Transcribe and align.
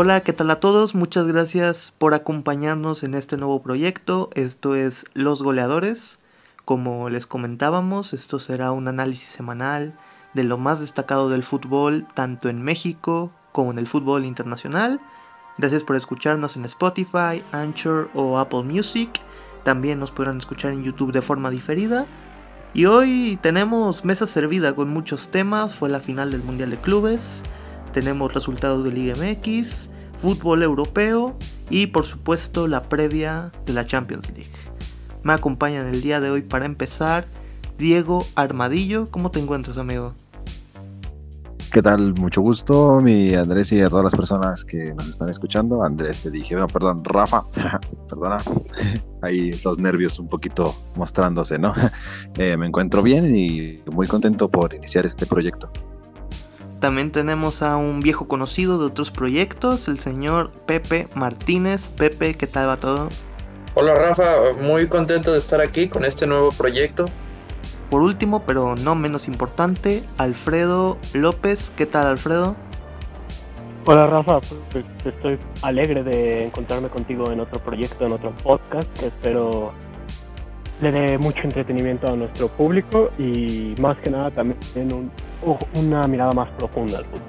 Hola, 0.00 0.20
¿qué 0.20 0.32
tal 0.32 0.48
a 0.52 0.60
todos? 0.60 0.94
Muchas 0.94 1.26
gracias 1.26 1.92
por 1.98 2.14
acompañarnos 2.14 3.02
en 3.02 3.14
este 3.14 3.36
nuevo 3.36 3.62
proyecto. 3.62 4.30
Esto 4.34 4.76
es 4.76 5.04
Los 5.12 5.42
Goleadores. 5.42 6.20
Como 6.64 7.10
les 7.10 7.26
comentábamos, 7.26 8.12
esto 8.12 8.38
será 8.38 8.70
un 8.70 8.86
análisis 8.86 9.28
semanal 9.28 9.98
de 10.34 10.44
lo 10.44 10.56
más 10.56 10.78
destacado 10.78 11.28
del 11.28 11.42
fútbol, 11.42 12.06
tanto 12.14 12.48
en 12.48 12.62
México 12.62 13.32
como 13.50 13.72
en 13.72 13.80
el 13.80 13.88
fútbol 13.88 14.24
internacional. 14.24 15.00
Gracias 15.58 15.82
por 15.82 15.96
escucharnos 15.96 16.54
en 16.54 16.64
Spotify, 16.66 17.42
Anchor 17.50 18.08
o 18.14 18.38
Apple 18.38 18.62
Music. 18.62 19.10
También 19.64 19.98
nos 19.98 20.12
podrán 20.12 20.38
escuchar 20.38 20.70
en 20.70 20.84
YouTube 20.84 21.10
de 21.10 21.22
forma 21.22 21.50
diferida. 21.50 22.06
Y 22.72 22.84
hoy 22.84 23.36
tenemos 23.42 24.04
mesa 24.04 24.28
servida 24.28 24.76
con 24.76 24.90
muchos 24.90 25.32
temas. 25.32 25.74
Fue 25.74 25.88
la 25.88 25.98
final 25.98 26.30
del 26.30 26.44
Mundial 26.44 26.70
de 26.70 26.80
Clubes. 26.80 27.42
Tenemos 27.92 28.34
resultados 28.34 28.84
de 28.84 28.92
Liga 28.92 29.14
MX, 29.16 29.90
fútbol 30.20 30.62
europeo 30.62 31.36
y 31.70 31.88
por 31.88 32.04
supuesto 32.04 32.66
la 32.66 32.82
previa 32.82 33.50
de 33.66 33.72
la 33.72 33.86
Champions 33.86 34.30
League. 34.30 34.50
Me 35.22 35.32
acompañan 35.32 35.86
el 35.86 36.02
día 36.02 36.20
de 36.20 36.30
hoy 36.30 36.42
para 36.42 36.64
empezar 36.64 37.26
Diego 37.78 38.26
Armadillo. 38.34 39.10
¿Cómo 39.10 39.30
te 39.30 39.40
encuentras, 39.40 39.78
amigo? 39.78 40.14
¿Qué 41.72 41.82
tal? 41.82 42.14
Mucho 42.14 42.40
gusto, 42.40 42.98
mi 43.00 43.34
Andrés 43.34 43.70
y 43.72 43.80
a 43.82 43.90
todas 43.90 44.04
las 44.04 44.14
personas 44.14 44.64
que 44.64 44.94
nos 44.94 45.06
están 45.06 45.28
escuchando. 45.28 45.84
Andrés, 45.84 46.22
te 46.22 46.30
dije, 46.30 46.56
no, 46.56 46.66
perdón, 46.66 47.04
Rafa, 47.04 47.44
perdona, 48.08 48.38
ahí 49.20 49.52
los 49.62 49.78
nervios 49.78 50.18
un 50.18 50.28
poquito 50.28 50.74
mostrándose, 50.96 51.58
¿no? 51.58 51.74
Eh, 52.38 52.56
me 52.56 52.66
encuentro 52.66 53.02
bien 53.02 53.34
y 53.34 53.76
muy 53.92 54.06
contento 54.06 54.48
por 54.48 54.72
iniciar 54.72 55.04
este 55.04 55.26
proyecto. 55.26 55.70
También 56.80 57.10
tenemos 57.10 57.62
a 57.62 57.76
un 57.76 58.00
viejo 58.00 58.28
conocido 58.28 58.78
de 58.78 58.86
otros 58.86 59.10
proyectos, 59.10 59.88
el 59.88 59.98
señor 59.98 60.52
Pepe 60.64 61.08
Martínez. 61.14 61.90
Pepe, 61.90 62.34
¿qué 62.36 62.46
tal 62.46 62.68
va 62.68 62.76
todo? 62.76 63.08
Hola 63.74 63.96
Rafa, 63.96 64.52
muy 64.60 64.88
contento 64.88 65.32
de 65.32 65.38
estar 65.38 65.60
aquí 65.60 65.88
con 65.88 66.04
este 66.04 66.26
nuevo 66.26 66.50
proyecto. 66.50 67.06
Por 67.90 68.02
último, 68.02 68.44
pero 68.44 68.76
no 68.76 68.94
menos 68.94 69.26
importante, 69.26 70.04
Alfredo 70.18 70.98
López. 71.14 71.72
¿Qué 71.76 71.86
tal 71.86 72.06
Alfredo? 72.06 72.54
Hola 73.84 74.06
Rafa, 74.06 74.40
pues, 74.70 74.84
estoy 75.04 75.38
alegre 75.62 76.04
de 76.04 76.44
encontrarme 76.44 76.90
contigo 76.90 77.32
en 77.32 77.40
otro 77.40 77.58
proyecto, 77.58 78.06
en 78.06 78.12
otro 78.12 78.32
podcast 78.42 78.86
que 78.98 79.06
espero 79.06 79.72
le 80.80 80.92
dé 80.92 81.18
mucho 81.18 81.40
entretenimiento 81.42 82.08
a 82.08 82.16
nuestro 82.16 82.48
público 82.48 83.10
y 83.18 83.74
más 83.80 83.96
que 83.98 84.10
nada 84.10 84.30
también 84.30 84.92
un, 84.92 85.10
una 85.74 86.06
mirada 86.06 86.32
más 86.32 86.48
profunda 86.50 86.98
al 86.98 87.04
fútbol. 87.04 87.22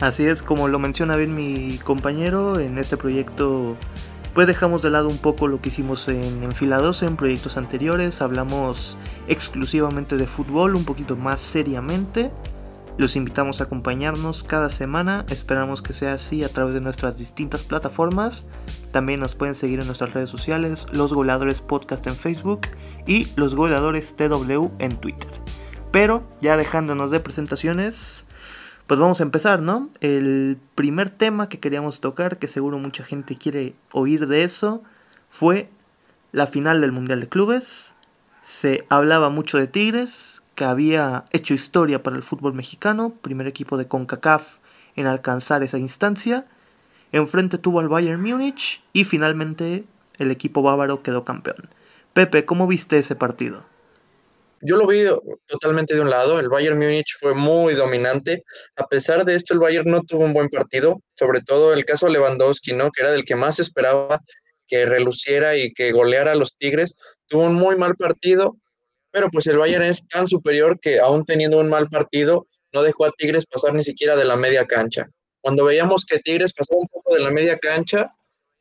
Así 0.00 0.26
es, 0.26 0.42
como 0.42 0.68
lo 0.68 0.78
menciona 0.78 1.16
bien 1.16 1.34
mi 1.34 1.78
compañero, 1.78 2.58
en 2.58 2.78
este 2.78 2.96
proyecto 2.96 3.76
pues 4.34 4.46
dejamos 4.46 4.80
de 4.80 4.90
lado 4.90 5.08
un 5.08 5.18
poco 5.18 5.48
lo 5.48 5.60
que 5.60 5.70
hicimos 5.70 6.06
en 6.08 6.44
Enfilados 6.44 7.02
en 7.02 7.16
proyectos 7.16 7.56
anteriores, 7.56 8.22
hablamos 8.22 8.96
exclusivamente 9.26 10.16
de 10.16 10.26
fútbol, 10.26 10.76
un 10.76 10.84
poquito 10.84 11.16
más 11.16 11.40
seriamente. 11.40 12.30
Los 12.96 13.16
invitamos 13.16 13.60
a 13.60 13.64
acompañarnos 13.64 14.44
cada 14.44 14.70
semana, 14.70 15.24
esperamos 15.30 15.82
que 15.82 15.94
sea 15.94 16.12
así 16.12 16.44
a 16.44 16.48
través 16.48 16.74
de 16.74 16.80
nuestras 16.80 17.18
distintas 17.18 17.62
plataformas. 17.62 18.46
También 18.92 19.20
nos 19.20 19.36
pueden 19.36 19.54
seguir 19.54 19.80
en 19.80 19.86
nuestras 19.86 20.12
redes 20.12 20.30
sociales, 20.30 20.86
Los 20.92 21.12
Goleadores 21.12 21.60
Podcast 21.60 22.06
en 22.06 22.16
Facebook 22.16 22.62
y 23.06 23.28
Los 23.36 23.54
Goleadores 23.54 24.16
TW 24.16 24.70
en 24.78 24.96
Twitter. 24.96 25.30
Pero 25.92 26.28
ya 26.40 26.56
dejándonos 26.56 27.10
de 27.10 27.20
presentaciones, 27.20 28.26
pues 28.86 28.98
vamos 28.98 29.20
a 29.20 29.22
empezar, 29.22 29.62
¿no? 29.62 29.90
El 30.00 30.58
primer 30.74 31.10
tema 31.10 31.48
que 31.48 31.60
queríamos 31.60 32.00
tocar, 32.00 32.38
que 32.38 32.48
seguro 32.48 32.78
mucha 32.78 33.04
gente 33.04 33.36
quiere 33.36 33.74
oír 33.92 34.26
de 34.26 34.42
eso, 34.42 34.82
fue 35.28 35.70
la 36.32 36.48
final 36.48 36.80
del 36.80 36.92
Mundial 36.92 37.20
de 37.20 37.28
Clubes. 37.28 37.94
Se 38.42 38.84
hablaba 38.88 39.30
mucho 39.30 39.58
de 39.58 39.68
Tigres, 39.68 40.42
que 40.56 40.64
había 40.64 41.26
hecho 41.30 41.54
historia 41.54 42.02
para 42.02 42.16
el 42.16 42.22
fútbol 42.22 42.54
mexicano, 42.54 43.14
primer 43.22 43.46
equipo 43.46 43.76
de 43.76 43.86
CONCACAF 43.86 44.58
en 44.96 45.06
alcanzar 45.06 45.62
esa 45.62 45.78
instancia. 45.78 46.46
Enfrente 47.12 47.58
tuvo 47.58 47.80
al 47.80 47.88
Bayern 47.88 48.22
Múnich 48.22 48.82
y 48.92 49.04
finalmente 49.04 49.84
el 50.18 50.30
equipo 50.30 50.62
bávaro 50.62 51.02
quedó 51.02 51.24
campeón. 51.24 51.68
Pepe, 52.12 52.44
¿cómo 52.44 52.66
viste 52.66 52.98
ese 52.98 53.16
partido? 53.16 53.64
Yo 54.62 54.76
lo 54.76 54.86
vi 54.86 55.04
totalmente 55.46 55.94
de 55.94 56.02
un 56.02 56.10
lado, 56.10 56.38
el 56.38 56.50
Bayern 56.50 56.78
Múnich 56.78 57.16
fue 57.18 57.34
muy 57.34 57.72
dominante, 57.72 58.44
a 58.76 58.86
pesar 58.86 59.24
de 59.24 59.34
esto 59.34 59.54
el 59.54 59.60
Bayern 59.60 59.90
no 59.90 60.02
tuvo 60.02 60.24
un 60.24 60.34
buen 60.34 60.50
partido, 60.50 61.00
sobre 61.14 61.40
todo 61.40 61.72
el 61.72 61.86
caso 61.86 62.08
Lewandowski, 62.08 62.74
¿no? 62.74 62.90
que 62.90 63.00
era 63.00 63.10
del 63.10 63.24
que 63.24 63.36
más 63.36 63.58
esperaba 63.58 64.20
que 64.66 64.84
reluciera 64.84 65.56
y 65.56 65.72
que 65.72 65.92
goleara 65.92 66.32
a 66.32 66.34
los 66.34 66.56
Tigres, 66.58 66.94
tuvo 67.26 67.44
un 67.44 67.54
muy 67.54 67.76
mal 67.76 67.96
partido, 67.96 68.58
pero 69.10 69.30
pues 69.30 69.46
el 69.46 69.56
Bayern 69.56 69.84
es 69.84 70.06
tan 70.06 70.28
superior 70.28 70.78
que 70.78 71.00
aún 71.00 71.24
teniendo 71.24 71.58
un 71.58 71.70
mal 71.70 71.88
partido, 71.88 72.46
no 72.72 72.82
dejó 72.82 73.06
a 73.06 73.12
Tigres 73.12 73.46
pasar 73.46 73.72
ni 73.72 73.82
siquiera 73.82 74.14
de 74.14 74.26
la 74.26 74.36
media 74.36 74.66
cancha. 74.66 75.08
Cuando 75.40 75.64
veíamos 75.64 76.04
que 76.04 76.18
Tigres 76.18 76.52
pasó 76.52 76.74
un 76.76 76.88
poco 76.88 77.14
de 77.14 77.20
la 77.20 77.30
media 77.30 77.58
cancha, 77.58 78.14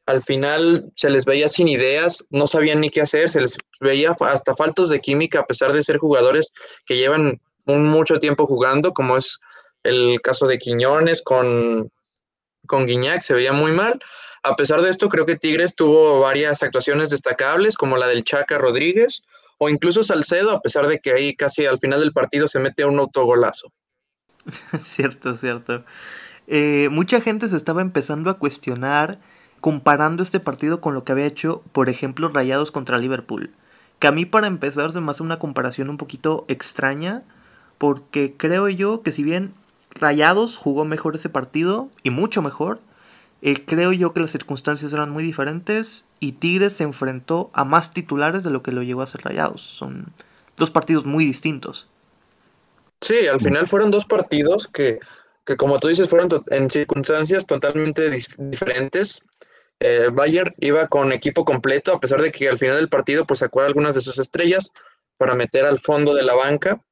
al 0.05 0.23
final 0.23 0.91
se 0.95 1.09
les 1.09 1.25
veía 1.25 1.47
sin 1.49 1.67
ideas, 1.67 2.23
no 2.29 2.47
sabían 2.47 2.81
ni 2.81 2.89
qué 2.89 3.01
hacer, 3.01 3.29
se 3.29 3.41
les 3.41 3.57
veía 3.79 4.15
hasta 4.19 4.55
faltos 4.55 4.89
de 4.89 4.99
química 4.99 5.41
a 5.41 5.45
pesar 5.45 5.71
de 5.71 5.83
ser 5.83 5.97
jugadores 5.97 6.51
que 6.85 6.97
llevan 6.97 7.39
un 7.65 7.85
mucho 7.85 8.17
tiempo 8.17 8.47
jugando, 8.47 8.91
como 8.91 9.17
es 9.17 9.39
el 9.83 10.19
caso 10.21 10.47
de 10.47 10.57
Quiñones 10.57 11.21
con, 11.21 11.91
con 12.65 12.85
Guiñac, 12.85 13.21
se 13.21 13.33
veía 13.33 13.53
muy 13.53 13.71
mal. 13.71 13.99
A 14.41 14.55
pesar 14.55 14.81
de 14.81 14.89
esto, 14.89 15.09
creo 15.09 15.25
que 15.25 15.35
Tigres 15.35 15.75
tuvo 15.75 16.21
varias 16.21 16.63
actuaciones 16.63 17.09
destacables, 17.09 17.75
como 17.75 17.97
la 17.97 18.07
del 18.07 18.23
Chaca 18.23 18.57
Rodríguez 18.57 19.21
o 19.59 19.69
incluso 19.69 20.03
Salcedo, 20.03 20.51
a 20.51 20.61
pesar 20.61 20.87
de 20.87 20.99
que 20.99 21.11
ahí 21.11 21.35
casi 21.35 21.65
al 21.65 21.79
final 21.79 21.99
del 21.99 22.13
partido 22.13 22.47
se 22.47 22.59
mete 22.59 22.85
un 22.85 22.97
autogolazo. 22.97 23.71
cierto, 24.81 25.35
cierto. 25.35 25.83
Eh, 26.51 26.89
mucha 26.91 27.21
gente 27.21 27.47
se 27.47 27.55
estaba 27.55 27.81
empezando 27.81 28.31
a 28.31 28.39
cuestionar 28.39 29.19
comparando 29.61 30.23
este 30.23 30.39
partido 30.39 30.81
con 30.81 30.95
lo 30.95 31.03
que 31.03 31.11
había 31.11 31.27
hecho, 31.27 31.61
por 31.71 31.89
ejemplo, 31.89 32.27
Rayados 32.27 32.71
contra 32.71 32.97
Liverpool. 32.97 33.51
Que 33.99 34.07
a 34.07 34.11
mí 34.11 34.25
para 34.25 34.47
empezar 34.47 34.91
se 34.91 34.99
me 34.99 35.11
hace 35.11 35.21
una 35.21 35.37
comparación 35.37 35.91
un 35.91 35.97
poquito 35.97 36.45
extraña, 36.47 37.23
porque 37.77 38.33
creo 38.35 38.67
yo 38.67 39.03
que 39.03 39.11
si 39.11 39.21
bien 39.21 39.53
Rayados 39.91 40.57
jugó 40.57 40.85
mejor 40.85 41.15
ese 41.15 41.29
partido, 41.29 41.89
y 42.01 42.09
mucho 42.09 42.41
mejor, 42.41 42.79
eh, 43.43 43.63
creo 43.63 43.93
yo 43.93 44.13
que 44.13 44.21
las 44.21 44.31
circunstancias 44.31 44.91
eran 44.91 45.11
muy 45.11 45.23
diferentes 45.23 46.07
y 46.19 46.31
Tigres 46.33 46.73
se 46.73 46.83
enfrentó 46.83 47.51
a 47.53 47.63
más 47.63 47.91
titulares 47.91 48.43
de 48.43 48.49
lo 48.49 48.63
que 48.63 48.71
lo 48.71 48.81
llegó 48.81 49.03
a 49.03 49.07
ser 49.07 49.21
Rayados. 49.23 49.61
Son 49.61 50.07
dos 50.57 50.71
partidos 50.71 51.05
muy 51.05 51.25
distintos. 51.25 51.87
Sí, 53.01 53.27
al 53.27 53.39
final 53.39 53.67
fueron 53.67 53.91
dos 53.91 54.05
partidos 54.05 54.67
que, 54.67 54.99
que 55.49 55.57
como 55.57 55.79
tú 55.79 55.87
dices, 55.87 56.07
fueron 56.07 56.29
en 56.51 56.69
circunstancias 56.69 57.47
totalmente 57.47 58.07
diferentes. 58.37 59.19
Eh, 59.79 60.09
Bayer 60.13 60.53
iba 60.59 60.85
con 60.87 61.11
equipo 61.11 61.43
completo, 61.43 61.91
a 61.91 61.99
pesar 61.99 62.21
de 62.21 62.31
que 62.31 62.47
al 62.47 62.59
final 62.59 62.75
del 62.75 62.87
partido 62.87 63.25
pues 63.25 63.39
sacó 63.39 63.61
algunas 63.61 63.95
de 63.95 64.01
sus 64.01 64.19
estrellas 64.19 64.69
para 65.17 65.33
meter 65.33 65.65
al 65.65 65.79
fondo 65.79 66.13
de 66.13 66.21
la 66.21 66.35
banca, 66.35 66.83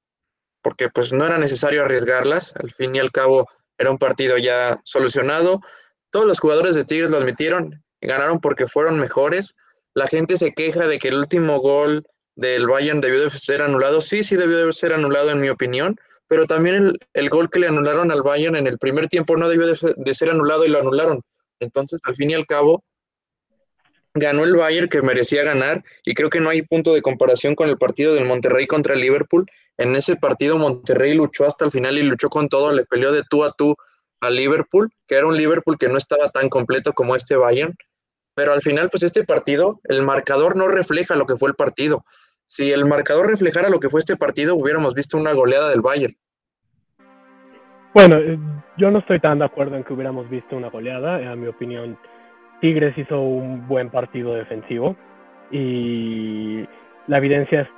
porque 0.64 0.90
pues 0.90 1.14
no 1.14 1.24
era 1.24 1.38
necesario 1.38 1.84
arriesgarlas, 1.84 2.56
al 2.56 2.72
fin 2.72 2.96
y 2.96 3.00
al 3.00 3.12
cabo 3.12 3.48
era 3.78 3.92
un 3.92 4.00
partido 4.00 4.40
ya 4.40 4.82
solucionado. 4.86 5.62
Todos 6.10 6.26
los 6.26 6.40
jugadores 6.40 6.74
de 6.74 6.84
Tigres 6.84 7.12
lo 7.12 7.18
admitieron, 7.18 7.84
ganaron 8.02 8.40
porque 8.40 8.66
fueron 8.66 8.98
mejores. 8.98 9.54
La 9.94 10.08
gente 10.08 10.36
se 10.36 10.54
queja 10.54 10.88
de 10.88 10.98
que 10.98 11.10
el 11.10 11.18
último 11.18 11.60
gol 11.60 12.08
del 12.36 12.66
Bayern 12.66 13.02
debió 13.02 13.22
de 13.22 13.30
ser 13.30 13.62
anulado. 13.62 14.02
Sí, 14.02 14.24
sí 14.24 14.36
debió 14.36 14.66
de 14.66 14.74
ser 14.74 14.94
anulado 14.94 15.30
en 15.30 15.42
mi 15.42 15.50
opinión, 15.50 16.00
pero 16.28 16.46
también 16.46 16.94
el, 17.14 17.30
gol 17.30 17.50
que 17.50 17.60
le 17.60 17.68
anularon 17.68 18.12
al 18.12 18.22
Bayern 18.22 18.56
en 18.56 18.68
el 18.68 18.78
primer 18.78 19.08
tiempo 19.08 19.38
no 19.38 19.50
debió 19.50 19.68
de 19.68 20.14
ser 20.14 20.30
anulado 20.30 20.66
y 20.66 20.70
lo 20.70 20.80
anularon. 20.80 21.22
Entonces, 21.60 22.00
al 22.04 22.16
fin 22.16 22.32
y 22.32 22.34
al 22.34 22.46
cabo, 22.46 22.84
ganó 24.14 24.44
el 24.44 24.56
Bayern 24.56 24.90
que 24.90 25.02
merecía 25.02 25.44
ganar 25.44 25.84
y 26.04 26.14
creo 26.14 26.30
que 26.30 26.40
no 26.40 26.50
hay 26.50 26.62
punto 26.62 26.94
de 26.94 27.02
comparación 27.02 27.56
con 27.56 27.70
el 27.70 27.78
partido 27.78 28.14
del 28.14 28.26
Monterrey 28.26 28.68
contra 28.68 28.94
el 28.94 29.02
Liverpool. 29.02 29.46
En 29.78 29.96
ese 29.96 30.16
partido 30.16 30.58
Monterrey 30.58 31.14
luchó 31.14 31.46
hasta 31.46 31.66
el 31.66 31.72
final 31.72 31.98
y 31.98 32.04
luchó 32.04 32.30
con 32.30 32.50
todo, 32.50 32.72
le 32.74 32.86
peleó 32.86 33.12
de 33.12 33.24
tú 33.30 33.44
a 33.44 33.54
tú 33.54 33.76
al 34.20 34.36
Liverpool, 34.36 34.90
que 35.08 35.16
era 35.16 35.28
un 35.28 35.38
Liverpool 35.38 35.78
que 35.78 35.88
no 35.88 35.98
estaba 35.98 36.30
tan 36.30 36.50
completo 36.50 36.94
como 36.94 37.16
este 37.16 37.36
Bayern. 37.36 37.76
Pero 38.34 38.54
al 38.54 38.62
final, 38.62 38.90
pues 38.90 39.04
este 39.04 39.24
partido, 39.24 39.80
el 39.86 40.04
marcador 40.04 40.56
no 40.56 40.68
refleja 40.68 41.16
lo 41.16 41.26
que 41.26 41.38
fue 41.38 41.50
el 41.50 41.56
partido. 41.56 42.06
Si 42.48 42.72
el 42.72 42.86
marcador 42.86 43.28
reflejara 43.28 43.70
lo 43.70 43.80
que 43.80 43.90
fue 43.90 44.00
este 44.00 44.16
partido, 44.16 44.56
hubiéramos 44.56 44.94
visto 44.94 45.18
una 45.18 45.34
goleada 45.34 45.70
del 45.70 45.82
Bayern. 45.82 46.16
Bueno, 47.94 48.18
eh, 48.18 48.40
yo 48.78 48.90
no 48.90 49.00
estoy 49.00 49.20
tan 49.20 49.40
de 49.40 49.46
acuerdo 49.46 49.76
en 49.76 49.84
que 49.84 49.94
hubiéramos 49.94 50.30
visto 50.30 50.56
una 50.56 50.70
goleada. 50.70 51.22
En 51.22 51.42
mi 51.42 51.48
opinión, 51.48 51.98
Tigres 52.62 52.98
hizo 52.98 53.20
un 53.20 53.68
buen 53.68 53.90
partido 53.90 54.34
defensivo 54.34 54.96
y 55.52 56.66
la 57.08 57.18
evidencia 57.18 57.70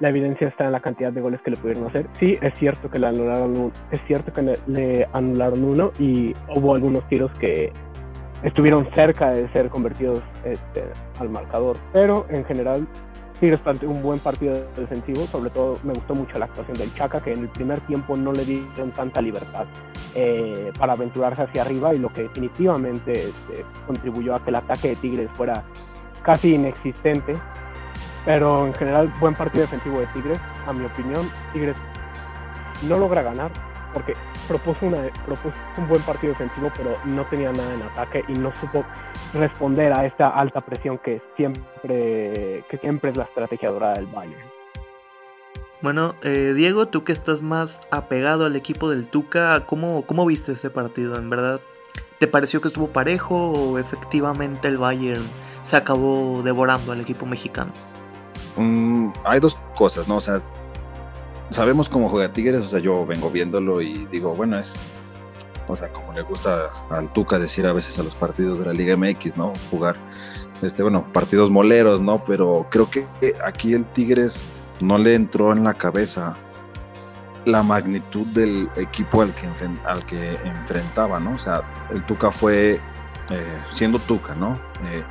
la 0.00 0.08
evidencia 0.08 0.48
está 0.48 0.64
en 0.64 0.72
la 0.72 0.80
cantidad 0.80 1.12
de 1.12 1.20
goles 1.20 1.40
que 1.42 1.52
le 1.52 1.56
pudieron 1.56 1.86
hacer. 1.86 2.06
Sí, 2.18 2.36
es 2.40 2.52
cierto 2.58 2.90
que 2.90 2.98
le 2.98 3.06
anularon, 3.06 3.72
es 3.92 4.00
cierto 4.06 4.32
que 4.32 4.58
le 4.66 5.08
anularon 5.12 5.64
uno 5.64 5.92
y 5.98 6.34
hubo 6.54 6.74
algunos 6.74 7.06
tiros 7.08 7.30
que 7.38 7.72
estuvieron 8.42 8.88
cerca 8.92 9.30
de 9.30 9.48
ser 9.52 9.68
convertidos 9.68 10.22
este, 10.44 10.84
al 11.18 11.30
marcador, 11.30 11.76
pero 11.92 12.26
en 12.28 12.44
general 12.44 12.86
Tigres 13.40 13.60
planteó 13.60 13.90
un 13.90 14.02
buen 14.02 14.18
partido 14.20 14.54
defensivo, 14.76 15.26
sobre 15.26 15.50
todo 15.50 15.78
me 15.82 15.92
gustó 15.92 16.14
mucho 16.14 16.38
la 16.38 16.46
actuación 16.46 16.78
del 16.78 16.94
Chaca, 16.94 17.20
que 17.20 17.32
en 17.32 17.40
el 17.40 17.48
primer 17.48 17.80
tiempo 17.80 18.16
no 18.16 18.32
le 18.32 18.44
dieron 18.44 18.92
tanta 18.92 19.20
libertad 19.20 19.66
eh, 20.14 20.72
para 20.78 20.92
aventurarse 20.92 21.42
hacia 21.42 21.62
arriba 21.62 21.94
y 21.94 21.98
lo 21.98 22.08
que 22.10 22.22
definitivamente 22.22 23.12
este, 23.12 23.64
contribuyó 23.86 24.34
a 24.34 24.42
que 24.42 24.50
el 24.50 24.56
ataque 24.56 24.90
de 24.90 24.96
Tigres 24.96 25.30
fuera 25.34 25.64
casi 26.22 26.54
inexistente. 26.54 27.36
Pero 28.24 28.66
en 28.66 28.74
general, 28.74 29.12
buen 29.20 29.34
partido 29.34 29.62
defensivo 29.62 30.00
de 30.00 30.06
Tigres, 30.06 30.38
a 30.66 30.72
mi 30.72 30.86
opinión, 30.86 31.28
Tigres 31.52 31.76
no 32.88 32.98
logra 32.98 33.22
ganar, 33.22 33.50
porque 33.94 34.14
propuso, 34.46 34.84
una, 34.84 35.08
propuso 35.24 35.54
un 35.78 35.88
buen 35.88 36.02
partido 36.02 36.32
defensivo, 36.32 36.70
pero 36.76 36.96
no 37.04 37.24
tenía 37.26 37.52
nada 37.52 37.72
en 37.72 37.82
ataque 37.82 38.24
y 38.28 38.32
no 38.32 38.54
supo 38.56 38.84
responder 39.32 39.98
a 39.98 40.04
esta 40.04 40.28
alta 40.28 40.60
presión 40.60 40.98
que 40.98 41.22
siempre, 41.36 42.64
que 42.68 42.78
siempre 42.78 43.10
es 43.10 43.16
la 43.16 43.24
estrategia 43.24 43.70
dorada 43.70 43.94
del 43.94 44.06
Bayern. 44.06 44.50
Bueno, 45.80 46.14
eh, 46.22 46.52
Diego, 46.54 46.86
tú 46.86 47.04
que 47.04 47.12
estás 47.12 47.42
más 47.42 47.80
apegado 47.90 48.46
al 48.46 48.56
equipo 48.56 48.90
del 48.90 49.08
Tuca, 49.08 49.66
¿cómo, 49.66 50.04
¿cómo 50.06 50.24
viste 50.24 50.52
ese 50.52 50.70
partido? 50.70 51.16
¿En 51.16 51.28
verdad 51.28 51.60
te 52.18 52.26
pareció 52.26 52.60
que 52.60 52.68
estuvo 52.68 52.88
parejo 52.88 53.50
o 53.50 53.78
efectivamente 53.78 54.68
el 54.68 54.78
Bayern 54.78 55.22
se 55.62 55.76
acabó 55.76 56.42
devorando 56.42 56.92
al 56.92 57.00
equipo 57.00 57.26
mexicano? 57.26 57.72
Mm, 58.56 59.10
hay 59.24 59.40
dos 59.40 59.58
cosas, 59.74 60.08
¿no? 60.08 60.16
O 60.16 60.20
sea, 60.20 60.40
sabemos 61.50 61.88
cómo 61.88 62.08
juega 62.08 62.32
Tigres, 62.32 62.64
o 62.64 62.68
sea, 62.68 62.80
yo 62.80 63.04
vengo 63.06 63.30
viéndolo 63.30 63.80
y 63.80 64.06
digo, 64.06 64.34
bueno, 64.34 64.58
es, 64.58 64.76
o 65.68 65.76
sea, 65.76 65.88
como 65.88 66.12
le 66.12 66.22
gusta 66.22 66.68
al 66.90 67.12
Tuca 67.12 67.38
decir 67.38 67.66
a 67.66 67.72
veces 67.72 67.98
a 67.98 68.02
los 68.02 68.14
partidos 68.14 68.58
de 68.58 68.66
la 68.66 68.72
Liga 68.72 68.96
MX, 68.96 69.36
¿no? 69.36 69.52
Jugar, 69.70 69.96
este, 70.62 70.82
bueno, 70.82 71.04
partidos 71.12 71.50
moleros, 71.50 72.02
¿no? 72.02 72.24
Pero 72.24 72.66
creo 72.70 72.90
que 72.90 73.06
aquí 73.44 73.72
el 73.72 73.86
Tigres 73.86 74.46
no 74.82 74.98
le 74.98 75.14
entró 75.14 75.52
en 75.52 75.64
la 75.64 75.74
cabeza 75.74 76.34
la 77.44 77.62
magnitud 77.62 78.26
del 78.28 78.68
equipo 78.76 79.22
al 79.22 79.34
que, 79.34 80.38
enfrentaba, 80.44 81.20
¿no? 81.20 81.34
O 81.34 81.38
sea, 81.38 81.62
el 81.90 82.02
Tuca 82.04 82.30
fue 82.30 82.80
eh, 83.30 83.58
siendo 83.70 83.98
Tuca, 83.98 84.34
¿no? 84.34 84.58
Eh, 84.84 85.02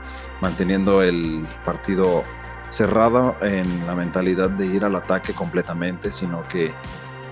manteniendo 0.42 1.02
el 1.02 1.48
partido 1.64 2.24
cerrada 2.74 3.36
en 3.42 3.86
la 3.86 3.96
mentalidad 3.96 4.50
de 4.50 4.66
ir 4.66 4.84
al 4.84 4.96
ataque 4.96 5.34
completamente, 5.34 6.12
sino 6.12 6.42
que 6.48 6.74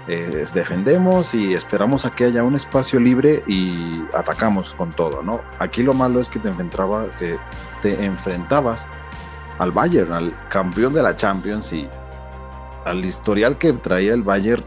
eh, 0.07 0.45
defendemos 0.53 1.33
y 1.33 1.53
esperamos 1.53 2.05
a 2.05 2.11
que 2.11 2.25
haya 2.25 2.43
un 2.43 2.55
espacio 2.55 2.99
libre 2.99 3.43
y 3.47 4.03
atacamos 4.13 4.75
con 4.75 4.91
todo, 4.91 5.23
¿no? 5.23 5.41
Aquí 5.59 5.81
lo 5.83 5.93
malo 5.93 6.19
es 6.19 6.29
que 6.29 6.39
te 6.39 6.49
enfrentaba, 6.49 7.05
que 7.17 7.37
te 7.81 8.03
enfrentabas 8.05 8.87
al 9.57 9.71
Bayern, 9.71 10.13
al 10.13 10.33
campeón 10.49 10.93
de 10.93 11.01
la 11.01 11.15
Champions 11.15 11.73
y 11.73 11.87
al 12.85 13.03
historial 13.03 13.57
que 13.57 13.73
traía 13.73 14.13
el 14.13 14.23
Bayern, 14.23 14.63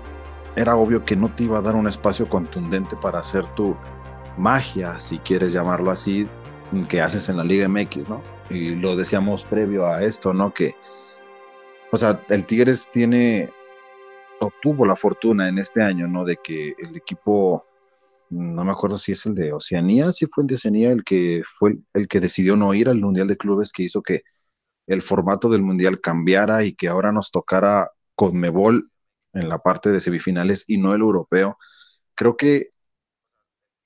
era 0.57 0.77
obvio 0.77 1.05
que 1.05 1.17
no 1.17 1.29
te 1.29 1.45
iba 1.45 1.59
a 1.59 1.63
dar 1.63 1.75
un 1.75 1.87
espacio 1.89 2.29
contundente 2.29 2.97
para 2.97 3.21
hacer 3.21 3.45
tu 3.55 3.77
magia, 4.37 4.99
si 4.99 5.19
quieres 5.19 5.53
llamarlo 5.53 5.91
así, 5.91 6.29
que 6.89 7.01
haces 7.01 7.29
en 7.29 7.37
la 7.37 7.45
Liga 7.45 7.69
MX, 7.69 8.09
¿no? 8.09 8.21
Y 8.51 8.75
lo 8.75 8.97
decíamos 8.97 9.45
previo 9.45 9.87
a 9.87 10.03
esto, 10.05 10.33
¿no? 10.33 10.53
Que, 10.53 10.75
o 11.93 11.97
sea, 11.97 12.25
el 12.29 12.47
Tigres 12.47 12.89
tiene, 12.93 13.51
obtuvo 14.41 14.87
la 14.87 14.97
fortuna 14.97 15.49
en 15.49 15.59
este 15.59 15.83
año, 15.83 16.07
¿no? 16.07 16.25
De 16.25 16.37
que 16.43 16.75
el 16.79 16.97
equipo, 16.97 17.65
no 18.31 18.65
me 18.65 18.73
acuerdo 18.73 18.99
si 18.99 19.13
es 19.13 19.27
el 19.27 19.35
de 19.35 19.53
Oceanía, 19.53 20.13
si 20.13 20.27
fue 20.27 20.43
el 20.43 20.49
de 20.49 20.55
Oceanía 20.57 20.93
el 20.93 21.05
que 21.05 21.43
fue 21.45 21.77
el 21.95 22.09
que 22.09 22.21
decidió 22.21 22.57
no 22.57 22.75
ir 22.75 22.89
al 22.89 23.01
Mundial 23.01 23.29
de 23.29 23.37
Clubes, 23.37 23.73
que 23.73 23.85
hizo 23.85 24.03
que 24.03 24.23
el 24.87 25.03
formato 25.03 25.49
del 25.49 25.63
Mundial 25.63 26.01
cambiara 26.01 26.65
y 26.65 26.75
que 26.75 26.89
ahora 26.89 27.13
nos 27.13 27.31
tocara 27.31 27.91
Conmebol 28.15 28.91
en 29.33 29.49
la 29.49 29.59
parte 29.59 29.91
de 29.91 30.01
semifinales 30.01 30.65
y 30.69 30.79
no 30.79 30.95
el 30.95 31.01
europeo. 31.01 31.59
Creo 32.15 32.37
que 32.37 32.69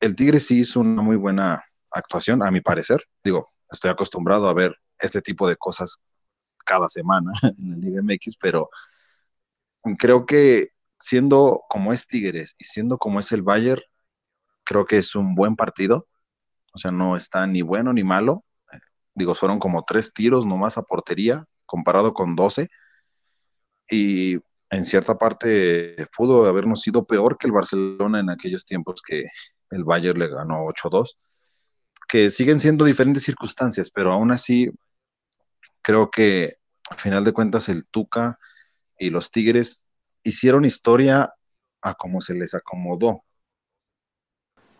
el 0.00 0.16
Tigre 0.16 0.40
sí 0.40 0.60
hizo 0.60 0.80
una 0.80 1.02
muy 1.02 1.16
buena 1.16 1.64
actuación, 1.92 2.42
a 2.42 2.50
mi 2.50 2.60
parecer. 2.60 3.04
Digo, 3.24 3.48
estoy 3.70 3.90
acostumbrado 3.90 4.48
a 4.48 4.54
ver 4.54 4.76
este 4.98 5.22
tipo 5.22 5.48
de 5.48 5.56
cosas 5.56 5.98
cada 6.64 6.88
semana 6.88 7.32
en 7.58 7.70
la 7.70 7.76
Liga 7.76 8.02
MX, 8.02 8.36
pero 8.40 8.70
creo 9.98 10.26
que 10.26 10.70
siendo 10.98 11.62
como 11.68 11.92
es 11.92 12.06
Tigres 12.06 12.54
y 12.58 12.64
siendo 12.64 12.98
como 12.98 13.20
es 13.20 13.32
el 13.32 13.42
Bayern, 13.42 13.82
creo 14.64 14.84
que 14.84 14.98
es 14.98 15.14
un 15.14 15.34
buen 15.34 15.56
partido. 15.56 16.08
O 16.74 16.78
sea, 16.78 16.90
no 16.90 17.16
está 17.16 17.46
ni 17.46 17.62
bueno 17.62 17.92
ni 17.92 18.04
malo. 18.04 18.44
Digo, 19.14 19.34
fueron 19.34 19.58
como 19.58 19.82
tres 19.82 20.12
tiros 20.12 20.46
nomás 20.46 20.78
a 20.78 20.82
portería, 20.82 21.44
comparado 21.66 22.14
con 22.14 22.36
12. 22.36 22.68
Y 23.90 24.38
en 24.70 24.84
cierta 24.84 25.16
parte 25.16 25.96
pudo 26.16 26.46
habernos 26.46 26.82
sido 26.82 27.06
peor 27.06 27.38
que 27.38 27.46
el 27.46 27.52
Barcelona 27.52 28.20
en 28.20 28.30
aquellos 28.30 28.66
tiempos 28.66 29.00
que 29.02 29.24
el 29.70 29.84
Bayern 29.84 30.18
le 30.18 30.28
ganó 30.28 30.64
8-2 30.66 31.16
que 32.08 32.30
siguen 32.30 32.60
siendo 32.60 32.84
diferentes 32.84 33.24
circunstancias, 33.24 33.90
pero 33.90 34.12
aún 34.12 34.32
así 34.32 34.70
creo 35.82 36.10
que 36.10 36.56
al 36.90 36.98
final 36.98 37.24
de 37.24 37.32
cuentas 37.32 37.68
el 37.68 37.86
Tuca 37.86 38.38
y 38.98 39.10
los 39.10 39.30
Tigres 39.30 39.82
hicieron 40.22 40.64
historia 40.64 41.34
a 41.82 41.94
como 41.94 42.20
se 42.20 42.34
les 42.34 42.54
acomodó. 42.54 43.22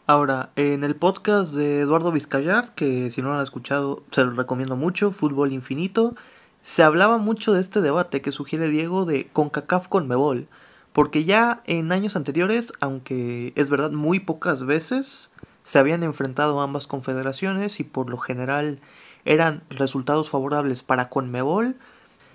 Ahora, 0.06 0.52
en 0.56 0.84
el 0.84 0.96
podcast 0.96 1.52
de 1.52 1.80
Eduardo 1.80 2.12
Vizcayar, 2.12 2.74
que 2.74 3.10
si 3.10 3.20
no 3.20 3.28
lo 3.28 3.34
han 3.34 3.42
escuchado, 3.42 4.04
se 4.10 4.24
lo 4.24 4.30
recomiendo 4.30 4.74
mucho, 4.74 5.10
Fútbol 5.10 5.52
Infinito, 5.52 6.14
se 6.62 6.82
hablaba 6.82 7.18
mucho 7.18 7.52
de 7.52 7.60
este 7.60 7.82
debate 7.82 8.22
que 8.22 8.32
sugiere 8.32 8.70
Diego 8.70 9.04
de 9.04 9.28
CONCACAF 9.34 9.86
con 9.88 10.08
Mebol, 10.08 10.48
porque 10.94 11.24
ya 11.24 11.62
en 11.66 11.92
años 11.92 12.16
anteriores, 12.16 12.72
aunque 12.80 13.52
es 13.54 13.68
verdad 13.68 13.90
muy 13.90 14.18
pocas 14.18 14.64
veces, 14.64 15.30
se 15.68 15.78
habían 15.78 16.02
enfrentado 16.02 16.62
ambas 16.62 16.86
confederaciones 16.86 17.78
y 17.78 17.84
por 17.84 18.08
lo 18.08 18.16
general 18.16 18.80
eran 19.26 19.62
resultados 19.68 20.30
favorables 20.30 20.82
para 20.82 21.10
Conmebol, 21.10 21.76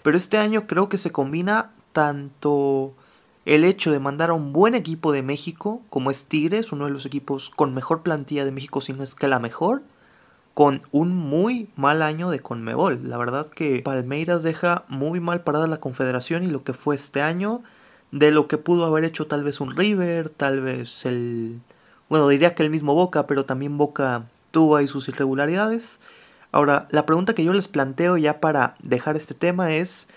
pero 0.03 0.17
este 0.17 0.37
año 0.37 0.67
creo 0.67 0.87
que 0.87 0.99
se 0.99 1.11
combina 1.11 1.71
tanto 1.93 2.93
el 3.45 3.63
hecho 3.63 3.91
de 3.91 3.97
mandar 3.97 4.29
a 4.29 4.33
un 4.33 4.53
buen 4.53 4.75
equipo 4.75 5.11
de 5.11 5.23
México, 5.23 5.81
como 5.89 6.11
es 6.11 6.25
Tigres, 6.25 6.71
uno 6.71 6.85
de 6.85 6.91
los 6.91 7.07
equipos 7.07 7.49
con 7.49 7.73
mejor 7.73 8.03
plantilla 8.03 8.45
de 8.45 8.51
México, 8.51 8.81
si 8.81 8.93
no 8.93 9.01
es 9.01 9.15
que 9.15 9.27
la 9.27 9.39
mejor, 9.39 9.81
con 10.53 10.81
un 10.91 11.15
muy 11.15 11.69
mal 11.75 12.03
año 12.03 12.29
de 12.29 12.39
Conmebol. 12.39 13.09
La 13.09 13.17
verdad 13.17 13.47
que 13.47 13.81
Palmeiras 13.81 14.43
deja 14.43 14.85
muy 14.89 15.19
mal 15.19 15.41
parada 15.41 15.65
la 15.65 15.79
Confederación 15.79 16.43
y 16.43 16.51
lo 16.51 16.63
que 16.63 16.73
fue 16.75 16.95
este 16.95 17.23
año, 17.23 17.63
de 18.11 18.29
lo 18.29 18.47
que 18.47 18.59
pudo 18.59 18.85
haber 18.85 19.05
hecho 19.05 19.25
tal 19.25 19.43
vez 19.43 19.59
un 19.59 19.75
River, 19.75 20.29
tal 20.29 20.61
vez 20.61 21.07
el 21.07 21.61
bueno, 22.13 22.27
diría 22.27 22.53
que 22.53 22.61
el 22.61 22.69
mismo 22.69 22.93
Boca, 22.93 23.25
pero 23.25 23.43
también 23.43 23.75
Boca 23.75 24.27
tuvo 24.51 24.75
ahí 24.75 24.85
sus 24.85 25.07
irregularidades. 25.09 25.99
Ahora, 26.51 26.87
la 26.91 27.07
pregunta 27.07 27.33
que 27.33 27.43
yo 27.43 27.53
les 27.53 27.67
planteo 27.67 28.17
ya 28.17 28.39
para 28.39 28.75
dejar 28.83 29.15
este 29.15 29.33
tema 29.33 29.73
es, 29.73 30.09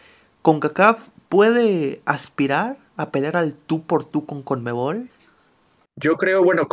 ¿CONCACAF 0.42 1.08
puede 1.30 2.02
aspirar 2.04 2.76
a 2.98 3.10
pelear 3.12 3.38
al 3.38 3.54
tú 3.54 3.86
por 3.86 4.04
tú 4.04 4.26
con 4.26 4.42
Conmebol? 4.42 5.08
Yo 5.96 6.18
creo, 6.18 6.44
bueno, 6.44 6.68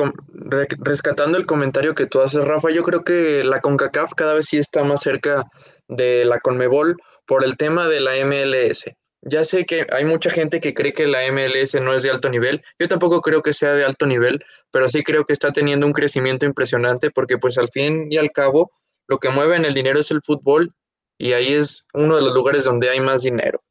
rescatando 0.80 1.38
el 1.38 1.46
comentario 1.46 1.96
que 1.96 2.06
tú 2.06 2.20
haces, 2.20 2.44
Rafa, 2.44 2.72
yo 2.72 2.84
creo 2.84 3.06
que 3.06 3.46
la 3.46 3.62
CONCACAF 3.62 4.16
cada 4.16 4.34
vez 4.34 4.48
sí 4.48 4.58
está 4.58 4.84
más 4.84 5.00
cerca 5.00 5.46
de 5.88 6.26
la 6.26 6.42
Conmebol 6.42 6.98
por 7.26 7.46
el 7.46 7.56
tema 7.56 7.88
de 7.88 8.02
la 8.02 8.12
MLS. 8.26 8.92
Ya 9.26 9.46
sé 9.46 9.66
que 9.66 9.88
hay 9.92 10.04
mucha 10.04 10.30
gente 10.30 10.60
que 10.60 10.74
cree 10.74 10.92
que 10.92 11.08
la 11.08 11.20
MLS 11.32 11.76
no 11.82 11.94
es 11.94 12.04
de 12.04 12.12
alto 12.12 12.30
nivel. 12.30 12.62
Yo 12.78 12.90
tampoco 12.90 13.22
creo 13.22 13.42
que 13.42 13.54
sea 13.54 13.74
de 13.74 13.86
alto 13.86 14.06
nivel, 14.06 14.44
pero 14.70 14.90
sí 14.90 15.02
creo 15.02 15.24
que 15.24 15.32
está 15.32 15.54
teniendo 15.54 15.88
un 15.88 15.94
crecimiento 15.94 16.46
impresionante 16.46 17.10
porque 17.10 17.38
pues 17.38 17.58
al 17.58 17.70
fin 17.70 18.08
y 18.12 18.18
al 18.18 18.32
cabo 18.32 18.72
lo 19.08 19.20
que 19.20 19.30
mueve 19.30 19.56
en 19.56 19.64
el 19.64 19.74
dinero 19.74 20.00
es 20.00 20.12
el 20.12 20.22
fútbol 20.22 20.74
y 21.18 21.32
ahí 21.34 21.54
es 21.54 21.86
uno 21.94 22.18
de 22.18 22.22
los 22.22 22.34
lugares 22.34 22.66
donde 22.66 22.90
hay 22.90 23.00
más 23.00 23.22
dinero. 23.22 23.64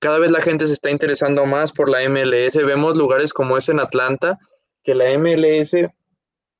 Cada 0.00 0.18
vez 0.18 0.30
la 0.30 0.40
gente 0.40 0.66
se 0.66 0.72
está 0.72 0.90
interesando 0.90 1.44
más 1.44 1.72
por 1.72 1.90
la 1.90 2.08
MLS. 2.08 2.56
Vemos 2.56 2.96
lugares 2.96 3.34
como 3.34 3.58
es 3.58 3.68
en 3.68 3.78
Atlanta, 3.78 4.38
que 4.82 4.94
la 4.94 5.16
MLS 5.18 5.72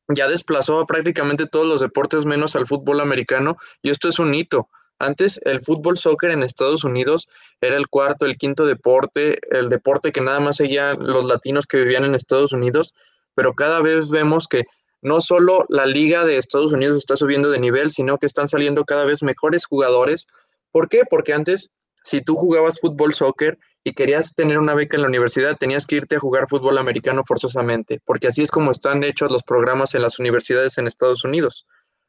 ya 0.09 0.29
desplazó 0.29 0.81
a 0.81 0.87
prácticamente 0.87 1.47
todos 1.47 1.67
los 1.67 1.81
deportes 1.81 2.27
menos 2.27 2.57
al 2.57 2.67
fútbol 2.67 3.01
americano 3.01 3.57
y 3.81 3.89
esto 3.89 4.09
es 4.09 4.19
un 4.19 4.35
hito 4.35 4.69
antes 5.03 5.41
el 5.45 5.65
fútbol 5.65 5.99
soccer 5.99 6.31
en 6.31 6.43
Estados 6.43 6.85
Unidos 6.85 7.29
era 7.61 7.77
el 7.77 7.89
cuarto, 7.89 8.25
el 8.25 8.37
quinto 8.37 8.65
deporte, 8.67 9.39
el 9.51 9.69
deporte 9.69 10.13
que 10.13 10.21
nada 10.21 10.41
más 10.41 10.57
seguían 10.57 10.97
los 11.01 11.25
latinos 11.25 11.67
que 11.67 11.79
vivían 11.79 12.05
en 12.05 12.15
Estados 12.15 12.53
Unidos, 12.53 12.95
pero 13.35 13.55
cada 13.55 13.81
vez 13.81 14.11
vemos 14.11 14.47
que 14.47 14.65
no 15.01 15.21
solo 15.21 15.67
la 15.69 15.87
liga 15.87 16.25
de 16.25 16.37
Estados 16.37 16.73
Unidos 16.73 16.99
está 16.99 17.17
subiendo 17.17 17.51
de 17.51 17.59
nivel, 17.59 17.91
sino 17.91 18.19
que 18.19 18.27
están 18.27 18.47
saliendo 18.47 18.85
cada 18.85 19.05
vez 19.05 19.25
mejores 19.25 19.67
jugadores. 19.67 20.29
¿Por 20.71 20.89
qué? 20.89 21.03
Porque 21.11 21.33
antes 21.33 21.71
si 22.05 22.21
tú 22.21 22.35
jugabas 22.37 22.81
fútbol, 22.81 23.15
soccer 23.15 23.59
y 23.85 23.95
querías 23.95 24.35
tener 24.35 24.59
una 24.59 24.75
beca 24.75 24.97
en 24.97 25.03
la 25.03 25.09
universidad, 25.09 25.57
tenías 25.57 25.87
que 25.87 25.97
irte 25.97 26.17
a 26.17 26.21
jugar 26.21 26.49
fútbol 26.49 26.79
americano 26.79 27.23
forzosamente, 27.27 28.01
porque 28.05 28.29
así 28.29 28.43
es 28.43 28.51
como 28.51 28.71
están 28.71 29.03
hechos 29.05 29.33
los 29.33 29.43
programas 29.43 29.95
en 29.95 30.03
las 30.03 30.19
universidades 30.19 30.79
en 30.79 30.87
Estados 30.87 31.25
Unidos. 31.25 31.67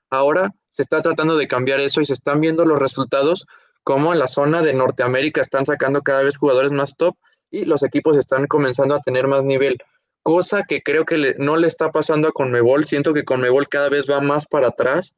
Ahora 0.09 0.51
se 0.69 0.81
está 0.81 1.01
tratando 1.01 1.37
de 1.37 1.47
cambiar 1.47 1.79
eso 1.79 2.01
y 2.01 2.05
se 2.05 2.13
están 2.13 2.41
viendo 2.41 2.65
los 2.65 2.79
resultados 2.79 3.45
como 3.83 4.13
en 4.13 4.19
la 4.19 4.27
zona 4.27 4.61
de 4.61 4.73
Norteamérica 4.73 5.41
están 5.41 5.65
sacando 5.65 6.01
cada 6.01 6.23
vez 6.23 6.37
jugadores 6.37 6.71
más 6.71 6.95
top 6.95 7.15
y 7.51 7.65
los 7.65 7.83
equipos 7.83 8.17
están 8.17 8.47
comenzando 8.47 8.95
a 8.95 9.01
tener 9.01 9.27
más 9.27 9.43
nivel, 9.43 9.77
cosa 10.23 10.63
que 10.63 10.81
creo 10.81 11.05
que 11.05 11.35
no 11.37 11.57
le 11.57 11.67
está 11.67 11.91
pasando 11.91 12.27
a 12.27 12.31
Conmebol. 12.31 12.85
Siento 12.85 13.13
que 13.13 13.25
Conmebol 13.25 13.67
cada 13.69 13.89
vez 13.89 14.09
va 14.09 14.21
más 14.21 14.47
para 14.47 14.69
atrás, 14.69 15.13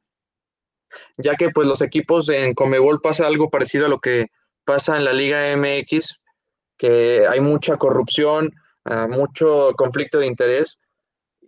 ya 1.16 1.36
que 1.36 1.48
pues 1.50 1.66
los 1.66 1.80
equipos 1.80 2.28
en 2.28 2.54
Conmebol 2.54 3.00
pasa 3.00 3.26
algo 3.26 3.48
parecido 3.48 3.86
a 3.86 3.88
lo 3.88 4.00
que 4.00 4.26
pasa 4.64 4.96
en 4.96 5.04
la 5.04 5.12
Liga 5.12 5.56
MX, 5.56 6.20
que 6.76 7.26
hay 7.26 7.40
mucha 7.40 7.76
corrupción, 7.76 8.52
ah, 8.84 9.06
mucho 9.08 9.72
conflicto 9.76 10.18
de 10.18 10.26
interés. 10.26 10.78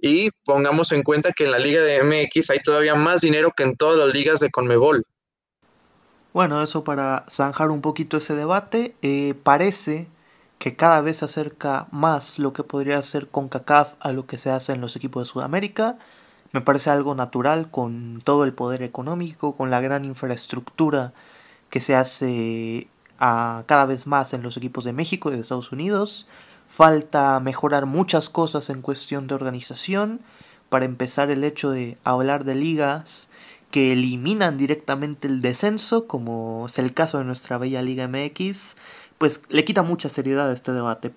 Y 0.00 0.30
pongamos 0.44 0.92
en 0.92 1.02
cuenta 1.02 1.32
que 1.32 1.44
en 1.44 1.50
la 1.50 1.58
Liga 1.58 1.82
de 1.82 2.02
MX 2.02 2.50
hay 2.50 2.60
todavía 2.60 2.94
más 2.94 3.20
dinero 3.20 3.50
que 3.56 3.64
en 3.64 3.76
todas 3.76 3.98
las 3.98 4.14
ligas 4.14 4.40
de 4.40 4.50
Conmebol. 4.50 5.04
Bueno, 6.32 6.62
eso 6.62 6.84
para 6.84 7.24
zanjar 7.28 7.70
un 7.70 7.80
poquito 7.80 8.18
ese 8.18 8.34
debate, 8.34 8.94
eh, 9.02 9.34
parece 9.42 10.08
que 10.58 10.76
cada 10.76 11.00
vez 11.00 11.18
se 11.18 11.24
acerca 11.24 11.88
más 11.90 12.38
lo 12.38 12.52
que 12.52 12.64
podría 12.64 13.02
ser 13.02 13.28
con 13.28 13.48
CACAF 13.48 13.94
a 14.00 14.12
lo 14.12 14.26
que 14.26 14.38
se 14.38 14.50
hace 14.50 14.72
en 14.72 14.80
los 14.80 14.96
equipos 14.96 15.22
de 15.22 15.28
Sudamérica. 15.28 15.98
Me 16.52 16.60
parece 16.60 16.90
algo 16.90 17.14
natural 17.14 17.70
con 17.70 18.20
todo 18.24 18.44
el 18.44 18.52
poder 18.52 18.82
económico, 18.82 19.56
con 19.56 19.70
la 19.70 19.80
gran 19.80 20.04
infraestructura 20.04 21.12
que 21.70 21.80
se 21.80 21.94
hace 21.94 22.88
a 23.18 23.64
cada 23.66 23.86
vez 23.86 24.06
más 24.06 24.32
en 24.32 24.42
los 24.42 24.56
equipos 24.56 24.84
de 24.84 24.92
México 24.92 25.30
y 25.30 25.34
de 25.34 25.40
Estados 25.40 25.72
Unidos. 25.72 26.26
Falta 26.68 27.40
mejorar 27.40 27.86
muchas 27.86 28.28
cosas 28.28 28.70
en 28.70 28.82
cuestión 28.82 29.26
de 29.26 29.34
organización. 29.34 30.20
Para 30.68 30.84
empezar, 30.84 31.30
el 31.30 31.42
hecho 31.42 31.70
de 31.70 31.98
hablar 32.04 32.44
de 32.44 32.54
ligas 32.54 33.30
que 33.70 33.92
eliminan 33.92 34.58
directamente 34.58 35.26
el 35.28 35.40
descenso, 35.40 36.06
como 36.06 36.66
es 36.66 36.78
el 36.78 36.94
caso 36.94 37.18
de 37.18 37.24
nuestra 37.24 37.58
bella 37.58 37.82
Liga 37.82 38.06
MX, 38.06 38.76
pues 39.16 39.40
le 39.48 39.64
quita 39.64 39.82
mucha 39.82 40.08
seriedad 40.08 40.48
a 40.48 40.54
este 40.54 40.72
debate. 40.72 41.12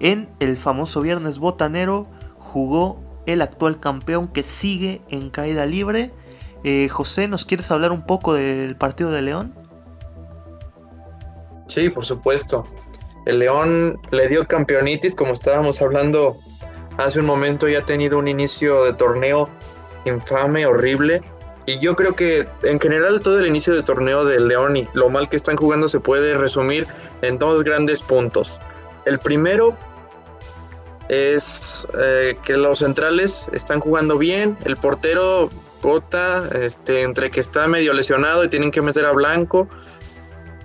En 0.00 0.28
el 0.40 0.58
famoso 0.58 1.00
viernes 1.00 1.38
botanero 1.38 2.06
jugó 2.36 3.02
el 3.26 3.42
actual 3.42 3.80
campeón 3.80 4.28
que 4.28 4.42
sigue 4.42 5.00
en 5.08 5.30
caída 5.30 5.66
libre. 5.66 6.12
Eh, 6.62 6.88
José, 6.90 7.28
¿nos 7.28 7.44
quieres 7.44 7.70
hablar 7.70 7.92
un 7.92 8.04
poco 8.06 8.34
del 8.34 8.76
partido 8.76 9.10
de 9.10 9.22
León? 9.22 9.54
Sí, 11.68 11.88
por 11.88 12.04
supuesto. 12.04 12.64
El 13.26 13.38
León 13.38 13.98
le 14.10 14.28
dio 14.28 14.46
campeonitis, 14.46 15.14
como 15.14 15.32
estábamos 15.32 15.80
hablando 15.80 16.36
hace 16.98 17.18
un 17.18 17.26
momento 17.26 17.68
ya 17.68 17.80
ha 17.80 17.82
tenido 17.82 18.18
un 18.18 18.28
inicio 18.28 18.84
de 18.84 18.92
torneo 18.92 19.48
infame, 20.04 20.66
horrible. 20.66 21.22
Y 21.66 21.78
yo 21.78 21.96
creo 21.96 22.14
que 22.14 22.46
en 22.62 22.78
general 22.78 23.20
todo 23.20 23.40
el 23.40 23.46
inicio 23.46 23.74
de 23.74 23.82
torneo 23.82 24.24
del 24.24 24.48
León 24.48 24.76
y 24.76 24.86
lo 24.92 25.08
mal 25.08 25.30
que 25.30 25.36
están 25.36 25.56
jugando 25.56 25.88
se 25.88 25.98
puede 25.98 26.34
resumir 26.34 26.86
en 27.22 27.38
dos 27.38 27.64
grandes 27.64 28.02
puntos. 28.02 28.60
El 29.06 29.18
primero 29.18 29.74
es 31.08 31.86
eh, 31.98 32.36
que 32.44 32.54
los 32.54 32.80
centrales 32.80 33.48
están 33.52 33.80
jugando 33.80 34.18
bien, 34.18 34.58
el 34.64 34.76
portero 34.76 35.48
Cota, 35.80 36.48
este, 36.54 37.02
entre 37.02 37.30
que 37.30 37.40
está 37.40 37.66
medio 37.66 37.92
lesionado 37.92 38.44
y 38.44 38.48
tienen 38.48 38.70
que 38.70 38.80
meter 38.80 39.04
a 39.04 39.12
Blanco, 39.12 39.68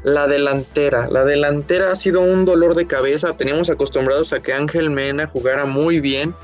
la 0.04 0.28
delantera. 0.28 1.08
La 1.10 1.26
delantera 1.26 1.92
ha 1.92 1.96
sido 1.96 2.22
un 2.22 2.46
dolor 2.46 2.76
de 2.76 2.88
cabeza. 2.88 3.36
Teníamos 3.36 3.70
acostumbrados 3.70 4.34
a 4.34 4.42
que 4.42 4.54
Ángel 4.54 4.90
Mena 4.90 5.28
jugara 5.28 5.66
muy 5.66 6.00
bien 6.00 6.36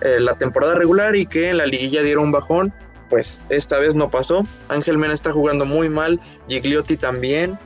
eh, 0.00 0.18
la 0.20 0.36
temporada 0.36 0.74
regular 0.74 1.16
y 1.16 1.26
que 1.26 1.50
en 1.50 1.58
la 1.58 1.66
liguilla 1.66 2.02
diera 2.02 2.20
un 2.20 2.32
bajón. 2.32 2.72
Pues 3.08 3.40
esta 3.48 3.78
vez 3.78 3.94
no 3.94 4.10
pasó. 4.10 4.44
Ángel 4.68 4.98
Mena 4.98 5.14
está 5.14 5.32
jugando 5.32 5.64
muy 5.64 5.88
mal. 5.88 6.20
Gigliotti 6.48 6.96
también. 6.96 7.58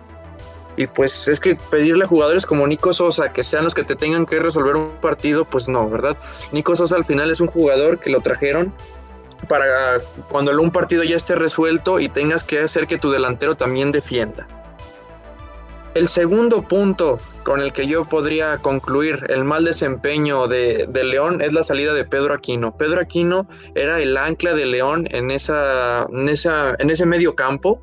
Y 0.76 0.86
pues 0.86 1.28
es 1.28 1.38
que 1.38 1.56
pedirle 1.70 2.04
a 2.04 2.08
jugadores 2.08 2.46
como 2.46 2.66
Nico 2.66 2.94
Sosa 2.94 3.32
que 3.32 3.44
sean 3.44 3.64
los 3.64 3.74
que 3.74 3.84
te 3.84 3.94
tengan 3.94 4.24
que 4.24 4.40
resolver 4.40 4.76
un 4.76 4.92
partido, 5.02 5.44
pues 5.44 5.68
no, 5.68 5.90
¿verdad? 5.90 6.16
Nico 6.50 6.74
Sosa 6.74 6.96
al 6.96 7.04
final 7.04 7.30
es 7.30 7.40
un 7.40 7.48
jugador 7.48 7.98
que 7.98 8.08
lo 8.08 8.20
trajeron 8.20 8.72
para 9.48 9.98
cuando 10.28 10.52
un 10.58 10.70
partido 10.70 11.02
ya 11.02 11.16
esté 11.16 11.34
resuelto 11.34 12.00
y 12.00 12.08
tengas 12.08 12.44
que 12.44 12.60
hacer 12.60 12.86
que 12.86 12.96
tu 12.96 13.10
delantero 13.10 13.54
también 13.54 13.92
defienda. 13.92 14.46
El 15.94 16.08
segundo 16.08 16.62
punto 16.62 17.18
con 17.42 17.60
el 17.60 17.74
que 17.74 17.86
yo 17.86 18.06
podría 18.06 18.56
concluir 18.56 19.26
el 19.28 19.44
mal 19.44 19.66
desempeño 19.66 20.48
de, 20.48 20.88
León 20.90 21.42
es 21.42 21.52
la 21.52 21.62
salida 21.62 21.92
de 21.92 22.06
Pedro 22.06 22.32
Aquino. 22.32 22.74
Pedro 22.78 23.02
Aquino 23.02 23.46
era 23.74 24.00
el 24.00 24.16
ancla 24.16 24.54
de 24.54 24.64
León 24.64 25.06
en, 25.10 25.30
esa, 25.30 26.06
en, 26.10 26.30
esa, 26.30 26.74
en 26.78 26.88
ese 26.88 27.04
medio 27.04 27.34
campo. 27.34 27.78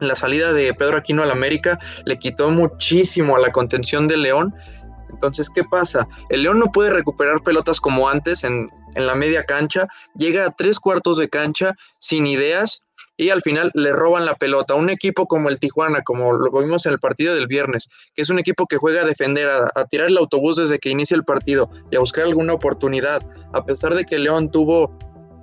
La 0.00 0.16
salida 0.16 0.54
de 0.54 0.72
Pedro 0.72 0.96
Aquino 0.96 1.22
al 1.22 1.30
América 1.30 1.78
le 2.06 2.16
quitó 2.16 2.50
muchísimo 2.50 3.36
a 3.36 3.40
la 3.40 3.52
contención 3.52 4.08
de 4.08 4.16
León. 4.16 4.54
Entonces, 5.10 5.50
¿qué 5.50 5.62
pasa? 5.62 6.08
El 6.30 6.44
León 6.44 6.58
no 6.58 6.72
puede 6.72 6.88
recuperar 6.88 7.42
pelotas 7.42 7.80
como 7.80 8.08
antes 8.08 8.44
en, 8.44 8.70
en 8.94 9.06
la 9.06 9.14
media 9.14 9.44
cancha. 9.44 9.88
Llega 10.14 10.46
a 10.46 10.50
tres 10.52 10.80
cuartos 10.80 11.18
de 11.18 11.28
cancha 11.28 11.74
sin 11.98 12.26
ideas 12.26 12.82
y 13.20 13.28
al 13.28 13.42
final 13.42 13.70
le 13.74 13.92
roban 13.92 14.24
la 14.24 14.34
pelota. 14.34 14.74
Un 14.74 14.88
equipo 14.88 15.26
como 15.26 15.50
el 15.50 15.60
Tijuana, 15.60 16.00
como 16.00 16.32
lo 16.32 16.50
vimos 16.58 16.86
en 16.86 16.92
el 16.92 16.98
partido 16.98 17.34
del 17.34 17.46
viernes, 17.46 17.90
que 18.14 18.22
es 18.22 18.30
un 18.30 18.38
equipo 18.38 18.66
que 18.66 18.78
juega 18.78 19.02
a 19.02 19.04
defender, 19.04 19.46
a, 19.46 19.84
tirar 19.90 20.08
el 20.08 20.16
autobús 20.16 20.56
desde 20.56 20.78
que 20.78 20.88
inicia 20.88 21.14
el 21.14 21.24
partido 21.24 21.68
y 21.90 21.96
a 21.96 22.00
buscar 22.00 22.24
alguna 22.24 22.54
oportunidad, 22.54 23.20
a 23.52 23.62
pesar 23.66 23.94
de 23.94 24.06
que 24.06 24.18
León 24.18 24.50
tuvo 24.50 24.96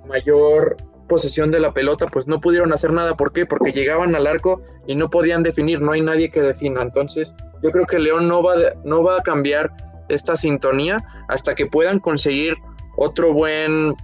mayor 0.08 0.76
posesión 1.08 1.52
de 1.52 1.60
la 1.60 1.72
pelota, 1.72 2.06
pues 2.06 2.26
no 2.26 2.40
pudieron 2.40 2.72
hacer 2.72 2.92
nada. 2.92 3.16
¿Por 3.16 3.32
qué? 3.32 3.46
Porque 3.46 3.70
llegaban 3.70 4.16
al 4.16 4.26
arco 4.26 4.60
y 4.88 4.96
no 4.96 5.08
podían 5.08 5.44
definir, 5.44 5.80
no 5.80 5.92
hay 5.92 6.00
nadie 6.00 6.32
que 6.32 6.42
defina. 6.42 6.82
Entonces, 6.82 7.32
yo 7.62 7.70
creo 7.70 7.86
que 7.86 8.00
León 8.00 8.26
no 8.26 8.42
va, 8.42 8.56
no 8.84 9.04
va 9.04 9.18
a 9.18 9.22
cambiar 9.22 9.72
esta 10.08 10.36
sintonía 10.36 10.98
hasta 11.28 11.54
que 11.54 11.66
puedan 11.66 12.00
conseguir 12.00 12.56
otro 12.96 13.32
buen 13.32 13.94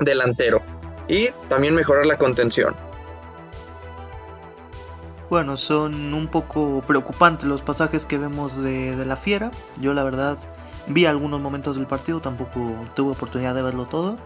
delantero 0.00 0.62
y 1.08 1.28
también 1.50 1.74
mejorar 1.74 2.06
la 2.06 2.16
contención. 2.16 2.74
Bueno, 5.32 5.56
son 5.56 6.12
un 6.12 6.26
poco 6.26 6.84
preocupantes 6.86 7.48
los 7.48 7.62
pasajes 7.62 8.04
que 8.04 8.18
vemos 8.18 8.62
de, 8.62 9.02
la 9.06 9.16
fiera. 9.16 9.50
Yo 9.80 9.94
la 9.94 10.04
verdad 10.04 10.36
vi 10.88 11.06
algunos 11.06 11.40
momentos 11.40 11.74
del 11.74 11.86
partido, 11.86 12.20
tampoco 12.20 12.74
tuve 12.94 13.12
oportunidad 13.12 13.54
de 13.54 13.62
verlo 13.62 13.86
todo. 13.86 14.18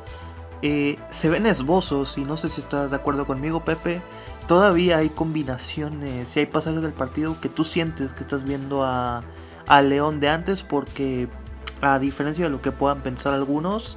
Eh, 0.63 0.99
se 1.09 1.29
ven 1.29 1.47
esbozos 1.47 2.19
y 2.19 2.25
no 2.25 2.37
sé 2.37 2.49
si 2.49 2.61
estás 2.61 2.91
de 2.91 2.97
acuerdo 2.97 3.25
conmigo, 3.25 3.65
Pepe. 3.65 4.03
Todavía 4.49 4.97
hay 4.97 5.09
combinaciones 5.09 6.37
y 6.37 6.41
hay 6.41 6.47
pasajes 6.47 6.83
del 6.83 6.93
partido 6.93 7.41
que 7.41 7.49
tú 7.49 7.63
sientes 7.63 8.13
que 8.13 8.23
estás 8.23 8.43
viendo 8.43 8.83
a, 8.83 9.23
a 9.69 9.83
León 9.83 10.19
de 10.19 10.29
antes 10.29 10.65
porque 10.65 11.29
a 11.83 12.01
diferencia 12.01 12.47
de 12.47 12.51
lo 12.51 12.61
que 12.61 12.73
puedan 12.73 13.03
pensar 13.03 13.33
algunos, 13.33 13.97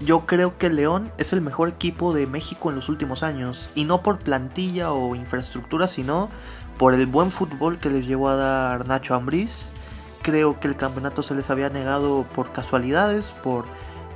yo 0.00 0.20
creo 0.20 0.56
que 0.56 0.70
León 0.70 1.12
es 1.18 1.32
el 1.34 1.42
mejor 1.42 1.68
equipo 1.68 2.14
de 2.14 2.26
México 2.26 2.70
en 2.70 2.76
los 2.76 2.88
últimos 2.88 3.22
años. 3.22 3.70
Y 3.74 3.84
no 3.84 4.02
por 4.02 4.18
plantilla 4.18 4.92
o 4.92 5.14
infraestructura, 5.14 5.88
sino 5.88 6.30
por 6.78 6.94
el 6.94 7.06
buen 7.06 7.30
fútbol 7.30 7.78
que 7.78 7.90
les 7.90 8.06
llevó 8.06 8.30
a 8.30 8.36
dar 8.36 8.88
Nacho 8.88 9.14
Ambriz. 9.14 9.72
Creo 10.22 10.58
que 10.58 10.68
el 10.68 10.76
campeonato 10.76 11.22
se 11.22 11.34
les 11.34 11.50
había 11.50 11.68
negado 11.68 12.24
por 12.34 12.52
casualidades, 12.52 13.34
por 13.42 13.66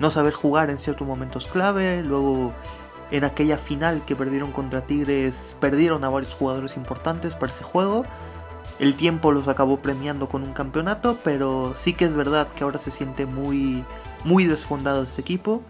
no 0.00 0.10
saber 0.10 0.32
jugar 0.32 0.70
en 0.70 0.78
ciertos 0.78 1.06
momentos 1.06 1.46
clave. 1.46 2.02
Luego 2.02 2.54
en 3.10 3.24
aquella 3.24 3.58
final 3.58 4.02
que 4.06 4.16
perdieron 4.16 4.52
contra 4.52 4.86
Tigres, 4.86 5.54
perdieron 5.60 6.02
a 6.04 6.08
varios 6.08 6.34
jugadores 6.34 6.76
importantes 6.76 7.36
para 7.36 7.52
ese 7.52 7.62
juego. 7.62 8.04
El 8.78 8.96
tiempo 8.96 9.32
los 9.32 9.48
acabó 9.48 9.80
premiando 9.80 10.30
con 10.30 10.42
un 10.42 10.54
campeonato, 10.54 11.18
pero 11.22 11.74
sí 11.76 11.92
que 11.92 12.06
es 12.06 12.14
verdad 12.14 12.48
que 12.48 12.64
ahora 12.64 12.78
se 12.78 12.90
siente 12.90 13.26
muy, 13.26 13.84
muy 14.24 14.46
desfondado 14.46 15.02
este 15.02 15.20
equipo. 15.20 15.62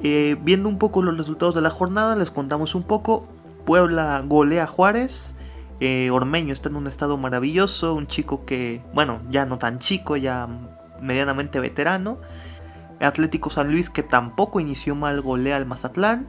Eh, 0.00 0.36
viendo 0.42 0.68
un 0.68 0.78
poco 0.78 1.02
los 1.02 1.16
resultados 1.16 1.54
de 1.54 1.60
la 1.60 1.70
jornada, 1.70 2.16
les 2.16 2.30
contamos 2.30 2.74
un 2.74 2.82
poco. 2.82 3.28
Puebla 3.64 4.22
golea 4.26 4.66
Juárez. 4.66 5.34
Eh, 5.80 6.10
Ormeño 6.10 6.52
está 6.52 6.68
en 6.68 6.76
un 6.76 6.86
estado 6.86 7.16
maravilloso. 7.16 7.94
Un 7.94 8.06
chico 8.06 8.44
que, 8.44 8.82
bueno, 8.92 9.20
ya 9.30 9.46
no 9.46 9.58
tan 9.58 9.78
chico, 9.78 10.16
ya 10.16 10.48
medianamente 11.00 11.60
veterano. 11.60 12.18
Atlético 13.00 13.50
San 13.50 13.70
Luis 13.70 13.90
que 13.90 14.02
tampoco 14.02 14.60
inició 14.60 14.94
mal 14.94 15.20
golea 15.20 15.56
al 15.56 15.66
Mazatlán. 15.66 16.28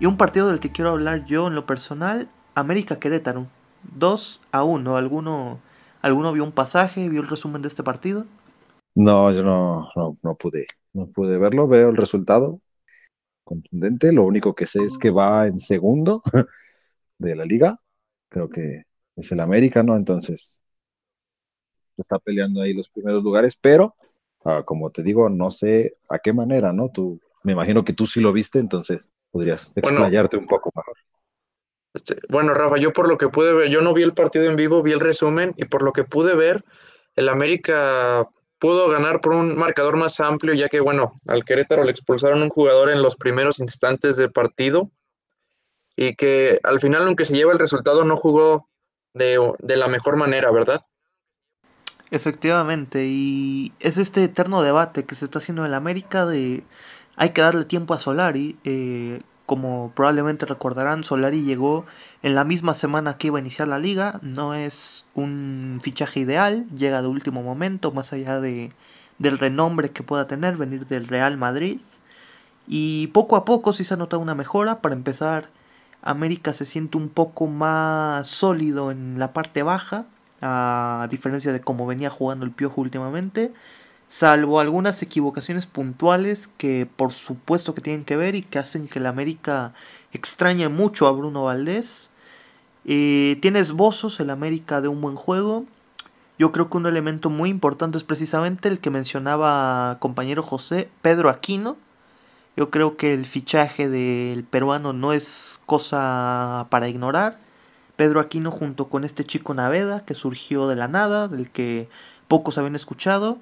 Y 0.00 0.06
un 0.06 0.16
partido 0.16 0.48
del 0.48 0.60
que 0.60 0.72
quiero 0.72 0.90
hablar 0.90 1.24
yo 1.26 1.46
en 1.46 1.54
lo 1.54 1.66
personal, 1.66 2.28
América 2.54 2.98
Querétaro. 2.98 3.46
2 3.94 4.40
a 4.52 4.64
1. 4.64 4.96
¿Alguno, 4.96 5.58
¿Alguno 6.00 6.32
vio 6.32 6.44
un 6.44 6.52
pasaje, 6.52 7.08
vio 7.08 7.20
el 7.20 7.28
resumen 7.28 7.62
de 7.62 7.68
este 7.68 7.82
partido? 7.82 8.26
No, 8.94 9.30
yo 9.32 9.42
no, 9.42 9.90
no, 9.96 10.16
no 10.22 10.34
pude. 10.34 10.66
No 10.92 11.06
pude 11.06 11.38
verlo, 11.38 11.68
veo 11.68 11.88
el 11.88 11.96
resultado 11.96 12.60
contundente. 13.44 14.12
Lo 14.12 14.24
único 14.24 14.54
que 14.54 14.66
sé 14.66 14.84
es 14.84 14.98
que 14.98 15.10
va 15.10 15.46
en 15.46 15.60
segundo. 15.60 16.22
de 17.22 17.36
la 17.36 17.44
liga, 17.44 17.78
creo 18.28 18.50
que 18.50 18.84
es 19.16 19.32
el 19.32 19.40
América, 19.40 19.82
¿no? 19.82 19.96
Entonces, 19.96 20.60
está 21.96 22.18
peleando 22.18 22.60
ahí 22.60 22.74
los 22.74 22.88
primeros 22.90 23.22
lugares, 23.22 23.56
pero 23.56 23.94
ah, 24.44 24.62
como 24.64 24.90
te 24.90 25.02
digo, 25.02 25.28
no 25.30 25.50
sé 25.50 25.96
a 26.08 26.18
qué 26.18 26.32
manera, 26.32 26.72
¿no? 26.72 26.90
Tú, 26.90 27.20
me 27.42 27.52
imagino 27.52 27.84
que 27.84 27.92
tú 27.92 28.06
sí 28.06 28.20
lo 28.20 28.32
viste, 28.32 28.58
entonces 28.58 29.10
podrías 29.30 29.72
explayarte 29.74 30.36
un 30.36 30.46
poco 30.46 30.70
mejor. 30.74 30.96
Este, 31.94 32.16
bueno, 32.28 32.54
Rafa, 32.54 32.78
yo 32.78 32.92
por 32.92 33.08
lo 33.08 33.18
que 33.18 33.28
pude 33.28 33.52
ver, 33.52 33.70
yo 33.70 33.82
no 33.82 33.94
vi 33.94 34.02
el 34.02 34.14
partido 34.14 34.46
en 34.46 34.56
vivo, 34.56 34.82
vi 34.82 34.92
el 34.92 35.00
resumen 35.00 35.54
y 35.56 35.66
por 35.66 35.82
lo 35.82 35.92
que 35.92 36.04
pude 36.04 36.34
ver, 36.34 36.64
el 37.16 37.28
América 37.28 38.28
pudo 38.62 38.88
ganar 38.88 39.20
por 39.20 39.32
un 39.32 39.56
marcador 39.56 39.96
más 39.96 40.20
amplio, 40.20 40.54
ya 40.54 40.68
que, 40.68 40.78
bueno, 40.78 41.14
al 41.26 41.44
Querétaro 41.44 41.82
le 41.82 41.90
expulsaron 41.90 42.42
un 42.42 42.48
jugador 42.48 42.90
en 42.90 43.02
los 43.02 43.16
primeros 43.16 43.58
instantes 43.58 44.14
del 44.14 44.30
partido 44.30 44.88
y 45.96 46.14
que 46.14 46.60
al 46.62 46.78
final, 46.78 47.04
aunque 47.08 47.24
se 47.24 47.34
lleva 47.34 47.50
el 47.50 47.58
resultado, 47.58 48.04
no 48.04 48.16
jugó 48.16 48.68
de, 49.14 49.40
de 49.58 49.76
la 49.76 49.88
mejor 49.88 50.14
manera, 50.16 50.52
¿verdad? 50.52 50.80
Efectivamente, 52.12 53.06
y 53.08 53.72
es 53.80 53.98
este 53.98 54.22
eterno 54.22 54.62
debate 54.62 55.06
que 55.06 55.16
se 55.16 55.24
está 55.24 55.40
haciendo 55.40 55.66
en 55.66 55.74
América 55.74 56.24
de 56.24 56.62
hay 57.16 57.30
que 57.30 57.42
darle 57.42 57.64
tiempo 57.64 57.94
a 57.94 57.98
Solari. 57.98 58.56
Eh, 58.62 59.22
como 59.44 59.90
probablemente 59.96 60.46
recordarán, 60.46 61.02
Solari 61.02 61.42
llegó 61.42 61.84
en 62.22 62.34
la 62.34 62.44
misma 62.44 62.74
semana 62.74 63.16
que 63.16 63.28
iba 63.28 63.38
a 63.38 63.40
iniciar 63.40 63.68
la 63.68 63.78
liga. 63.78 64.18
No 64.22 64.54
es 64.54 65.04
un 65.14 65.80
fichaje 65.82 66.20
ideal, 66.20 66.66
llega 66.76 67.02
de 67.02 67.08
último 67.08 67.42
momento, 67.42 67.92
más 67.92 68.12
allá 68.12 68.40
de, 68.40 68.72
del 69.18 69.38
renombre 69.38 69.90
que 69.90 70.02
pueda 70.02 70.26
tener, 70.26 70.56
venir 70.56 70.86
del 70.86 71.08
Real 71.08 71.36
Madrid. 71.36 71.80
Y 72.68 73.08
poco 73.08 73.36
a 73.36 73.44
poco 73.44 73.72
sí 73.72 73.84
se 73.84 73.94
ha 73.94 73.96
notado 73.96 74.22
una 74.22 74.34
mejora. 74.34 74.80
Para 74.80 74.94
empezar, 74.94 75.48
América 76.02 76.52
se 76.52 76.64
siente 76.64 76.96
un 76.96 77.08
poco 77.08 77.46
más 77.46 78.28
sólido 78.28 78.90
en 78.90 79.18
la 79.18 79.32
parte 79.32 79.62
baja 79.62 80.06
a 80.42 81.06
diferencia 81.08 81.52
de 81.52 81.60
cómo 81.60 81.86
venía 81.86 82.10
jugando 82.10 82.44
el 82.44 82.50
Piojo 82.50 82.80
últimamente, 82.80 83.52
salvo 84.08 84.58
algunas 84.58 85.00
equivocaciones 85.02 85.66
puntuales 85.66 86.48
que 86.58 86.86
por 86.96 87.12
supuesto 87.12 87.74
que 87.74 87.80
tienen 87.80 88.04
que 88.04 88.16
ver 88.16 88.34
y 88.34 88.42
que 88.42 88.58
hacen 88.58 88.88
que 88.88 89.00
la 89.00 89.08
América 89.10 89.72
extrañe 90.12 90.68
mucho 90.68 91.06
a 91.06 91.12
Bruno 91.12 91.44
Valdés. 91.44 92.10
Eh, 92.84 93.38
tiene 93.40 93.60
esbozos 93.60 94.20
el 94.20 94.30
América 94.30 94.80
de 94.80 94.88
un 94.88 95.00
buen 95.00 95.16
juego. 95.16 95.64
Yo 96.38 96.52
creo 96.52 96.68
que 96.68 96.76
un 96.76 96.86
elemento 96.86 97.30
muy 97.30 97.50
importante 97.50 97.98
es 97.98 98.04
precisamente 98.04 98.68
el 98.68 98.80
que 98.80 98.90
mencionaba 98.90 99.98
compañero 100.00 100.42
José, 100.42 100.90
Pedro 101.00 101.30
Aquino. 101.30 101.76
Yo 102.56 102.70
creo 102.70 102.96
que 102.96 103.14
el 103.14 103.26
fichaje 103.26 103.88
del 103.88 104.44
peruano 104.44 104.92
no 104.92 105.12
es 105.12 105.60
cosa 105.66 106.66
para 106.70 106.88
ignorar. 106.88 107.38
Pedro 107.96 108.20
Aquino 108.20 108.50
junto 108.50 108.88
con 108.88 109.04
este 109.04 109.24
chico 109.24 109.54
Naveda 109.54 110.04
que 110.04 110.14
surgió 110.14 110.66
de 110.66 110.76
la 110.76 110.88
nada, 110.88 111.28
del 111.28 111.50
que 111.50 111.88
pocos 112.28 112.58
habían 112.58 112.74
escuchado, 112.74 113.38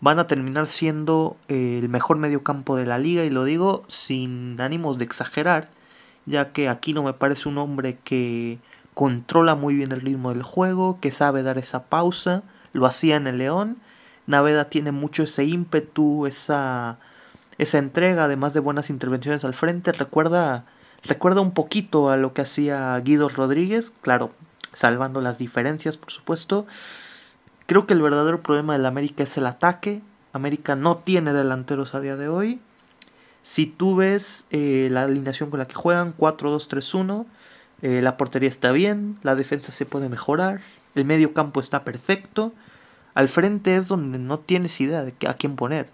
van 0.00 0.18
a 0.18 0.26
terminar 0.26 0.66
siendo 0.66 1.36
el 1.48 1.88
mejor 1.88 2.18
mediocampo 2.18 2.76
de 2.76 2.86
la 2.86 2.98
liga 2.98 3.24
y 3.24 3.30
lo 3.30 3.44
digo 3.44 3.84
sin 3.88 4.60
ánimos 4.60 4.98
de 4.98 5.04
exagerar, 5.04 5.70
ya 6.26 6.52
que 6.52 6.68
Aquino 6.68 7.02
me 7.02 7.12
parece 7.12 7.48
un 7.48 7.58
hombre 7.58 7.98
que 8.02 8.58
controla 8.94 9.54
muy 9.54 9.74
bien 9.74 9.92
el 9.92 10.00
ritmo 10.00 10.32
del 10.32 10.42
juego, 10.42 11.00
que 11.00 11.10
sabe 11.10 11.42
dar 11.42 11.58
esa 11.58 11.84
pausa, 11.84 12.42
lo 12.72 12.86
hacía 12.86 13.16
en 13.16 13.26
el 13.26 13.38
León. 13.38 13.78
Naveda 14.26 14.70
tiene 14.70 14.92
mucho 14.92 15.24
ese 15.24 15.44
ímpetu, 15.44 16.26
esa, 16.26 16.98
esa 17.58 17.78
entrega, 17.78 18.24
además 18.24 18.54
de 18.54 18.60
buenas 18.60 18.90
intervenciones 18.90 19.44
al 19.44 19.54
frente. 19.54 19.92
Recuerda 19.92 20.64
Recuerda 21.06 21.42
un 21.42 21.52
poquito 21.52 22.08
a 22.08 22.16
lo 22.16 22.32
que 22.32 22.42
hacía 22.42 22.98
Guido 23.00 23.28
Rodríguez, 23.28 23.92
claro, 24.00 24.32
salvando 24.72 25.20
las 25.20 25.36
diferencias, 25.36 25.98
por 25.98 26.10
supuesto. 26.10 26.66
Creo 27.66 27.86
que 27.86 27.92
el 27.92 28.00
verdadero 28.00 28.42
problema 28.42 28.72
del 28.72 28.86
América 28.86 29.22
es 29.22 29.36
el 29.36 29.46
ataque. 29.46 30.00
América 30.32 30.76
no 30.76 30.96
tiene 30.96 31.34
delanteros 31.34 31.94
a 31.94 32.00
día 32.00 32.16
de 32.16 32.28
hoy. 32.28 32.60
Si 33.44 33.66
tú 33.66 33.94
ves 33.94 34.46
eh, 34.50 34.88
la 34.90 35.02
alineación 35.02 35.50
con 35.50 35.60
la 35.60 35.68
que 35.68 35.76
juegan, 35.76 36.16
4-2-3-1, 36.16 37.26
eh, 37.82 38.00
la 38.02 38.16
portería 38.16 38.48
está 38.48 38.72
bien, 38.72 39.20
la 39.22 39.36
defensa 39.36 39.70
se 39.70 39.86
puede 39.86 40.08
mejorar, 40.08 40.62
el 40.96 41.04
medio 41.04 41.32
campo 41.32 41.60
está 41.60 41.84
perfecto. 41.84 42.52
Al 43.14 43.28
frente 43.28 43.76
es 43.76 43.86
donde 43.86 44.18
no 44.18 44.40
tienes 44.40 44.80
idea 44.80 45.04
de 45.04 45.14
a 45.28 45.34
quién 45.34 45.54
poner 45.54 45.88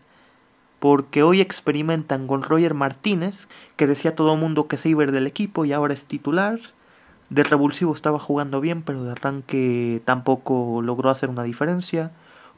porque 0.81 1.23
hoy 1.23 1.43
experimentan 1.43 2.27
con 2.27 2.43
Roger 2.43 2.75
Martínez, 2.75 3.49
que 3.77 3.87
decía 3.87 4.17
todo 4.17 4.37
mundo 4.37 4.67
que 4.67 4.77
es 4.77 4.87
Iber 4.87 5.13
del 5.13 5.27
equipo 5.27 5.67
y 5.67 5.73
ahora 5.73 5.95
es 5.95 6.07
titular. 6.07 6.59
De 7.29 7.45
revulsivo 7.45 7.95
estaba 7.95 8.19
jugando 8.19 8.61
bien, 8.61 8.83
pero 8.83 9.05
de 9.05 9.13
arranque 9.13 10.03
tampoco 10.07 10.81
logró 10.83 11.11
hacer 11.11 11.29
una 11.29 11.45
diferencia. 11.45 12.13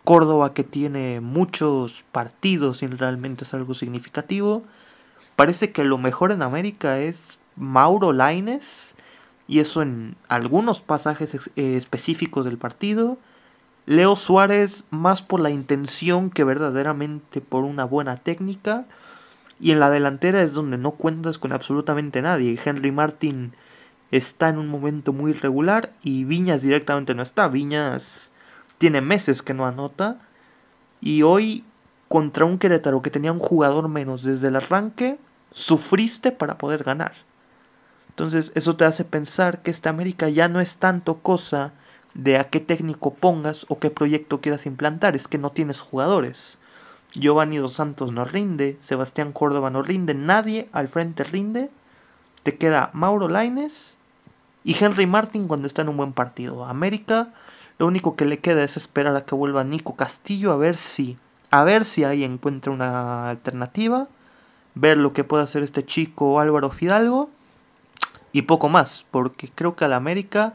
Córdoba 0.04 0.54
que 0.54 0.64
tiene 0.64 1.20
muchos 1.20 2.04
partidos 2.12 2.82
y 2.82 2.86
realmente 2.86 3.44
es 3.44 3.54
algo 3.54 3.74
significativo. 3.74 4.62
Parece 5.36 5.72
que 5.72 5.84
lo 5.84 5.98
mejor 5.98 6.32
en 6.32 6.42
América 6.42 6.98
es 6.98 7.38
Mauro 7.56 8.12
Laines 8.12 8.94
y 9.48 9.60
eso 9.60 9.82
en 9.82 10.16
algunos 10.28 10.80
pasajes 10.80 11.34
eh, 11.56 11.76
específicos 11.76 12.44
del 12.44 12.58
partido. 12.58 13.18
Leo 13.86 14.14
Suárez 14.16 14.84
más 14.90 15.22
por 15.22 15.40
la 15.40 15.50
intención 15.50 16.30
que 16.30 16.44
verdaderamente 16.44 17.40
por 17.40 17.64
una 17.64 17.84
buena 17.84 18.16
técnica. 18.16 18.86
Y 19.60 19.70
en 19.70 19.80
la 19.80 19.90
delantera 19.90 20.42
es 20.42 20.54
donde 20.54 20.78
no 20.78 20.92
cuentas 20.92 21.38
con 21.38 21.52
absolutamente 21.52 22.22
nadie. 22.22 22.58
Henry 22.64 22.92
Martin 22.92 23.52
está 24.10 24.48
en 24.48 24.58
un 24.58 24.68
momento 24.68 25.12
muy 25.12 25.32
irregular 25.32 25.92
y 26.02 26.24
Viñas 26.24 26.62
directamente 26.62 27.14
no 27.14 27.22
está. 27.22 27.48
Viñas 27.48 28.32
tiene 28.78 29.00
meses 29.00 29.42
que 29.42 29.54
no 29.54 29.66
anota. 29.66 30.18
Y 31.00 31.22
hoy 31.22 31.64
contra 32.12 32.44
un 32.44 32.58
Querétaro 32.58 33.00
que 33.00 33.08
tenía 33.08 33.32
un 33.32 33.38
jugador 33.38 33.88
menos 33.88 34.22
desde 34.22 34.48
el 34.48 34.56
arranque, 34.56 35.18
sufriste 35.50 36.30
para 36.30 36.58
poder 36.58 36.84
ganar. 36.84 37.14
Entonces 38.10 38.52
eso 38.54 38.76
te 38.76 38.84
hace 38.84 39.06
pensar 39.06 39.62
que 39.62 39.70
esta 39.70 39.88
América 39.88 40.28
ya 40.28 40.46
no 40.46 40.60
es 40.60 40.76
tanto 40.76 41.20
cosa 41.20 41.72
de 42.12 42.36
a 42.36 42.50
qué 42.50 42.60
técnico 42.60 43.14
pongas 43.14 43.64
o 43.70 43.78
qué 43.78 43.88
proyecto 43.88 44.42
quieras 44.42 44.66
implantar, 44.66 45.16
es 45.16 45.26
que 45.26 45.38
no 45.38 45.52
tienes 45.52 45.80
jugadores. 45.80 46.58
Giovanni 47.14 47.56
Dos 47.56 47.72
Santos 47.72 48.12
no 48.12 48.26
rinde, 48.26 48.76
Sebastián 48.80 49.32
Córdoba 49.32 49.70
no 49.70 49.80
rinde, 49.80 50.12
nadie 50.12 50.68
al 50.72 50.88
frente 50.88 51.24
rinde. 51.24 51.70
Te 52.42 52.58
queda 52.58 52.90
Mauro 52.92 53.28
Laines 53.28 53.96
y 54.64 54.76
Henry 54.78 55.06
Martin 55.06 55.48
cuando 55.48 55.66
está 55.66 55.80
en 55.80 55.88
un 55.88 55.96
buen 55.96 56.12
partido. 56.12 56.66
América, 56.66 57.32
lo 57.78 57.86
único 57.86 58.16
que 58.16 58.26
le 58.26 58.38
queda 58.38 58.64
es 58.64 58.76
esperar 58.76 59.16
a 59.16 59.24
que 59.24 59.34
vuelva 59.34 59.64
Nico 59.64 59.96
Castillo 59.96 60.52
a 60.52 60.58
ver 60.58 60.76
si 60.76 61.16
a 61.52 61.64
ver 61.64 61.84
si 61.84 62.02
ahí 62.02 62.24
encuentra 62.24 62.72
una 62.72 63.28
alternativa, 63.28 64.08
ver 64.74 64.96
lo 64.96 65.12
que 65.12 65.22
puede 65.22 65.44
hacer 65.44 65.62
este 65.62 65.84
chico 65.84 66.40
Álvaro 66.40 66.70
Fidalgo 66.70 67.28
y 68.32 68.42
poco 68.42 68.70
más, 68.70 69.04
porque 69.10 69.50
creo 69.54 69.76
que 69.76 69.84
al 69.84 69.92
América 69.92 70.54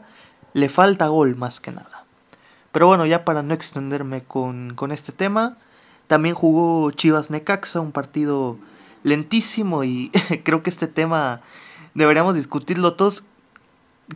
le 0.54 0.68
falta 0.68 1.06
gol 1.06 1.36
más 1.36 1.60
que 1.60 1.70
nada. 1.70 2.04
Pero 2.72 2.88
bueno, 2.88 3.06
ya 3.06 3.24
para 3.24 3.44
no 3.44 3.54
extenderme 3.54 4.24
con, 4.24 4.74
este 4.90 5.12
tema, 5.12 5.56
también 6.08 6.34
jugó 6.34 6.90
Chivas 6.90 7.30
Necaxa, 7.30 7.80
un 7.80 7.92
partido 7.92 8.58
lentísimo 9.04 9.84
y 9.84 10.10
creo 10.44 10.64
que 10.64 10.70
este 10.70 10.88
tema 10.88 11.42
deberíamos 11.94 12.34
discutirlo 12.34 12.94
todos. 12.94 13.22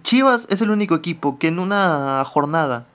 Chivas 0.03 0.47
es 0.51 0.61
el 0.61 0.71
único 0.73 0.97
equipo 0.97 1.38
que 1.38 1.47
en 1.47 1.61
una 1.61 2.25
jornada 2.27 2.87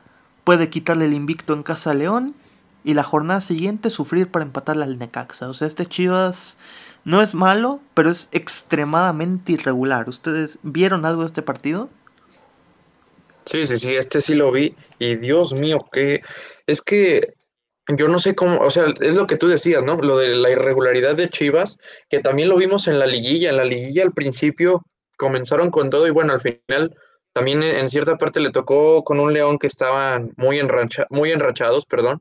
puede 0.43 0.69
quitarle 0.69 1.06
el 1.06 1.13
invicto 1.13 1.54
en 1.54 1.63
casa 1.63 1.93
León 1.93 2.36
y 2.84 2.94
la 2.94 3.04
jornada 3.04 3.42
siguiente 3.42 3.90
sufrir 3.90 4.30
para 4.30 4.46
empatarle 4.46 4.84
al 4.84 4.98
Necaxa. 4.98 5.50
O 5.50 5.54
sea, 5.54 5.68
este 5.68 5.86
Chivas 5.86 6.58
no 7.04 7.22
es 7.22 7.36
malo, 7.36 7.80
pero 7.94 8.10
es 8.10 8.30
extremadamente 8.32 9.54
irregular. 9.54 10.10
¿Ustedes 10.10 10.60
vieron 10.63 11.06
algo 11.06 11.22
de 11.22 11.28
este 11.28 11.42
partido? 11.42 11.90
Sí, 13.46 13.66
sí, 13.66 13.78
sí, 13.78 13.96
este 13.96 14.22
sí 14.22 14.36
lo 14.36 14.52
vi 14.52 14.76
y 15.00 15.16
Dios 15.16 15.54
mío, 15.54 15.80
que 15.92 16.22
es 16.66 16.82
que 16.82 17.34
yo 17.96 18.10
no 18.10 18.20
sé 18.20 18.36
cómo, 18.36 18.60
o 18.60 18.70
sea, 18.70 18.94
es 19.00 19.16
lo 19.16 19.26
que 19.26 19.38
tú 19.38 19.48
decías, 19.48 19.82
¿no? 19.84 19.96
Lo 19.96 20.18
de 20.18 20.36
la 20.36 20.50
irregularidad 20.50 21.16
de 21.16 21.30
Chivas, 21.30 21.80
que 22.10 22.20
también 22.20 22.50
lo 22.50 22.58
vimos 22.58 22.88
en 22.88 23.00
la 23.00 23.06
liguilla, 23.06 23.50
en 23.50 23.58
la 23.58 23.63
liguilla 23.63 24.04
al 24.04 24.12
principio 24.12 24.84
comenzaron 25.18 25.72
con 25.72 25.90
todo 25.90 26.08
y 26.08 26.12
bueno, 26.12 26.34
al 26.34 26.42
final 26.42 26.94
también 27.34 27.63
en 27.63 27.88
cierta 27.88 28.18
parte 28.18 28.40
le 28.40 28.52
tocó 28.52 29.04
con 29.04 29.20
un 29.20 29.32
León 29.34 29.60
que 29.60 29.68
estaban 29.68 30.34
muy, 30.38 30.60
enracha, 30.60 31.06
muy 31.10 31.32
enrachados, 31.32 31.86
perdón, 31.86 32.20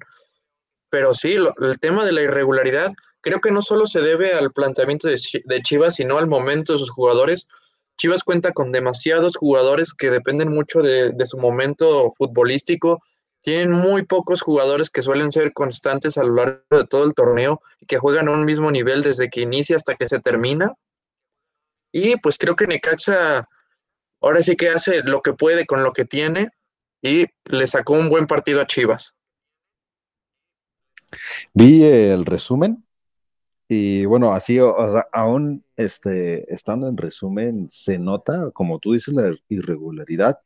pero 0.97 1.13
sí, 1.13 1.35
el 1.35 1.79
tema 1.79 2.07
de 2.07 2.13
la 2.13 2.23
irregularidad 2.23 2.91
creo 3.21 3.43
que 3.43 3.51
no 3.51 3.61
solo 3.61 3.87
se 3.87 4.01
debe 4.01 4.33
al 4.33 4.51
planteamiento 4.51 5.09
de, 5.09 5.21
de 5.45 5.61
Chivas, 5.61 5.97
sino 5.97 6.17
al 6.17 6.27
momento 6.27 6.73
de 6.73 6.79
sus 6.79 6.89
jugadores, 6.89 7.49
Chivas 7.99 8.25
cuenta 8.25 8.53
con 8.53 8.73
demasiados 8.73 9.37
jugadores 9.37 9.93
que 9.93 10.11
dependen 10.11 10.49
mucho 10.49 10.81
de, 10.81 11.13
su 11.27 11.37
momento 11.37 12.15
futbolístico. 12.17 13.03
Tienen 13.43 13.73
muy 13.73 14.07
pocos 14.07 14.41
jugadores 14.41 14.89
que 14.89 15.03
suelen 15.03 15.31
ser 15.31 15.53
constantes 15.53 16.17
a 16.17 16.25
lo 16.25 16.35
largo 16.35 16.63
de 16.71 16.87
todo 16.87 17.05
el 17.05 17.13
torneo 17.13 17.61
y 17.79 17.85
que 17.85 17.99
juegan 17.99 18.29
a 18.29 18.33
un 18.33 18.47
mismo 18.47 18.71
nivel 18.71 19.03
desde 19.03 19.29
que 19.29 19.43
inicia 19.43 19.77
hasta 19.77 19.97
que 19.97 20.09
se 20.09 20.19
termina. 20.19 20.73
Y 21.93 22.17
pues 22.17 22.39
creo 22.39 22.57
que 22.57 22.67
Necaxa 22.67 23.47
ahora 24.23 24.41
sí 24.41 24.57
que 24.57 24.71
hace 24.71 25.03
lo 25.03 25.21
que 25.21 25.35
puede 25.35 25.67
con 25.67 25.83
lo 25.83 25.93
que 25.93 26.07
tiene 26.07 26.53
y 27.03 27.27
le 27.45 27.67
sacó 27.67 27.93
un 27.93 28.09
buen 28.09 28.27
partido 28.27 28.63
a 28.63 28.67
Chivas. 28.67 29.16
Vi 31.55 31.83
el 31.85 32.25
resumen 32.27 32.85
y 33.69 34.05
bueno, 34.07 34.33
así 34.33 34.59
aún 35.13 35.65
este, 35.77 36.53
estando 36.55 36.89
en 36.89 36.97
resumen, 36.97 37.69
se 37.71 37.99
nota, 37.99 38.51
como 38.53 38.79
tú 38.79 38.93
dices, 38.95 39.15
la 39.15 39.35
irregularidad 39.49 40.41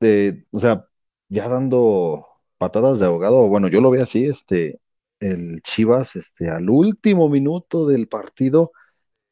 de, 0.00 0.46
o 0.50 0.58
sea, 0.58 0.88
ya 1.28 1.48
dando 1.48 2.26
patadas 2.58 2.98
de 2.98 3.06
ahogado, 3.06 3.48
bueno, 3.48 3.68
yo 3.68 3.80
lo 3.80 3.90
veo 3.90 4.02
así, 4.02 4.26
este, 4.26 4.80
el 5.20 5.62
Chivas, 5.62 6.16
este, 6.16 6.48
al 6.48 6.70
último 6.70 7.28
minuto 7.28 7.86
del 7.86 8.08
partido, 8.08 8.72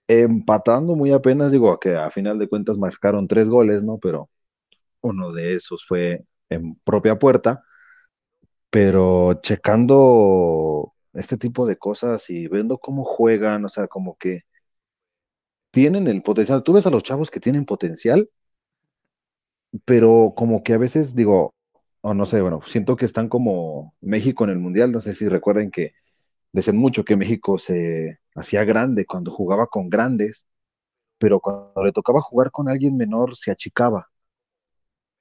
empatando 0.09 0.97
muy 0.97 1.13
apenas, 1.13 1.53
digo, 1.53 1.79
que 1.81 1.97
a 1.97 2.11
final 2.11 2.39
de 2.39 2.49
cuentas 2.49 2.79
marcaron 2.79 3.29
tres 3.29 3.49
goles, 3.51 3.85
¿no? 3.85 3.99
Pero 3.99 4.31
uno 5.03 5.33
de 5.33 5.55
esos 5.55 5.85
fue 5.87 6.25
en 6.51 6.77
propia 6.85 7.19
puerta, 7.19 7.65
pero 8.73 9.35
checando 9.43 10.95
este 11.13 11.37
tipo 11.37 11.67
de 11.67 11.77
cosas 11.77 12.31
y 12.31 12.49
viendo 12.49 12.79
cómo 12.79 13.05
juegan, 13.05 13.67
o 13.67 13.69
sea, 13.69 13.87
como 13.87 14.17
que 14.17 14.45
tienen 15.71 16.07
el 16.09 16.23
potencial. 16.23 16.63
Tú 16.63 16.73
ves 16.75 16.87
a 16.87 16.91
los 16.91 17.03
chavos 17.03 17.31
que 17.31 17.41
tienen 17.41 17.65
potencial, 17.67 18.31
pero 19.85 20.33
como 20.37 20.63
que 20.63 20.75
a 20.75 20.79
veces 20.79 21.15
digo, 21.15 21.55
o 22.01 22.15
no 22.15 22.27
sé, 22.27 22.41
bueno, 22.41 22.61
siento 22.67 22.97
que 22.97 23.05
están 23.05 23.29
como 23.29 23.95
México 24.01 24.45
en 24.45 24.51
el 24.51 24.59
Mundial, 24.59 24.93
no 24.93 25.01
sé 25.01 25.15
si 25.15 25.29
recuerden 25.29 25.71
que 25.71 25.93
decían 26.53 26.77
mucho 26.79 27.05
que 27.05 27.17
México 27.17 27.59
se 27.59 28.21
hacía 28.37 28.65
grande 28.65 29.07
cuando 29.07 29.33
jugaba 29.33 29.67
con 29.69 29.91
grandes, 29.91 30.47
pero 31.19 31.41
cuando 31.41 31.85
le 31.85 31.93
tocaba 31.93 32.23
jugar 32.23 32.51
con 32.53 32.69
alguien 32.69 32.97
menor 32.97 33.37
se 33.37 33.53
achicaba. 33.53 34.09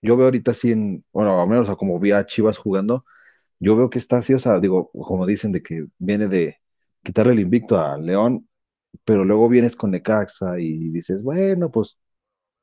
Yo 0.02 0.18
veo 0.18 0.26
ahorita 0.26 0.52
así 0.52 0.72
en, 0.72 1.06
bueno, 1.12 1.42
al 1.42 1.48
menos 1.48 1.76
como 1.78 2.00
vi 2.00 2.12
a 2.12 2.26
Chivas 2.26 2.58
jugando, 2.58 3.06
yo 3.62 3.76
veo 3.76 3.90
que 3.92 4.00
está 4.00 4.18
así, 4.18 4.34
o 4.34 4.40
sea, 4.40 4.60
digo, 4.60 4.90
como 4.92 5.26
dicen, 5.28 5.52
de 5.52 5.62
que 5.62 5.86
viene 6.00 6.28
de 6.28 6.58
quitarle 7.04 7.34
el 7.34 7.40
invicto 7.42 7.80
a 7.80 7.98
León, 7.98 8.50
pero 9.06 9.24
luego 9.24 9.48
vienes 9.50 9.76
con 9.76 9.92
Necaxa 9.92 10.60
y 10.60 10.90
dices, 10.90 11.22
bueno, 11.22 11.70
pues 11.70 12.00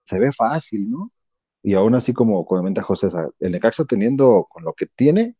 se 0.06 0.18
ve 0.18 0.32
fácil, 0.32 0.90
¿no? 0.90 1.12
Y 1.62 1.74
aún 1.74 1.94
así, 1.94 2.12
como 2.12 2.44
comenta 2.44 2.82
José, 2.82 3.08
el 3.38 3.52
Necaxa 3.52 3.84
teniendo 3.84 4.46
con 4.50 4.64
lo 4.64 4.72
que 4.74 4.86
tiene, 4.86 5.36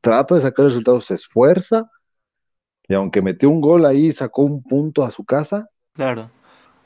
trata 0.00 0.36
de 0.36 0.42
sacar 0.42 0.66
resultados, 0.66 1.06
se 1.06 1.14
esfuerza, 1.14 1.90
y 2.86 2.94
aunque 2.94 3.20
metió 3.20 3.50
un 3.50 3.60
gol 3.60 3.84
ahí, 3.84 4.12
sacó 4.12 4.42
un 4.42 4.62
punto 4.62 5.02
a 5.02 5.10
su 5.10 5.24
casa. 5.24 5.68
Claro. 5.94 6.30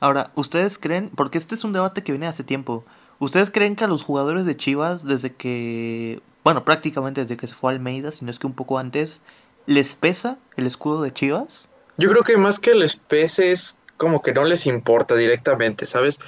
Ahora, 0.00 0.32
¿ustedes 0.34 0.78
creen, 0.78 1.10
porque 1.14 1.36
este 1.36 1.54
es 1.54 1.64
un 1.64 1.74
debate 1.74 2.02
que 2.02 2.12
viene 2.12 2.26
hace 2.26 2.42
tiempo, 2.42 2.86
¿ustedes 3.18 3.50
creen 3.50 3.76
que 3.76 3.84
a 3.84 3.88
los 3.88 4.02
jugadores 4.02 4.46
de 4.46 4.56
Chivas, 4.56 5.04
desde 5.04 5.34
que 5.34 6.22
bueno, 6.46 6.64
prácticamente 6.64 7.22
desde 7.22 7.36
que 7.36 7.48
se 7.48 7.54
fue 7.54 7.72
a 7.72 7.74
Almeida, 7.74 8.12
si 8.12 8.24
no 8.24 8.30
es 8.30 8.38
que 8.38 8.46
un 8.46 8.54
poco 8.54 8.78
antes, 8.78 9.20
¿les 9.66 9.96
pesa 9.96 10.38
el 10.56 10.68
escudo 10.68 11.02
de 11.02 11.12
Chivas? 11.12 11.68
Yo 11.96 12.08
creo 12.08 12.22
que 12.22 12.36
más 12.36 12.60
que 12.60 12.72
les 12.72 12.94
pese 12.94 13.50
es 13.50 13.74
como 13.96 14.22
que 14.22 14.32
no 14.32 14.44
les 14.44 14.64
importa 14.64 15.16
directamente, 15.16 15.86
¿sabes? 15.86 16.20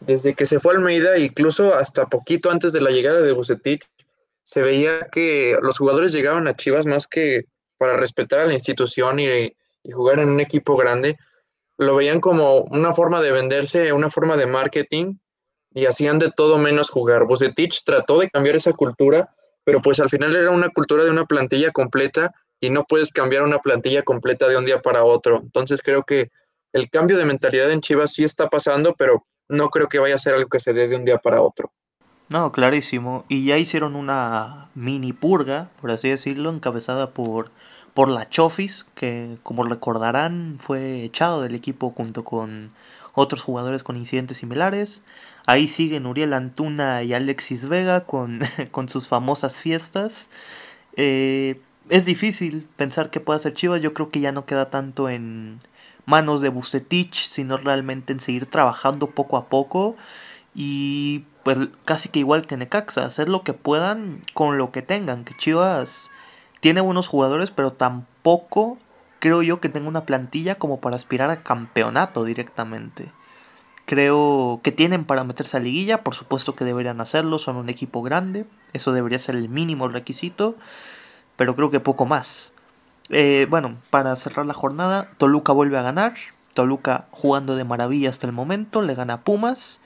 Desde 0.00 0.32
que 0.32 0.46
se 0.46 0.60
fue 0.60 0.72
a 0.72 0.76
Almeida, 0.78 1.18
incluso 1.18 1.74
hasta 1.74 2.06
poquito 2.06 2.50
antes 2.50 2.72
de 2.72 2.80
la 2.80 2.88
llegada 2.88 3.20
de 3.20 3.32
Bucetich, 3.32 3.86
se 4.44 4.62
veía 4.62 5.08
que 5.12 5.58
los 5.60 5.76
jugadores 5.76 6.10
llegaban 6.10 6.48
a 6.48 6.56
Chivas 6.56 6.86
más 6.86 7.06
que 7.06 7.44
para 7.76 7.98
respetar 7.98 8.40
a 8.40 8.46
la 8.46 8.54
institución 8.54 9.20
y, 9.20 9.28
y 9.28 9.90
jugar 9.92 10.20
en 10.20 10.30
un 10.30 10.40
equipo 10.40 10.78
grande, 10.78 11.18
lo 11.76 11.96
veían 11.96 12.22
como 12.22 12.60
una 12.60 12.94
forma 12.94 13.20
de 13.20 13.30
venderse, 13.30 13.92
una 13.92 14.08
forma 14.08 14.38
de 14.38 14.46
marketing 14.46 15.18
y 15.74 15.84
hacían 15.84 16.18
de 16.18 16.30
todo 16.30 16.56
menos 16.56 16.88
jugar. 16.88 17.26
Bucetich 17.26 17.84
trató 17.84 18.18
de 18.18 18.30
cambiar 18.30 18.56
esa 18.56 18.72
cultura 18.72 19.28
pero 19.66 19.82
pues 19.82 19.98
al 19.98 20.08
final 20.08 20.36
era 20.36 20.52
una 20.52 20.68
cultura 20.68 21.02
de 21.02 21.10
una 21.10 21.24
plantilla 21.24 21.72
completa 21.72 22.32
y 22.60 22.70
no 22.70 22.84
puedes 22.84 23.10
cambiar 23.10 23.42
una 23.42 23.58
plantilla 23.58 24.04
completa 24.04 24.46
de 24.46 24.56
un 24.56 24.64
día 24.64 24.80
para 24.80 25.02
otro. 25.02 25.40
Entonces 25.42 25.82
creo 25.82 26.04
que 26.04 26.30
el 26.72 26.88
cambio 26.88 27.18
de 27.18 27.24
mentalidad 27.24 27.72
en 27.72 27.80
Chivas 27.80 28.12
sí 28.12 28.22
está 28.22 28.48
pasando, 28.48 28.94
pero 28.96 29.26
no 29.48 29.68
creo 29.70 29.88
que 29.88 29.98
vaya 29.98 30.14
a 30.14 30.20
ser 30.20 30.34
algo 30.34 30.48
que 30.48 30.60
se 30.60 30.72
dé 30.72 30.86
de 30.86 30.94
un 30.94 31.04
día 31.04 31.18
para 31.18 31.42
otro. 31.42 31.72
No, 32.28 32.52
clarísimo. 32.52 33.24
Y 33.28 33.44
ya 33.44 33.58
hicieron 33.58 33.96
una 33.96 34.70
mini 34.76 35.12
purga, 35.12 35.70
por 35.80 35.90
así 35.90 36.10
decirlo, 36.10 36.50
encabezada 36.50 37.10
por, 37.10 37.50
por 37.92 38.08
la 38.08 38.28
Chofis, 38.28 38.86
que 38.94 39.36
como 39.42 39.64
recordarán 39.64 40.58
fue 40.60 41.02
echado 41.02 41.42
del 41.42 41.56
equipo 41.56 41.90
junto 41.90 42.22
con 42.22 42.70
otros 43.14 43.42
jugadores 43.42 43.82
con 43.82 43.96
incidentes 43.96 44.36
similares. 44.36 45.02
Ahí 45.46 45.68
siguen 45.68 46.06
Uriel 46.06 46.32
Antuna 46.32 47.04
y 47.04 47.14
Alexis 47.14 47.68
Vega 47.68 48.04
con, 48.04 48.40
con 48.72 48.88
sus 48.88 49.08
famosas 49.08 49.60
fiestas. 49.60 50.28
Eh, 50.96 51.60
es 51.88 52.04
difícil 52.04 52.68
pensar 52.76 53.10
que 53.10 53.20
pueda 53.20 53.38
ser 53.38 53.54
Chivas. 53.54 53.80
Yo 53.80 53.94
creo 53.94 54.10
que 54.10 54.20
ya 54.20 54.32
no 54.32 54.44
queda 54.44 54.70
tanto 54.70 55.08
en 55.08 55.60
manos 56.04 56.40
de 56.40 56.48
Bucetich, 56.48 57.28
sino 57.28 57.56
realmente 57.56 58.12
en 58.12 58.20
seguir 58.20 58.46
trabajando 58.46 59.10
poco 59.10 59.36
a 59.36 59.48
poco. 59.48 59.96
Y 60.54 61.24
pues 61.44 61.58
casi 61.84 62.08
que 62.08 62.18
igual 62.18 62.46
que 62.46 62.56
Necaxa, 62.56 63.04
hacer 63.04 63.28
lo 63.28 63.44
que 63.44 63.52
puedan 63.52 64.22
con 64.34 64.58
lo 64.58 64.72
que 64.72 64.82
tengan. 64.82 65.24
Que 65.24 65.36
Chivas 65.36 66.10
tiene 66.60 66.80
buenos 66.80 67.06
jugadores, 67.06 67.52
pero 67.52 67.72
tampoco 67.72 68.78
creo 69.20 69.42
yo 69.42 69.60
que 69.60 69.68
tenga 69.68 69.88
una 69.88 70.06
plantilla 70.06 70.56
como 70.56 70.80
para 70.80 70.96
aspirar 70.96 71.30
a 71.30 71.42
campeonato 71.42 72.24
directamente. 72.24 73.12
Creo 73.86 74.58
que 74.64 74.72
tienen 74.72 75.04
para 75.04 75.22
meterse 75.22 75.56
a 75.56 75.60
liguilla, 75.60 76.02
por 76.02 76.16
supuesto 76.16 76.56
que 76.56 76.64
deberían 76.64 77.00
hacerlo, 77.00 77.38
son 77.38 77.54
un 77.54 77.68
equipo 77.68 78.02
grande, 78.02 78.44
eso 78.72 78.92
debería 78.92 79.20
ser 79.20 79.36
el 79.36 79.48
mínimo 79.48 79.86
requisito, 79.86 80.56
pero 81.36 81.54
creo 81.54 81.70
que 81.70 81.78
poco 81.78 82.04
más. 82.04 82.52
Eh, 83.10 83.46
bueno, 83.48 83.76
para 83.90 84.16
cerrar 84.16 84.44
la 84.44 84.54
jornada, 84.54 85.12
Toluca 85.18 85.52
vuelve 85.52 85.78
a 85.78 85.82
ganar, 85.82 86.14
Toluca 86.52 87.06
jugando 87.12 87.54
de 87.54 87.62
maravilla 87.62 88.10
hasta 88.10 88.26
el 88.26 88.32
momento, 88.32 88.82
le 88.82 88.96
gana 88.96 89.14
a 89.14 89.20
Pumas. 89.20 89.80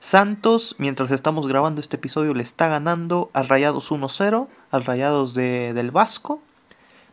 Santos, 0.00 0.74
mientras 0.78 1.10
estamos 1.10 1.46
grabando 1.46 1.80
este 1.80 1.96
episodio, 1.96 2.34
le 2.34 2.42
está 2.42 2.68
ganando 2.68 3.30
al 3.32 3.48
Rayados 3.48 3.90
1-0, 3.90 4.48
al 4.70 4.84
Rayados 4.84 5.32
de, 5.32 5.72
del 5.72 5.90
Vasco. 5.90 6.42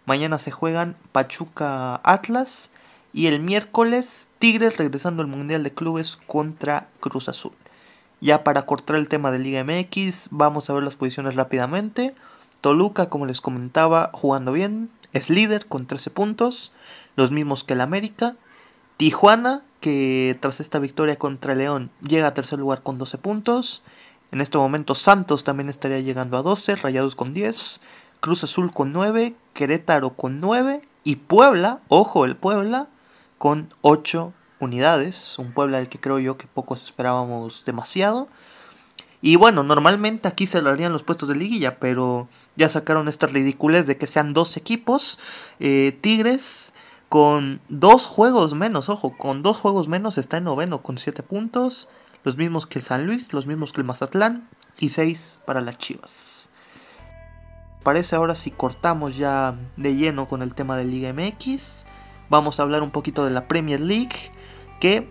Mañana 0.05 0.39
se 0.39 0.51
juegan 0.51 0.97
Pachuca 1.13 2.01
Atlas 2.03 2.71
y 3.13 3.27
el 3.27 3.39
miércoles, 3.39 4.27
Tigres 4.39 4.77
regresando 4.77 5.21
al 5.21 5.27
Mundial 5.27 5.63
de 5.63 5.73
Clubes 5.73 6.17
contra 6.27 6.89
Cruz 6.99 7.29
Azul. 7.29 7.53
Ya 8.19 8.43
para 8.43 8.65
cortar 8.65 8.95
el 8.95 9.07
tema 9.07 9.31
de 9.31 9.39
Liga 9.39 9.63
MX, 9.63 10.29
vamos 10.31 10.69
a 10.69 10.73
ver 10.73 10.83
las 10.83 10.95
posiciones 10.95 11.35
rápidamente. 11.35 12.15
Toluca, 12.61 13.09
como 13.09 13.25
les 13.25 13.41
comentaba, 13.41 14.09
jugando 14.13 14.51
bien, 14.51 14.89
es 15.13 15.29
líder 15.29 15.67
con 15.67 15.85
13 15.85 16.09
puntos, 16.09 16.71
los 17.15 17.31
mismos 17.31 17.63
que 17.63 17.73
el 17.73 17.81
América. 17.81 18.35
Tijuana, 18.97 19.61
que 19.79 20.37
tras 20.39 20.59
esta 20.59 20.79
victoria 20.79 21.17
contra 21.17 21.53
León 21.53 21.91
llega 22.01 22.27
a 22.27 22.33
tercer 22.33 22.59
lugar 22.59 22.81
con 22.81 22.97
12 22.97 23.17
puntos. 23.19 23.83
En 24.31 24.41
este 24.41 24.57
momento 24.57 24.95
Santos 24.95 25.43
también 25.43 25.69
estaría 25.69 25.99
llegando 25.99 26.37
a 26.37 26.41
12, 26.41 26.75
Rayados 26.75 27.15
con 27.15 27.33
10, 27.33 27.79
Cruz 28.19 28.43
Azul 28.43 28.73
con 28.73 28.91
9, 28.91 29.35
Querétaro 29.53 30.15
con 30.15 30.41
9 30.41 30.81
y 31.03 31.17
Puebla, 31.17 31.79
ojo 31.87 32.25
el 32.25 32.35
Puebla, 32.35 32.87
con 33.37 33.73
8 33.81 34.33
unidades, 34.59 35.37
un 35.39 35.51
Puebla 35.51 35.77
del 35.77 35.89
que 35.89 35.99
creo 35.99 36.19
yo 36.19 36.37
que 36.37 36.47
pocos 36.47 36.81
esperábamos 36.83 37.63
demasiado. 37.65 38.27
Y 39.21 39.35
bueno, 39.35 39.63
normalmente 39.63 40.27
aquí 40.27 40.45
se 40.45 40.61
los 40.61 41.03
puestos 41.03 41.29
de 41.29 41.35
liguilla, 41.35 41.79
pero 41.79 42.27
ya 42.55 42.69
sacaron 42.69 43.07
esta 43.07 43.27
ridiculez 43.27 43.87
de 43.87 43.97
que 43.97 44.07
sean 44.07 44.33
dos 44.33 44.57
equipos. 44.57 45.17
Eh, 45.59 45.97
Tigres 46.01 46.73
con 47.09 47.61
dos 47.67 48.05
juegos 48.05 48.53
menos, 48.53 48.89
ojo, 48.89 49.17
con 49.17 49.41
dos 49.41 49.57
juegos 49.57 49.87
menos 49.87 50.17
está 50.17 50.37
en 50.37 50.43
noveno 50.43 50.83
con 50.83 50.97
7 50.97 51.23
puntos. 51.23 51.89
Los 52.23 52.37
mismos 52.37 52.67
que 52.67 52.81
San 52.81 53.05
Luis, 53.05 53.33
los 53.33 53.47
mismos 53.47 53.71
que 53.71 53.81
el 53.81 53.87
Mazatlán 53.87 54.49
y 54.79 54.89
6 54.89 55.39
para 55.45 55.61
las 55.61 55.77
Chivas. 55.77 56.49
Parece 57.83 58.15
ahora 58.15 58.35
si 58.35 58.51
cortamos 58.51 59.15
ya 59.17 59.55
de 59.77 59.95
lleno 59.95 60.27
con 60.27 60.41
el 60.41 60.53
tema 60.53 60.75
de 60.77 60.85
Liga 60.85 61.13
MX 61.13 61.86
vamos 62.29 62.59
a 62.59 62.63
hablar 62.63 62.83
un 62.83 62.91
poquito 62.91 63.25
de 63.25 63.31
la 63.31 63.47
Premier 63.47 63.79
League, 63.79 64.31
que, 64.79 65.07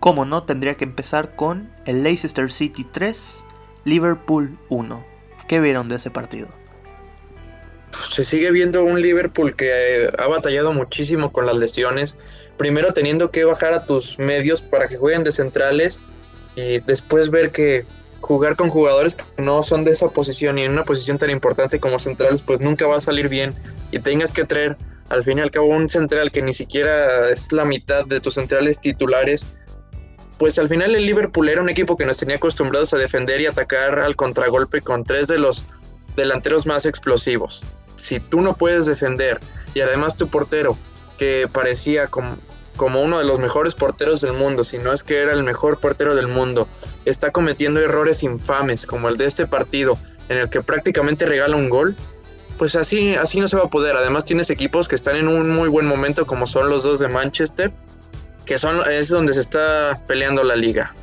como 0.00 0.24
no, 0.24 0.44
tendría 0.44 0.74
que 0.74 0.84
empezar 0.84 1.34
con 1.36 1.70
el 1.86 2.02
Leicester 2.02 2.50
City 2.50 2.86
3, 2.90 3.44
Liverpool 3.84 4.58
1. 4.68 5.04
¿Qué 5.48 5.60
vieron 5.60 5.88
de 5.88 5.96
ese 5.96 6.10
partido? 6.10 6.48
Se 8.10 8.24
sigue 8.24 8.50
viendo 8.50 8.82
un 8.84 9.00
Liverpool 9.00 9.54
que 9.54 9.70
eh, 9.70 10.10
ha 10.18 10.26
batallado 10.26 10.72
muchísimo 10.72 11.32
con 11.32 11.46
las 11.46 11.56
lesiones. 11.56 12.16
Primero 12.56 12.92
teniendo 12.92 13.30
que 13.30 13.44
bajar 13.44 13.72
a 13.72 13.86
tus 13.86 14.18
medios 14.18 14.62
para 14.62 14.88
que 14.88 14.96
jueguen 14.96 15.24
de 15.24 15.32
centrales 15.32 16.00
y 16.56 16.80
después 16.80 17.30
ver 17.30 17.50
que 17.50 17.84
jugar 18.20 18.56
con 18.56 18.70
jugadores 18.70 19.16
que 19.16 19.42
no 19.42 19.62
son 19.62 19.84
de 19.84 19.92
esa 19.92 20.08
posición 20.08 20.58
y 20.58 20.64
en 20.64 20.72
una 20.72 20.84
posición 20.84 21.18
tan 21.18 21.30
importante 21.30 21.78
como 21.78 21.98
centrales, 21.98 22.42
pues 22.42 22.60
nunca 22.60 22.86
va 22.86 22.96
a 22.96 23.00
salir 23.00 23.28
bien 23.28 23.54
y 23.90 23.98
tengas 23.98 24.32
que 24.32 24.44
traer 24.44 24.76
al 25.08 25.24
fin 25.24 25.38
y 25.38 25.40
al 25.40 25.50
cabo 25.50 25.66
un 25.66 25.90
central 25.90 26.30
que 26.30 26.42
ni 26.42 26.54
siquiera 26.54 27.30
es 27.30 27.52
la 27.52 27.64
mitad 27.64 28.04
de 28.06 28.20
tus 28.20 28.34
centrales 28.34 28.80
titulares, 28.80 29.46
pues 30.38 30.58
al 30.58 30.68
final 30.68 30.94
el 30.94 31.06
Liverpool 31.06 31.48
era 31.48 31.62
un 31.62 31.68
equipo 31.68 31.96
que 31.96 32.06
nos 32.06 32.18
tenía 32.18 32.36
acostumbrados 32.36 32.92
a 32.92 32.98
defender 32.98 33.40
y 33.40 33.46
atacar 33.46 34.00
al 34.00 34.16
contragolpe 34.16 34.80
con 34.80 35.04
tres 35.04 35.28
de 35.28 35.38
los 35.38 35.64
delanteros 36.16 36.66
más 36.66 36.86
explosivos. 36.86 37.64
Si 37.96 38.18
tú 38.18 38.40
no 38.40 38.54
puedes 38.54 38.86
defender 38.86 39.38
y 39.74 39.80
además 39.80 40.16
tu 40.16 40.28
portero, 40.28 40.76
que 41.18 41.48
parecía 41.52 42.08
como, 42.08 42.36
como 42.76 43.02
uno 43.02 43.18
de 43.18 43.24
los 43.24 43.38
mejores 43.38 43.74
porteros 43.74 44.20
del 44.20 44.32
mundo, 44.32 44.64
si 44.64 44.78
no 44.78 44.92
es 44.92 45.02
que 45.04 45.18
era 45.18 45.32
el 45.32 45.44
mejor 45.44 45.78
portero 45.78 46.16
del 46.16 46.26
mundo, 46.26 46.66
está 47.04 47.30
cometiendo 47.30 47.80
errores 47.80 48.22
infames 48.22 48.86
como 48.86 49.08
el 49.08 49.16
de 49.16 49.26
este 49.26 49.46
partido, 49.46 49.96
en 50.28 50.38
el 50.38 50.50
que 50.50 50.62
prácticamente 50.62 51.26
regala 51.26 51.56
un 51.56 51.68
gol, 51.68 51.94
pues 52.58 52.76
así, 52.76 53.14
así 53.14 53.40
no 53.40 53.48
se 53.48 53.56
va 53.56 53.64
a 53.64 53.70
poder. 53.70 53.96
Además 53.96 54.24
tienes 54.24 54.50
equipos 54.50 54.88
que 54.88 54.94
están 54.94 55.16
en 55.16 55.28
un 55.28 55.50
muy 55.50 55.68
buen 55.68 55.86
momento, 55.86 56.26
como 56.26 56.46
son 56.46 56.68
los 56.68 56.82
dos 56.82 57.00
de 57.00 57.08
Manchester, 57.08 57.72
que 58.44 58.58
son, 58.58 58.80
es 58.90 59.08
donde 59.08 59.32
se 59.32 59.40
está 59.40 60.00
peleando 60.06 60.44
la 60.44 60.56
liga. 60.56 60.94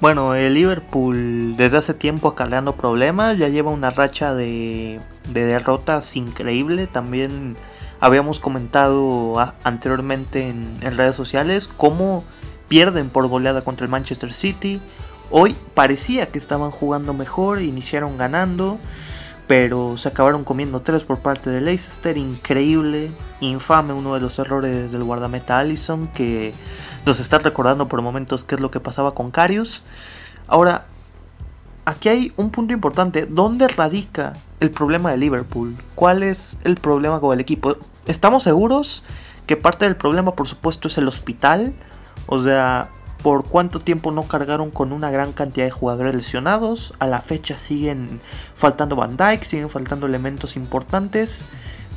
Bueno, 0.00 0.34
el 0.34 0.54
Liverpool 0.54 1.56
desde 1.56 1.78
hace 1.78 1.94
tiempo 1.94 2.26
acarreando 2.26 2.74
problemas, 2.74 3.38
ya 3.38 3.48
lleva 3.48 3.70
una 3.70 3.90
racha 3.90 4.34
de, 4.34 5.00
de 5.28 5.44
derrotas 5.44 6.16
increíble. 6.16 6.88
También 6.88 7.56
habíamos 8.00 8.40
comentado 8.40 9.38
anteriormente 9.62 10.48
en, 10.48 10.74
en, 10.80 10.96
redes 10.96 11.14
sociales 11.14 11.68
cómo 11.68 12.24
pierden 12.66 13.10
por 13.10 13.28
goleada 13.28 13.62
contra 13.62 13.84
el 13.84 13.92
Manchester 13.92 14.32
City. 14.32 14.80
Hoy 15.30 15.54
parecía 15.74 16.26
que 16.26 16.38
estaban 16.38 16.72
jugando 16.72 17.14
mejor, 17.14 17.62
iniciaron 17.62 18.18
ganando 18.18 18.80
pero 19.52 19.98
se 19.98 20.08
acabaron 20.08 20.44
comiendo 20.44 20.80
tres 20.80 21.04
por 21.04 21.18
parte 21.18 21.50
de 21.50 21.60
Leicester, 21.60 22.16
increíble, 22.16 23.12
infame 23.40 23.92
uno 23.92 24.14
de 24.14 24.20
los 24.20 24.38
errores 24.38 24.90
del 24.90 25.04
guardameta 25.04 25.58
Allison 25.58 26.06
que 26.06 26.54
nos 27.04 27.20
está 27.20 27.36
recordando 27.36 27.86
por 27.86 28.00
momentos 28.00 28.44
qué 28.44 28.54
es 28.54 28.62
lo 28.62 28.70
que 28.70 28.80
pasaba 28.80 29.14
con 29.14 29.30
Carius. 29.30 29.84
Ahora, 30.46 30.86
aquí 31.84 32.08
hay 32.08 32.32
un 32.38 32.48
punto 32.48 32.72
importante, 32.72 33.26
¿dónde 33.26 33.68
radica 33.68 34.32
el 34.60 34.70
problema 34.70 35.10
de 35.10 35.18
Liverpool? 35.18 35.76
¿Cuál 35.94 36.22
es 36.22 36.56
el 36.64 36.76
problema 36.76 37.20
con 37.20 37.34
el 37.34 37.40
equipo? 37.40 37.76
Estamos 38.06 38.44
seguros 38.44 39.04
que 39.46 39.58
parte 39.58 39.84
del 39.84 39.96
problema 39.96 40.34
por 40.34 40.48
supuesto 40.48 40.88
es 40.88 40.96
el 40.96 41.06
hospital, 41.08 41.74
o 42.24 42.38
sea, 42.38 42.88
por 43.22 43.44
cuánto 43.44 43.78
tiempo 43.78 44.10
no 44.10 44.24
cargaron 44.24 44.70
con 44.70 44.92
una 44.92 45.10
gran 45.10 45.32
cantidad 45.32 45.66
de 45.66 45.70
jugadores 45.70 46.14
lesionados. 46.14 46.94
A 46.98 47.06
la 47.06 47.20
fecha 47.20 47.56
siguen 47.56 48.20
faltando 48.54 48.96
Van 48.96 49.16
Dyke, 49.16 49.44
siguen 49.44 49.70
faltando 49.70 50.06
elementos 50.06 50.56
importantes. 50.56 51.46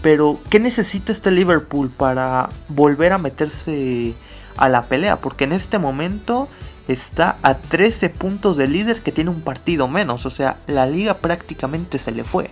Pero, 0.01 0.39
¿qué 0.49 0.59
necesita 0.59 1.11
este 1.11 1.31
Liverpool 1.31 1.89
para 1.89 2.49
volver 2.69 3.11
a 3.11 3.17
meterse 3.17 4.13
a 4.55 4.69
la 4.69 4.83
pelea? 4.83 5.19
Porque 5.19 5.45
en 5.45 5.53
este 5.53 5.79
momento 5.79 6.47
está 6.87 7.37
a 7.41 7.57
13 7.57 8.11
puntos 8.11 8.55
de 8.57 8.67
líder 8.67 9.01
que 9.01 9.11
tiene 9.11 9.31
un 9.31 9.41
partido 9.41 9.87
menos. 9.87 10.27
O 10.27 10.29
sea, 10.29 10.59
la 10.67 10.85
liga 10.85 11.15
prácticamente 11.15 11.97
se 11.97 12.11
le 12.11 12.23
fue. 12.23 12.51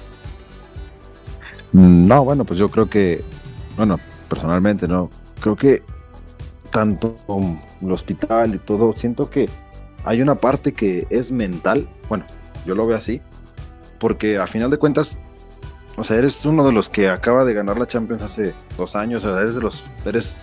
Mm, 1.73 2.07
no, 2.07 2.23
bueno, 2.23 2.43
pues 2.43 2.57
yo 2.57 2.69
creo 2.69 2.89
que, 2.89 3.23
bueno, 3.77 3.99
personalmente 4.27 4.87
no. 4.87 5.11
Creo 5.39 5.55
que 5.55 5.83
tanto 6.73 7.15
el 7.81 7.91
hospital 7.91 8.55
y 8.55 8.57
todo, 8.57 8.93
siento 8.97 9.29
que 9.29 9.47
hay 10.03 10.21
una 10.21 10.35
parte 10.35 10.73
que 10.73 11.07
es 11.11 11.31
mental, 11.31 11.87
bueno, 12.09 12.25
yo 12.65 12.73
lo 12.75 12.87
veo 12.87 12.97
así, 12.97 13.21
porque 13.99 14.39
a 14.39 14.47
final 14.47 14.71
de 14.71 14.77
cuentas, 14.77 15.17
o 15.97 16.03
sea, 16.03 16.17
eres 16.17 16.43
uno 16.45 16.65
de 16.65 16.73
los 16.73 16.89
que 16.89 17.07
acaba 17.07 17.45
de 17.45 17.53
ganar 17.53 17.77
la 17.77 17.85
Champions 17.85 18.23
hace 18.23 18.55
dos 18.75 18.95
años, 18.95 19.23
o 19.23 19.31
sea, 19.31 19.43
eres 19.43 19.55
de 19.55 19.61
los, 19.61 19.85
eres, 20.03 20.41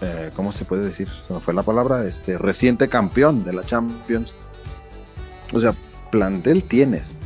eh, 0.00 0.30
¿cómo 0.36 0.52
se 0.52 0.64
puede 0.64 0.84
decir? 0.84 1.08
Se 1.20 1.34
me 1.34 1.40
fue 1.40 1.52
la 1.52 1.64
palabra, 1.64 2.06
este, 2.06 2.38
reciente 2.38 2.88
campeón 2.88 3.42
de 3.44 3.52
la 3.52 3.64
Champions. 3.64 4.34
O 5.52 5.60
sea, 5.60 5.74
plantel 6.12 6.62
tienes. 6.62 7.18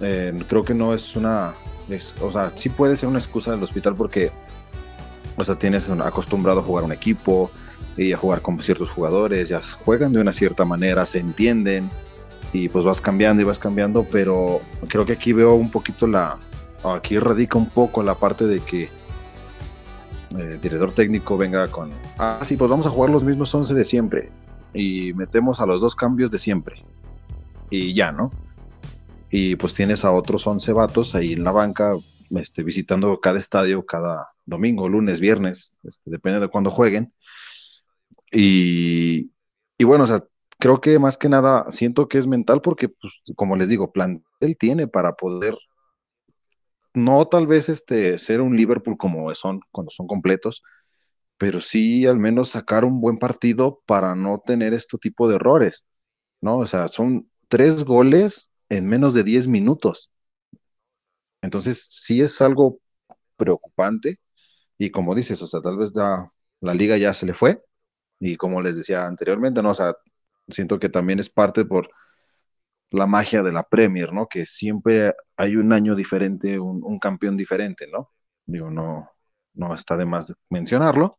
Eh, 0.00 0.32
creo 0.48 0.64
que 0.64 0.72
no 0.72 0.94
es 0.94 1.16
una, 1.16 1.54
o 2.20 2.30
sea, 2.30 2.52
sí 2.54 2.68
puede 2.68 2.96
ser 2.96 3.08
una 3.08 3.18
excusa 3.18 3.50
del 3.50 3.62
hospital 3.64 3.96
porque 3.96 4.30
o 5.36 5.44
sea, 5.44 5.56
tienes 5.56 5.88
acostumbrado 5.88 6.60
a 6.60 6.62
jugar 6.62 6.84
un 6.84 6.92
equipo 6.92 7.50
y 7.96 8.12
a 8.12 8.16
jugar 8.16 8.42
con 8.42 8.60
ciertos 8.60 8.90
jugadores, 8.90 9.48
ya 9.48 9.60
juegan 9.84 10.12
de 10.12 10.20
una 10.20 10.32
cierta 10.32 10.64
manera, 10.64 11.06
se 11.06 11.18
entienden 11.18 11.90
y 12.52 12.68
pues 12.68 12.84
vas 12.84 13.00
cambiando 13.00 13.42
y 13.42 13.44
vas 13.44 13.58
cambiando, 13.58 14.04
pero 14.10 14.60
creo 14.88 15.04
que 15.04 15.12
aquí 15.12 15.32
veo 15.32 15.54
un 15.54 15.70
poquito 15.70 16.06
la, 16.06 16.38
aquí 16.84 17.18
radica 17.18 17.58
un 17.58 17.68
poco 17.68 18.02
la 18.02 18.14
parte 18.14 18.46
de 18.46 18.60
que 18.60 18.88
el 20.30 20.40
eh, 20.40 20.58
director 20.60 20.92
técnico 20.92 21.36
venga 21.36 21.68
con, 21.68 21.90
ah, 22.18 22.40
sí, 22.42 22.56
pues 22.56 22.70
vamos 22.70 22.86
a 22.86 22.90
jugar 22.90 23.10
los 23.10 23.24
mismos 23.24 23.54
11 23.54 23.74
de 23.74 23.84
siempre 23.84 24.30
y 24.74 25.12
metemos 25.14 25.60
a 25.60 25.66
los 25.66 25.80
dos 25.80 25.94
cambios 25.94 26.30
de 26.30 26.38
siempre 26.38 26.84
y 27.70 27.94
ya, 27.94 28.12
¿no? 28.12 28.30
Y 29.30 29.56
pues 29.56 29.74
tienes 29.74 30.04
a 30.04 30.12
otros 30.12 30.46
11 30.46 30.72
vatos 30.72 31.14
ahí 31.14 31.32
en 31.32 31.44
la 31.44 31.52
banca 31.52 31.94
este, 32.30 32.62
visitando 32.62 33.18
cada 33.20 33.38
estadio 33.38 33.84
cada 33.86 34.35
domingo, 34.46 34.88
lunes, 34.88 35.20
viernes, 35.20 35.76
este, 35.82 36.10
depende 36.10 36.40
de 36.40 36.48
cuándo 36.48 36.70
jueguen. 36.70 37.12
Y, 38.32 39.32
y, 39.78 39.84
bueno, 39.84 40.06
creo 40.58 40.80
que 40.80 40.98
más 40.98 41.16
que 41.18 41.28
nada 41.28 41.66
siento 41.70 42.08
que 42.08 42.18
es 42.18 42.26
mental 42.26 42.60
porque, 42.62 42.88
pues, 42.88 43.22
como 43.36 43.56
les 43.56 43.68
digo, 43.68 43.92
plantel 43.92 44.56
tiene 44.58 44.88
para 44.88 45.14
poder, 45.14 45.56
no 46.94 47.26
tal 47.28 47.46
vez 47.46 47.68
este, 47.68 48.18
ser 48.18 48.40
un 48.40 48.56
Liverpool 48.56 48.96
como 48.96 49.34
son 49.34 49.60
cuando 49.70 49.90
son 49.90 50.06
completos, 50.06 50.62
pero 51.38 51.60
sí 51.60 52.06
al 52.06 52.18
menos 52.18 52.50
sacar 52.50 52.84
un 52.84 53.00
buen 53.00 53.18
partido 53.18 53.82
para 53.86 54.14
no 54.14 54.42
tener 54.46 54.74
este 54.74 54.98
tipo 54.98 55.28
de 55.28 55.36
errores, 55.36 55.86
¿no? 56.40 56.58
O 56.58 56.66
sea, 56.66 56.88
son 56.88 57.30
tres 57.48 57.84
goles 57.84 58.52
en 58.70 58.86
menos 58.86 59.14
de 59.14 59.24
10 59.24 59.48
minutos. 59.48 60.10
Entonces, 61.42 61.86
sí 61.90 62.20
es 62.22 62.40
algo 62.40 62.78
preocupante 63.36 64.18
y 64.78 64.90
como 64.90 65.14
dices, 65.14 65.40
o 65.42 65.46
sea, 65.46 65.60
tal 65.60 65.78
vez 65.78 65.92
ya 65.94 66.30
la 66.60 66.74
liga 66.74 66.96
ya 66.96 67.14
se 67.14 67.26
le 67.26 67.34
fue 67.34 67.62
y 68.20 68.36
como 68.36 68.62
les 68.62 68.76
decía 68.76 69.06
anteriormente, 69.06 69.62
¿no? 69.62 69.70
O 69.70 69.74
sea, 69.74 69.96
siento 70.48 70.78
que 70.78 70.88
también 70.88 71.20
es 71.20 71.30
parte 71.30 71.64
por 71.64 71.90
la 72.90 73.06
magia 73.06 73.42
de 73.42 73.52
la 73.52 73.64
Premier, 73.64 74.12
¿no? 74.12 74.28
Que 74.28 74.46
siempre 74.46 75.14
hay 75.36 75.56
un 75.56 75.72
año 75.72 75.94
diferente, 75.94 76.58
un, 76.58 76.98
campeón 76.98 77.36
diferente, 77.36 77.86
¿no? 77.92 78.12
Digo, 78.46 78.70
no, 78.70 79.10
no 79.54 79.74
está 79.74 79.96
de 79.96 80.06
más 80.06 80.32
mencionarlo, 80.50 81.18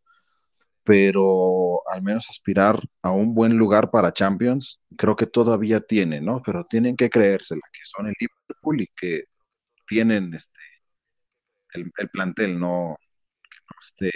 pero 0.84 1.82
al 1.89 2.02
menos 2.02 2.30
aspirar 2.30 2.82
a 3.02 3.12
un 3.12 3.36
buen 3.36 3.58
lugar 3.58 3.91
para 3.91 4.13
Champions, 4.13 4.82
creo 4.98 5.15
que 5.15 5.28
todavía 5.28 5.82
tienen, 5.82 6.26
¿no? 6.26 6.41
Pero 6.46 6.65
tienen 6.65 6.96
que 6.96 7.10
creérsela, 7.10 7.62
que 7.74 7.82
son 7.84 8.08
el 8.08 8.13
Liverpool 8.20 8.82
y 8.82 8.88
que 8.96 9.26
tienen 9.88 10.34
este, 10.34 10.60
el, 11.74 12.10
plantel, 12.10 12.60
no, 12.60 12.98
este, 13.80 14.12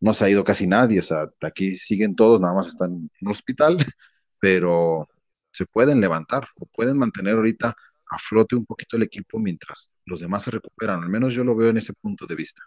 no 0.00 0.14
se 0.14 0.24
ha 0.24 0.30
ido 0.30 0.44
casi 0.44 0.66
nadie, 0.66 1.00
o 1.00 1.02
sea, 1.02 1.28
aquí 1.42 1.76
siguen 1.76 2.16
todos, 2.16 2.40
nada 2.40 2.54
más 2.54 2.68
están 2.68 2.92
en 2.92 3.10
un 3.20 3.28
hospital, 3.30 3.78
pero 4.40 5.08
se 5.52 5.66
pueden 5.66 6.00
levantar 6.00 6.48
o 6.56 6.66
pueden 6.66 6.98
mantener 6.98 7.34
ahorita 7.36 7.74
a 8.10 8.18
flote 8.18 8.56
un 8.56 8.66
poquito 8.66 8.96
el 8.96 9.02
equipo 9.02 9.38
mientras 9.38 9.92
los 10.04 10.20
demás 10.20 10.44
se 10.44 10.50
recuperan, 10.52 11.02
al 11.02 11.08
menos 11.08 11.34
yo 11.34 11.44
lo 11.44 11.56
veo 11.56 11.70
en 11.70 11.78
ese 11.78 11.92
punto 11.94 12.26
de 12.26 12.36
vista. 12.36 12.62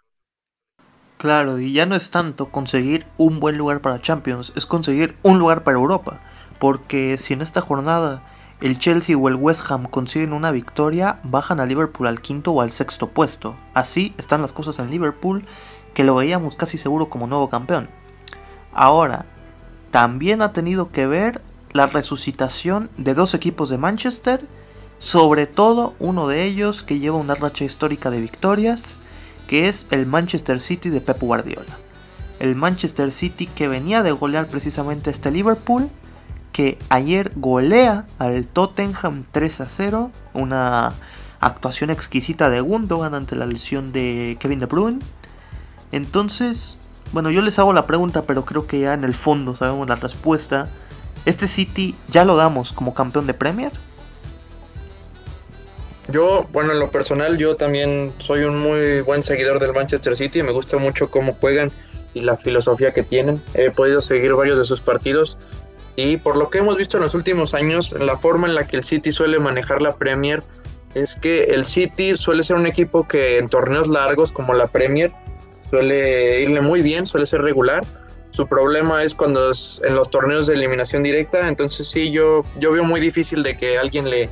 Claro, 1.18 1.58
y 1.58 1.72
ya 1.74 1.84
no 1.84 1.96
es 1.96 2.10
tanto 2.10 2.50
conseguir 2.50 3.06
un 3.18 3.40
buen 3.40 3.58
lugar 3.58 3.82
para 3.82 4.00
Champions, 4.00 4.52
es 4.56 4.64
conseguir 4.66 5.16
un 5.22 5.38
lugar 5.38 5.64
para 5.64 5.76
Europa, 5.76 6.20
porque 6.58 7.18
si 7.18 7.34
en 7.34 7.42
esta 7.42 7.60
jornada 7.60 8.22
el 8.60 8.78
Chelsea 8.78 9.16
o 9.16 9.28
el 9.28 9.36
West 9.36 9.70
Ham 9.70 9.84
consiguen 9.86 10.32
una 10.32 10.50
victoria, 10.50 11.20
bajan 11.22 11.60
a 11.60 11.66
Liverpool 11.66 12.06
al 12.06 12.22
quinto 12.22 12.52
o 12.52 12.60
al 12.62 12.72
sexto 12.72 13.08
puesto. 13.10 13.56
Así 13.74 14.14
están 14.18 14.40
las 14.42 14.52
cosas 14.54 14.78
en 14.78 14.90
Liverpool, 14.90 15.44
que 15.94 16.04
lo 16.04 16.14
veíamos 16.14 16.56
casi 16.56 16.78
seguro 16.78 17.08
como 17.08 17.26
nuevo 17.26 17.50
campeón. 17.50 17.88
Ahora, 18.72 19.26
también 19.90 20.42
ha 20.42 20.52
tenido 20.52 20.90
que 20.90 21.06
ver 21.06 21.42
la 21.72 21.86
resucitación 21.86 22.90
de 22.96 23.14
dos 23.14 23.34
equipos 23.34 23.68
de 23.68 23.78
Manchester, 23.78 24.46
sobre 24.98 25.46
todo 25.46 25.94
uno 25.98 26.28
de 26.28 26.44
ellos 26.44 26.82
que 26.82 26.98
lleva 26.98 27.16
una 27.16 27.34
racha 27.34 27.64
histórica 27.64 28.10
de 28.10 28.20
victorias, 28.20 29.00
que 29.46 29.68
es 29.68 29.86
el 29.90 30.06
Manchester 30.06 30.60
City 30.60 30.90
de 30.90 31.00
Pep 31.00 31.20
Guardiola. 31.20 31.78
El 32.38 32.54
Manchester 32.54 33.10
City 33.12 33.46
que 33.46 33.68
venía 33.68 34.02
de 34.02 34.12
golear 34.12 34.48
precisamente 34.48 35.10
este 35.10 35.30
Liverpool 35.30 35.90
que 36.52 36.78
ayer 36.88 37.32
golea 37.36 38.06
al 38.18 38.46
Tottenham 38.46 39.24
3 39.30 39.60
a 39.60 39.68
0. 39.68 40.10
Una 40.34 40.92
actuación 41.40 41.90
exquisita 41.90 42.50
de 42.50 42.60
Gundogan 42.60 43.14
ante 43.14 43.36
la 43.36 43.46
lesión 43.46 43.92
de 43.92 44.36
Kevin 44.40 44.58
De 44.58 44.66
Bruyne. 44.66 44.98
Entonces, 45.92 46.78
bueno, 47.12 47.30
yo 47.30 47.42
les 47.42 47.58
hago 47.58 47.72
la 47.72 47.86
pregunta, 47.86 48.22
pero 48.22 48.44
creo 48.44 48.66
que 48.66 48.80
ya 48.80 48.94
en 48.94 49.04
el 49.04 49.14
fondo 49.14 49.54
sabemos 49.54 49.88
la 49.88 49.96
respuesta. 49.96 50.68
¿Este 51.24 51.48
City 51.48 51.94
ya 52.08 52.24
lo 52.24 52.36
damos 52.36 52.72
como 52.72 52.94
campeón 52.94 53.26
de 53.26 53.34
Premier? 53.34 53.72
Yo, 56.08 56.46
bueno, 56.52 56.72
en 56.72 56.80
lo 56.80 56.90
personal, 56.90 57.38
yo 57.38 57.56
también 57.56 58.12
soy 58.18 58.40
un 58.42 58.58
muy 58.58 59.00
buen 59.02 59.22
seguidor 59.22 59.60
del 59.60 59.72
Manchester 59.72 60.16
City. 60.16 60.42
Me 60.42 60.52
gusta 60.52 60.76
mucho 60.76 61.10
cómo 61.10 61.32
juegan 61.34 61.70
y 62.14 62.22
la 62.22 62.36
filosofía 62.36 62.92
que 62.92 63.02
tienen. 63.02 63.42
He 63.54 63.70
podido 63.70 64.00
seguir 64.02 64.34
varios 64.34 64.58
de 64.58 64.64
sus 64.64 64.80
partidos 64.80 65.38
y 65.96 66.16
por 66.16 66.36
lo 66.36 66.50
que 66.50 66.58
hemos 66.58 66.76
visto 66.76 66.96
en 66.96 67.02
los 67.02 67.14
últimos 67.14 67.54
años, 67.54 67.92
la 67.92 68.16
forma 68.16 68.46
en 68.48 68.54
la 68.54 68.66
que 68.66 68.76
el 68.76 68.84
City 68.84 69.12
suele 69.12 69.38
manejar 69.38 69.82
la 69.82 69.96
Premier 69.96 70.42
es 70.94 71.14
que 71.14 71.44
el 71.44 71.66
City 71.66 72.16
suele 72.16 72.42
ser 72.42 72.56
un 72.56 72.66
equipo 72.66 73.06
que 73.06 73.38
en 73.38 73.48
torneos 73.48 73.86
largos 73.86 74.32
como 74.32 74.54
la 74.54 74.66
Premier 74.66 75.12
suele 75.70 76.42
irle 76.42 76.60
muy 76.60 76.82
bien, 76.82 77.06
suele 77.06 77.26
ser 77.26 77.42
regular. 77.42 77.84
Su 78.30 78.46
problema 78.46 79.02
es 79.02 79.14
cuando 79.14 79.50
es 79.50 79.80
en 79.84 79.94
los 79.94 80.10
torneos 80.10 80.46
de 80.46 80.54
eliminación 80.54 81.02
directa, 81.02 81.48
entonces 81.48 81.88
sí, 81.88 82.10
yo, 82.10 82.44
yo 82.58 82.72
veo 82.72 82.84
muy 82.84 83.00
difícil 83.00 83.42
de 83.42 83.56
que 83.56 83.78
alguien 83.78 84.08
le, 84.08 84.28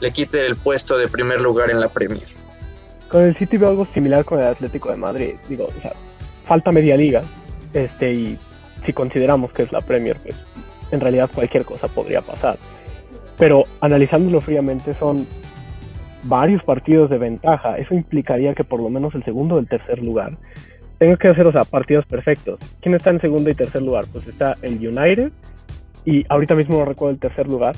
le 0.00 0.10
quite 0.12 0.46
el 0.46 0.56
puesto 0.56 0.96
de 0.96 1.08
primer 1.08 1.40
lugar 1.40 1.70
en 1.70 1.80
la 1.80 1.88
Premier. 1.88 2.28
Con 3.08 3.22
el 3.22 3.36
City 3.36 3.56
veo 3.56 3.70
algo 3.70 3.86
similar 3.86 4.24
con 4.24 4.40
el 4.40 4.46
Atlético 4.46 4.90
de 4.90 4.96
Madrid. 4.96 5.34
Digo, 5.48 5.68
falta 6.46 6.70
media 6.70 6.96
liga, 6.96 7.22
este, 7.72 8.12
y 8.12 8.38
si 8.86 8.92
consideramos 8.92 9.52
que 9.52 9.62
es 9.62 9.72
la 9.72 9.80
Premier, 9.80 10.16
pues 10.22 10.36
en 10.90 11.00
realidad 11.00 11.30
cualquier 11.34 11.64
cosa 11.64 11.88
podría 11.88 12.20
pasar. 12.20 12.58
Pero 13.38 13.64
analizándolo 13.80 14.40
fríamente 14.40 14.94
son 14.94 15.26
varios 16.24 16.62
partidos 16.64 17.10
de 17.10 17.18
ventaja. 17.18 17.78
Eso 17.78 17.94
implicaría 17.94 18.54
que 18.54 18.64
por 18.64 18.80
lo 18.80 18.90
menos 18.90 19.14
el 19.14 19.24
segundo 19.24 19.56
o 19.56 19.58
el 19.58 19.68
tercer 19.68 20.02
lugar 20.02 20.36
tenga 20.98 21.16
que 21.16 21.28
hacer, 21.28 21.46
o 21.46 21.52
sea, 21.52 21.64
partidos 21.64 22.06
perfectos. 22.06 22.58
¿Quién 22.80 22.94
está 22.94 23.10
en 23.10 23.20
segundo 23.20 23.50
y 23.50 23.54
tercer 23.54 23.82
lugar? 23.82 24.04
Pues 24.12 24.26
está 24.28 24.54
el 24.62 24.74
United 24.74 25.32
y 26.04 26.24
ahorita 26.28 26.54
mismo 26.54 26.78
no 26.78 26.84
recuerdo 26.84 27.14
el 27.14 27.20
tercer 27.20 27.48
lugar, 27.48 27.74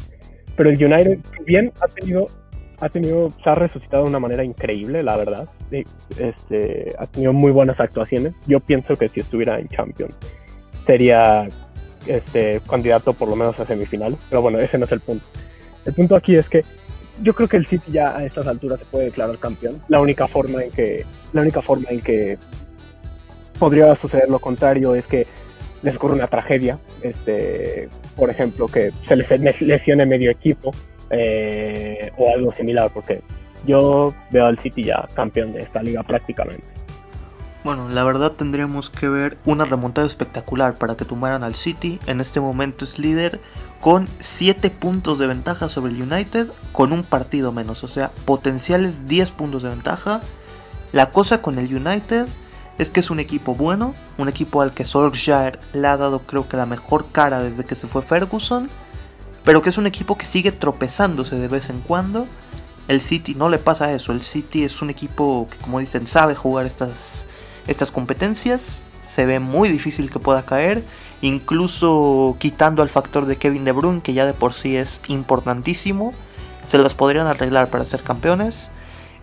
pero 0.56 0.70
el 0.70 0.82
United 0.82 1.18
bien 1.44 1.72
ha 1.80 1.88
tenido 1.88 2.26
ha 2.80 2.90
tenido, 2.90 3.30
se 3.30 3.48
ha 3.48 3.54
resucitado 3.54 4.04
de 4.04 4.10
una 4.10 4.18
manera 4.18 4.44
increíble, 4.44 5.02
la 5.02 5.16
verdad. 5.16 5.48
Este, 5.70 6.92
ha 6.98 7.06
tenido 7.06 7.32
muy 7.32 7.50
buenas 7.50 7.80
actuaciones. 7.80 8.34
Yo 8.46 8.60
pienso 8.60 8.96
que 8.96 9.08
si 9.08 9.20
estuviera 9.20 9.58
en 9.58 9.68
Champions 9.68 10.16
sería 10.86 11.48
este, 12.06 12.60
candidato 12.68 13.14
por 13.14 13.28
lo 13.28 13.36
menos 13.36 13.58
a 13.58 13.66
semifinal, 13.66 14.16
pero 14.28 14.42
bueno, 14.42 14.58
ese 14.58 14.78
no 14.78 14.84
es 14.84 14.92
el 14.92 15.00
punto. 15.00 15.26
El 15.84 15.94
punto 15.94 16.16
aquí 16.16 16.36
es 16.36 16.48
que 16.48 16.64
yo 17.22 17.34
creo 17.34 17.48
que 17.48 17.56
el 17.56 17.66
City 17.66 17.92
ya 17.92 18.16
a 18.16 18.24
estas 18.24 18.46
alturas 18.46 18.78
se 18.78 18.84
puede 18.86 19.06
declarar 19.06 19.38
campeón. 19.38 19.82
La 19.88 20.00
única 20.00 20.26
forma 20.28 20.62
en 20.62 20.70
que, 20.70 21.04
la 21.32 21.42
única 21.42 21.62
forma 21.62 21.88
en 21.90 22.00
que 22.00 22.38
podría 23.58 23.96
suceder 23.96 24.28
lo 24.28 24.38
contrario 24.38 24.94
es 24.94 25.06
que 25.06 25.26
les 25.82 25.94
ocurra 25.96 26.14
una 26.14 26.28
tragedia, 26.28 26.78
este, 27.02 27.88
por 28.16 28.30
ejemplo, 28.30 28.66
que 28.66 28.92
se 29.06 29.16
les 29.16 29.60
lesione 29.60 30.06
medio 30.06 30.30
equipo 30.30 30.72
eh, 31.10 32.10
o 32.16 32.32
algo 32.32 32.52
similar, 32.52 32.90
porque 32.92 33.22
yo 33.66 34.14
veo 34.30 34.46
al 34.46 34.58
City 34.58 34.84
ya 34.84 35.06
campeón 35.14 35.52
de 35.52 35.60
esta 35.60 35.82
liga 35.82 36.02
prácticamente. 36.02 36.64
Bueno, 37.64 37.88
la 37.88 38.04
verdad 38.04 38.30
tendríamos 38.32 38.90
que 38.90 39.08
ver 39.08 39.38
una 39.44 39.64
remontada 39.64 40.06
espectacular 40.06 40.74
para 40.74 40.96
que 40.96 41.04
tumbaran 41.04 41.42
al 41.42 41.56
City. 41.56 41.98
En 42.06 42.20
este 42.20 42.38
momento 42.38 42.84
es 42.84 42.98
líder 42.98 43.40
con 43.86 44.08
7 44.18 44.70
puntos 44.70 45.20
de 45.20 45.28
ventaja 45.28 45.68
sobre 45.68 45.92
el 45.92 46.02
United 46.02 46.48
con 46.72 46.92
un 46.92 47.04
partido 47.04 47.52
menos. 47.52 47.84
O 47.84 47.88
sea, 47.88 48.10
potenciales 48.24 49.06
10 49.06 49.30
puntos 49.30 49.62
de 49.62 49.68
ventaja. 49.68 50.20
La 50.90 51.12
cosa 51.12 51.40
con 51.40 51.56
el 51.60 51.72
United 51.72 52.26
es 52.78 52.90
que 52.90 52.98
es 52.98 53.10
un 53.10 53.20
equipo 53.20 53.54
bueno, 53.54 53.94
un 54.18 54.28
equipo 54.28 54.60
al 54.60 54.74
que 54.74 54.84
Solskjaer 54.84 55.60
le 55.72 55.86
ha 55.86 55.96
dado 55.96 56.22
creo 56.22 56.48
que 56.48 56.56
la 56.56 56.66
mejor 56.66 57.12
cara 57.12 57.38
desde 57.38 57.62
que 57.62 57.76
se 57.76 57.86
fue 57.86 58.02
Ferguson, 58.02 58.68
pero 59.44 59.62
que 59.62 59.68
es 59.68 59.78
un 59.78 59.86
equipo 59.86 60.18
que 60.18 60.24
sigue 60.26 60.50
tropezándose 60.50 61.36
de 61.36 61.46
vez 61.46 61.70
en 61.70 61.80
cuando. 61.80 62.26
El 62.88 63.00
City 63.00 63.36
no 63.36 63.48
le 63.48 63.60
pasa 63.60 63.92
eso, 63.92 64.10
el 64.10 64.24
City 64.24 64.64
es 64.64 64.82
un 64.82 64.90
equipo 64.90 65.46
que 65.48 65.58
como 65.58 65.78
dicen 65.78 66.08
sabe 66.08 66.34
jugar 66.34 66.66
estas 66.66 67.28
estas 67.68 67.92
competencias. 67.92 68.84
Se 68.98 69.26
ve 69.26 69.38
muy 69.38 69.68
difícil 69.68 70.10
que 70.10 70.18
pueda 70.18 70.44
caer, 70.44 70.82
incluso 71.20 72.36
quitando 72.38 72.82
al 72.82 72.88
factor 72.88 73.26
de 73.26 73.36
Kevin 73.36 73.64
De 73.64 73.72
Bruyne, 73.72 74.02
que 74.02 74.12
ya 74.12 74.26
de 74.26 74.34
por 74.34 74.52
sí 74.52 74.76
es 74.76 75.00
importantísimo. 75.08 76.12
Se 76.66 76.78
las 76.78 76.94
podrían 76.94 77.26
arreglar 77.26 77.68
para 77.68 77.84
ser 77.84 78.02
campeones. 78.02 78.70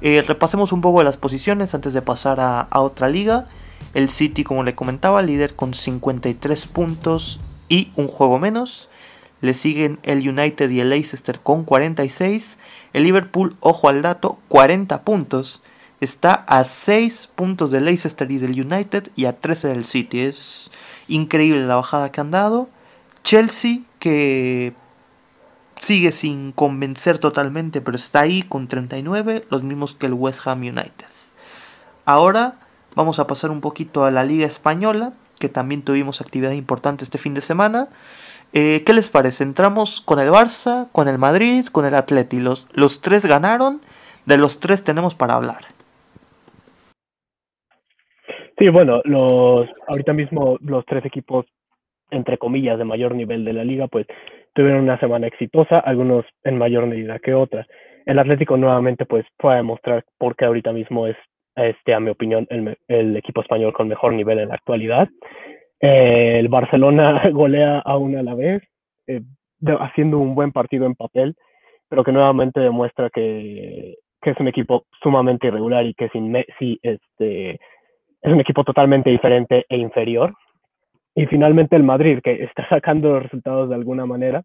Eh, 0.02 0.24
repasemos 0.26 0.72
un 0.72 0.82
poco 0.82 1.00
de 1.00 1.06
las 1.06 1.18
posiciones 1.18 1.74
antes 1.74 1.94
de 1.94 2.02
pasar 2.02 2.40
a, 2.40 2.68
otra 2.72 3.10
liga. 3.10 3.48
El 3.94 4.10
City, 4.10 4.44
como 4.44 4.64
le 4.64 4.76
comentaba, 4.76 5.22
líder 5.22 5.56
con 5.56 5.74
53 5.74 6.68
puntos 6.68 7.40
y 7.70 7.92
un 7.96 8.08
juego 8.08 8.40
menos. 8.40 8.90
Le 9.42 9.54
siguen 9.54 10.00
el 10.04 10.28
United 10.28 10.70
y 10.70 10.80
el 10.80 10.90
Leicester 10.90 11.40
con 11.42 11.64
46. 11.64 12.58
El 12.94 13.04
Liverpool, 13.04 13.56
ojo 13.60 13.90
al 13.90 14.02
dato, 14.02 14.40
40 14.48 15.04
puntos 15.04 15.62
está 16.04 16.34
a 16.34 16.64
6 16.64 17.30
puntos 17.36 17.72
del 17.72 17.86
Leicester 17.86 18.30
y 18.30 18.38
del 18.38 18.60
United 18.60 19.10
y 19.16 19.26
a 19.26 19.40
13 19.40 19.70
del 19.70 19.86
City. 19.86 20.22
Es 20.22 20.72
increíble 21.08 21.66
la 21.66 21.76
bajada 21.76 22.12
que 22.12 22.22
han 22.22 22.32
dado. 22.32 22.70
Chelsea 23.24 23.80
que 24.00 24.74
sigue 25.80 26.12
sin 26.12 26.52
convencer 26.52 27.20
totalmente, 27.20 27.82
pero 27.82 27.98
está 27.98 28.22
ahí 28.22 28.44
con 28.44 28.68
39, 28.68 29.46
los 29.50 29.64
mismos 29.64 29.96
que 29.96 30.06
el 30.06 30.14
West 30.14 30.48
Ham 30.48 30.60
United. 30.60 31.08
Ahora 32.06 32.60
vamos 32.96 33.20
a 33.20 33.28
pasar 33.28 33.52
un 33.52 33.62
poquito 33.62 34.06
a 34.06 34.12
la 34.12 34.24
Liga 34.24 34.46
Española, 34.46 35.14
que 35.40 35.50
también 35.50 35.82
tuvimos 35.82 36.22
actividad 36.22 36.52
importante 36.52 37.04
este 37.04 37.18
fin 37.18 37.34
de 37.34 37.42
semana. 37.42 37.90
Eh, 38.54 38.84
¿Qué 38.86 38.94
les 38.94 39.10
parece? 39.10 39.44
Entramos 39.44 40.02
con 40.02 40.20
el 40.20 40.30
Barça, 40.30 40.88
con 40.92 41.08
el 41.08 41.18
Madrid, 41.18 41.66
con 41.66 41.86
el 41.86 41.96
Atleti. 41.96 42.40
Los, 42.40 42.68
los 42.72 43.02
tres 43.02 43.26
ganaron, 43.26 43.82
de 44.26 44.38
los 44.38 44.60
tres 44.60 44.84
tenemos 44.84 45.16
para 45.16 45.34
hablar. 45.34 45.73
Sí, 48.64 48.70
bueno, 48.70 49.02
los 49.04 49.68
ahorita 49.88 50.14
mismo 50.14 50.58
los 50.62 50.86
tres 50.86 51.04
equipos, 51.04 51.46
entre 52.12 52.38
comillas, 52.38 52.78
de 52.78 52.86
mayor 52.86 53.14
nivel 53.14 53.44
de 53.44 53.52
la 53.52 53.66
liga, 53.66 53.90
pues 53.90 54.08
tuvieron 54.54 54.84
una 54.84 54.98
semana 55.02 55.28
exitosa, 55.28 55.80
algunos 55.80 56.24
en 56.46 56.58
mayor 56.58 56.88
medida 56.88 57.20
que 57.20 57.34
otras. 57.34 57.68
El 58.06 58.20
Atlético 58.20 58.56
nuevamente 58.56 59.06
pues 59.06 59.26
fue 59.38 59.52
a 59.52 59.58
demostrar 59.58 60.06
por 60.18 60.38
qué 60.38 60.46
ahorita 60.46 60.72
mismo 60.72 61.08
es, 61.08 61.18
este, 61.58 61.94
a 61.94 62.00
mi 62.00 62.10
opinión, 62.10 62.48
el, 62.50 62.78
el 62.88 63.18
equipo 63.18 63.42
español 63.42 63.74
con 63.74 63.90
mejor 63.90 64.14
nivel 64.14 64.40
en 64.40 64.48
la 64.48 64.56
actualidad. 64.56 65.10
Eh, 65.82 66.40
el 66.40 66.48
Barcelona 66.48 67.22
golea 67.34 67.80
aún 67.80 68.16
a 68.16 68.24
la 68.24 68.34
vez, 68.34 68.64
eh, 69.08 69.24
haciendo 69.82 70.20
un 70.20 70.36
buen 70.36 70.54
partido 70.54 70.86
en 70.86 70.96
papel, 70.96 71.36
pero 71.90 72.06
que 72.06 72.14
nuevamente 72.14 72.62
demuestra 72.62 73.10
que, 73.10 73.96
que 74.22 74.30
es 74.30 74.40
un 74.40 74.48
equipo 74.48 74.86
sumamente 75.02 75.48
irregular 75.48 75.86
y 75.86 75.94
que 75.96 76.08
sin 76.08 76.32
Messi 76.32 76.80
este, 76.82 77.60
es 78.24 78.32
un 78.32 78.40
equipo 78.40 78.64
totalmente 78.64 79.10
diferente 79.10 79.66
e 79.68 79.78
inferior. 79.78 80.34
Y 81.14 81.28
finalmente 81.28 81.76
el 81.76 81.84
Madrid, 81.84 82.20
que 82.24 82.44
está 82.44 82.68
sacando 82.70 83.12
los 83.14 83.24
resultados 83.24 83.70
de 83.70 83.76
alguna 83.76 84.06
manera. 84.06 84.44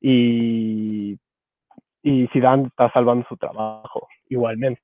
Y, 0.00 1.18
y 2.02 2.28
Zidane 2.32 2.66
está 2.66 2.92
salvando 2.92 3.24
su 3.28 3.36
trabajo 3.36 4.08
igualmente. 4.28 4.82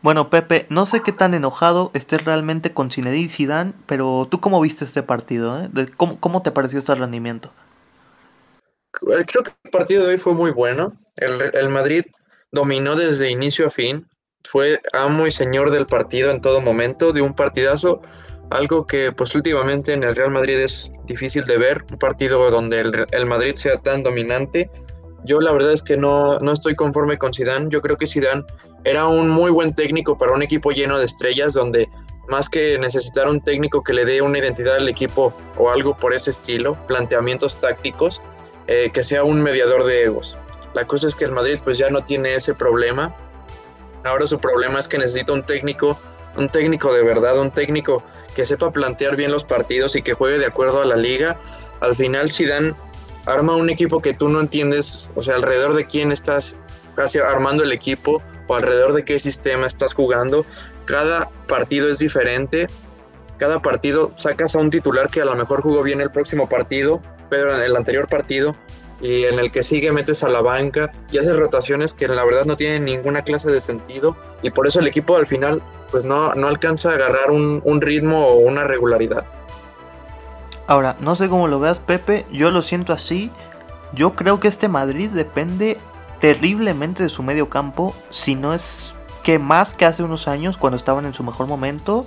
Bueno, 0.00 0.30
Pepe, 0.30 0.66
no 0.68 0.86
sé 0.86 1.02
qué 1.02 1.10
tan 1.10 1.34
enojado 1.34 1.90
estés 1.92 2.24
realmente 2.24 2.72
con 2.72 2.92
Zinedine 2.92 3.26
Zidane, 3.26 3.72
pero 3.86 4.28
¿tú 4.30 4.38
cómo 4.38 4.60
viste 4.60 4.84
este 4.84 5.02
partido? 5.02 5.60
Eh? 5.60 5.68
¿Cómo, 5.96 6.20
¿Cómo, 6.20 6.42
te 6.42 6.52
pareció 6.52 6.78
este 6.78 6.94
rendimiento? 6.94 7.50
Creo 8.92 9.42
que 9.42 9.50
el 9.64 9.70
partido 9.72 10.06
de 10.06 10.12
hoy 10.12 10.18
fue 10.18 10.34
muy 10.34 10.52
bueno. 10.52 10.92
El, 11.16 11.50
el 11.52 11.68
Madrid 11.68 12.04
dominó 12.52 12.94
desde 12.94 13.30
inicio 13.30 13.66
a 13.66 13.70
fin 13.70 14.06
fue 14.44 14.80
amo 14.92 15.26
y 15.26 15.30
señor 15.30 15.70
del 15.70 15.86
partido 15.86 16.30
en 16.30 16.40
todo 16.40 16.60
momento, 16.60 17.12
de 17.12 17.22
un 17.22 17.34
partidazo, 17.34 18.00
algo 18.50 18.86
que 18.86 19.12
pues 19.12 19.34
últimamente 19.34 19.92
en 19.92 20.02
el 20.02 20.16
Real 20.16 20.30
Madrid 20.30 20.58
es 20.58 20.90
difícil 21.04 21.44
de 21.44 21.58
ver, 21.58 21.84
un 21.90 21.98
partido 21.98 22.50
donde 22.50 22.80
el, 22.80 23.26
Madrid 23.26 23.56
sea 23.56 23.76
tan 23.78 24.02
dominante. 24.02 24.70
Yo 25.24 25.40
la 25.40 25.52
verdad 25.52 25.72
es 25.72 25.82
que 25.82 25.96
no, 25.96 26.38
no 26.38 26.52
estoy 26.52 26.74
conforme 26.74 27.18
con 27.18 27.32
Zidane, 27.34 27.68
yo 27.70 27.82
creo 27.82 27.96
que 27.96 28.06
Zidane 28.06 28.44
era 28.84 29.06
un 29.06 29.28
muy 29.28 29.50
buen 29.50 29.74
técnico 29.74 30.16
para 30.16 30.32
un 30.32 30.42
equipo 30.42 30.70
lleno 30.70 30.98
de 30.98 31.04
estrellas 31.04 31.52
donde 31.52 31.88
más 32.28 32.48
que 32.48 32.78
necesitar 32.78 33.28
un 33.28 33.40
técnico 33.40 33.82
que 33.82 33.92
le 33.92 34.04
dé 34.04 34.22
una 34.22 34.38
identidad 34.38 34.76
al 34.76 34.88
equipo 34.88 35.34
o 35.56 35.70
algo 35.70 35.96
por 35.96 36.14
ese 36.14 36.30
estilo, 36.30 36.78
planteamientos 36.86 37.60
tácticos, 37.60 38.20
eh, 38.66 38.90
que 38.92 39.02
sea 39.02 39.24
un 39.24 39.42
mediador 39.42 39.84
de 39.84 40.04
egos. 40.04 40.38
La 40.74 40.86
cosa 40.86 41.08
es 41.08 41.14
que 41.14 41.24
el 41.24 41.32
Madrid 41.32 41.58
pues 41.64 41.78
ya 41.78 41.90
no 41.90 42.04
tiene 42.04 42.34
ese 42.34 42.54
problema 42.54 43.14
Ahora 44.04 44.26
su 44.26 44.38
problema 44.38 44.78
es 44.78 44.88
que 44.88 44.98
necesita 44.98 45.32
un 45.32 45.44
técnico, 45.44 45.98
un 46.36 46.48
técnico 46.48 46.92
de 46.92 47.02
verdad, 47.02 47.38
un 47.38 47.50
técnico 47.50 48.02
que 48.34 48.46
sepa 48.46 48.70
plantear 48.70 49.16
bien 49.16 49.32
los 49.32 49.44
partidos 49.44 49.96
y 49.96 50.02
que 50.02 50.14
juegue 50.14 50.38
de 50.38 50.46
acuerdo 50.46 50.82
a 50.82 50.84
la 50.86 50.96
liga. 50.96 51.38
Al 51.80 51.96
final 51.96 52.30
dan 52.48 52.76
arma 53.26 53.56
un 53.56 53.70
equipo 53.70 54.00
que 54.00 54.14
tú 54.14 54.28
no 54.28 54.40
entiendes, 54.40 55.10
o 55.14 55.22
sea, 55.22 55.34
alrededor 55.34 55.74
de 55.74 55.86
quién 55.86 56.12
estás 56.12 56.56
armando 57.24 57.62
el 57.62 57.72
equipo 57.72 58.22
o 58.46 58.54
alrededor 58.54 58.92
de 58.94 59.04
qué 59.04 59.20
sistema 59.20 59.66
estás 59.66 59.94
jugando. 59.94 60.46
Cada 60.86 61.30
partido 61.46 61.90
es 61.90 61.98
diferente. 61.98 62.66
Cada 63.36 63.60
partido 63.60 64.12
sacas 64.16 64.56
a 64.56 64.58
un 64.58 64.70
titular 64.70 65.10
que 65.10 65.20
a 65.20 65.24
lo 65.24 65.34
mejor 65.36 65.60
jugó 65.60 65.82
bien 65.82 66.00
el 66.00 66.10
próximo 66.10 66.48
partido, 66.48 67.00
pero 67.30 67.54
en 67.54 67.62
el 67.62 67.76
anterior 67.76 68.08
partido 68.08 68.56
y 69.00 69.24
en 69.24 69.38
el 69.38 69.52
que 69.52 69.62
sigue 69.62 69.92
metes 69.92 70.22
a 70.22 70.28
la 70.28 70.42
banca 70.42 70.92
y 71.12 71.18
haces 71.18 71.36
rotaciones 71.36 71.92
que 71.92 72.08
la 72.08 72.24
verdad 72.24 72.44
no 72.44 72.56
tienen 72.56 72.84
ninguna 72.84 73.22
clase 73.22 73.50
de 73.50 73.60
sentido 73.60 74.16
y 74.42 74.50
por 74.50 74.66
eso 74.66 74.80
el 74.80 74.86
equipo 74.86 75.16
al 75.16 75.26
final 75.26 75.62
pues 75.90 76.04
no, 76.04 76.34
no 76.34 76.48
alcanza 76.48 76.90
a 76.90 76.94
agarrar 76.94 77.30
un, 77.30 77.62
un 77.64 77.80
ritmo 77.80 78.26
o 78.26 78.36
una 78.38 78.64
regularidad. 78.64 79.24
Ahora, 80.66 80.96
no 81.00 81.16
sé 81.16 81.28
cómo 81.28 81.48
lo 81.48 81.60
veas 81.60 81.80
Pepe, 81.80 82.26
yo 82.30 82.50
lo 82.50 82.60
siento 82.60 82.92
así. 82.92 83.30
Yo 83.94 84.14
creo 84.14 84.38
que 84.38 84.48
este 84.48 84.68
Madrid 84.68 85.08
depende 85.08 85.78
terriblemente 86.20 87.02
de 87.02 87.08
su 87.08 87.22
medio 87.22 87.48
campo, 87.48 87.94
si 88.10 88.34
no 88.34 88.52
es 88.52 88.94
que 89.22 89.38
más 89.38 89.74
que 89.74 89.84
hace 89.84 90.02
unos 90.02 90.28
años 90.28 90.56
cuando 90.56 90.76
estaban 90.76 91.06
en 91.06 91.14
su 91.14 91.22
mejor 91.22 91.46
momento, 91.46 92.06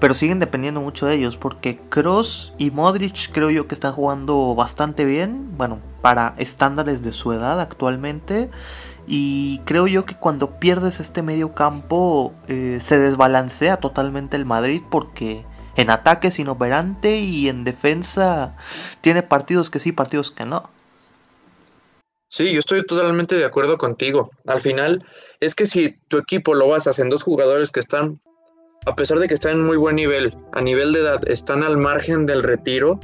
pero 0.00 0.14
siguen 0.14 0.38
dependiendo 0.38 0.80
mucho 0.80 1.06
de 1.06 1.16
ellos 1.16 1.36
porque 1.36 1.78
Cross 1.88 2.54
y 2.58 2.70
Modric 2.70 3.30
creo 3.32 3.50
yo 3.50 3.66
que 3.66 3.74
están 3.74 3.92
jugando 3.92 4.54
bastante 4.54 5.04
bien, 5.04 5.56
bueno, 5.56 5.80
para 6.00 6.34
estándares 6.38 7.02
de 7.02 7.12
su 7.12 7.32
edad 7.32 7.60
actualmente. 7.60 8.50
Y 9.06 9.60
creo 9.64 9.86
yo 9.86 10.04
que 10.04 10.14
cuando 10.14 10.58
pierdes 10.60 11.00
este 11.00 11.22
medio 11.22 11.54
campo 11.54 12.34
eh, 12.46 12.78
se 12.84 12.98
desbalancea 12.98 13.78
totalmente 13.78 14.36
el 14.36 14.44
Madrid 14.44 14.82
porque 14.90 15.46
en 15.76 15.90
ataque 15.90 16.28
es 16.28 16.38
inoperante 16.38 17.16
y 17.16 17.48
en 17.48 17.64
defensa 17.64 18.56
tiene 19.00 19.22
partidos 19.22 19.70
que 19.70 19.78
sí, 19.78 19.92
partidos 19.92 20.30
que 20.30 20.44
no. 20.44 20.70
Sí, 22.28 22.52
yo 22.52 22.58
estoy 22.58 22.84
totalmente 22.84 23.36
de 23.36 23.46
acuerdo 23.46 23.78
contigo. 23.78 24.30
Al 24.46 24.60
final, 24.60 25.04
es 25.40 25.54
que 25.54 25.66
si 25.66 25.92
tu 26.08 26.18
equipo 26.18 26.54
lo 26.54 26.68
basas 26.68 26.98
en 26.98 27.08
dos 27.08 27.22
jugadores 27.22 27.72
que 27.72 27.80
están, 27.80 28.20
a 28.86 28.94
pesar 28.94 29.18
de 29.18 29.28
que 29.28 29.34
están 29.34 29.52
en 29.52 29.64
muy 29.64 29.76
buen 29.76 29.96
nivel, 29.96 30.36
a 30.52 30.60
nivel 30.60 30.92
de 30.92 31.00
edad, 31.00 31.20
están 31.28 31.62
al 31.62 31.76
margen 31.76 32.26
del 32.26 32.42
retiro, 32.42 32.98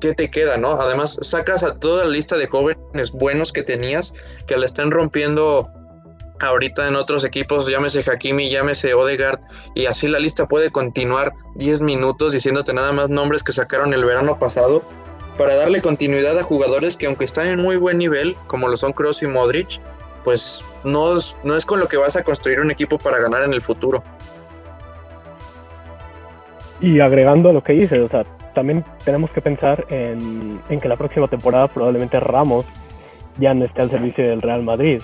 ¿qué 0.00 0.14
te 0.14 0.30
queda, 0.30 0.56
no? 0.56 0.72
Además, 0.80 1.18
sacas 1.22 1.62
a 1.62 1.78
toda 1.78 2.04
la 2.04 2.10
lista 2.10 2.36
de 2.36 2.46
jóvenes 2.46 3.12
buenos 3.12 3.52
que 3.52 3.62
tenías, 3.62 4.14
que 4.46 4.56
la 4.56 4.66
están 4.66 4.90
rompiendo 4.90 5.70
ahorita 6.40 6.86
en 6.86 6.96
otros 6.96 7.24
equipos, 7.24 7.66
llámese 7.66 8.04
Hakimi, 8.08 8.50
llámese 8.50 8.94
Odegaard, 8.94 9.40
y 9.74 9.86
así 9.86 10.06
la 10.06 10.18
lista 10.18 10.46
puede 10.46 10.70
continuar 10.70 11.32
10 11.56 11.80
minutos 11.80 12.32
diciéndote 12.32 12.74
nada 12.74 12.92
más 12.92 13.08
nombres 13.08 13.42
que 13.42 13.52
sacaron 13.52 13.94
el 13.94 14.04
verano 14.04 14.38
pasado 14.38 14.82
para 15.38 15.54
darle 15.54 15.80
continuidad 15.80 16.38
a 16.38 16.42
jugadores 16.42 16.96
que 16.96 17.06
aunque 17.06 17.24
están 17.24 17.48
en 17.48 17.62
muy 17.62 17.76
buen 17.76 17.98
nivel, 17.98 18.36
como 18.46 18.68
lo 18.68 18.76
son 18.76 18.92
Kroos 18.92 19.22
y 19.22 19.26
Modric, 19.26 19.80
pues 20.24 20.60
no 20.82 21.16
es, 21.16 21.36
no 21.44 21.56
es 21.56 21.64
con 21.64 21.78
lo 21.78 21.88
que 21.88 21.96
vas 21.96 22.16
a 22.16 22.22
construir 22.22 22.60
un 22.60 22.70
equipo 22.70 22.98
para 22.98 23.18
ganar 23.18 23.42
en 23.42 23.52
el 23.52 23.62
futuro. 23.62 24.02
Y 26.80 27.00
agregando 27.00 27.52
lo 27.52 27.62
que 27.62 27.72
dices, 27.72 28.00
o 28.00 28.08
sea, 28.08 28.24
también 28.54 28.84
tenemos 29.04 29.30
que 29.30 29.40
pensar 29.40 29.84
en, 29.88 30.60
que 30.68 30.88
la 30.88 30.96
próxima 30.96 31.28
temporada 31.28 31.68
probablemente 31.68 32.20
Ramos 32.20 32.64
ya 33.38 33.54
no 33.54 33.64
esté 33.64 33.82
al 33.82 33.90
servicio 33.90 34.26
del 34.26 34.40
Real 34.40 34.62
Madrid. 34.62 35.00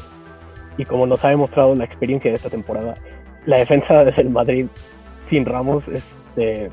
Y 0.79 0.85
como 0.85 1.07
nos 1.07 1.25
ha 1.25 1.29
demostrado 1.29 1.75
la 1.75 1.85
experiencia 1.85 2.31
de 2.31 2.37
esta 2.37 2.51
temporada, 2.51 2.95
la 3.47 3.59
defensa 3.59 4.05
del 4.05 4.31
Madrid 4.31 4.67
sin 5.29 5.45
Ramos 5.45 5.85
es 5.89 6.05
de, 6.37 6.71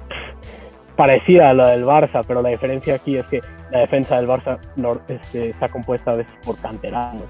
parecida 0.95 1.49
a 1.49 1.53
la 1.53 1.67
del 1.69 1.85
Barça, 1.85 2.21
pero 2.27 2.41
la 2.41 2.49
diferencia 2.49 2.95
aquí 2.95 3.17
es 3.17 3.25
que 3.27 3.39
la 3.71 3.79
defensa 3.79 4.17
del 4.17 4.27
Barça 4.27 4.57
no, 4.75 4.99
este, 5.07 5.49
está 5.49 5.69
compuesta 5.69 6.11
a 6.11 6.15
veces 6.15 6.33
por 6.45 6.57
canteranos, 6.59 7.23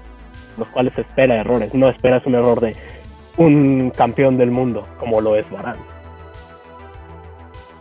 los 0.58 0.66
cuales 0.68 0.96
espera 0.98 1.36
errores, 1.36 1.72
no 1.74 1.88
esperas 1.88 2.26
un 2.26 2.34
error 2.34 2.60
de 2.60 2.74
un 3.36 3.92
campeón 3.96 4.38
del 4.38 4.50
mundo 4.50 4.86
como 4.98 5.20
lo 5.20 5.36
es 5.36 5.48
Barán. 5.50 5.76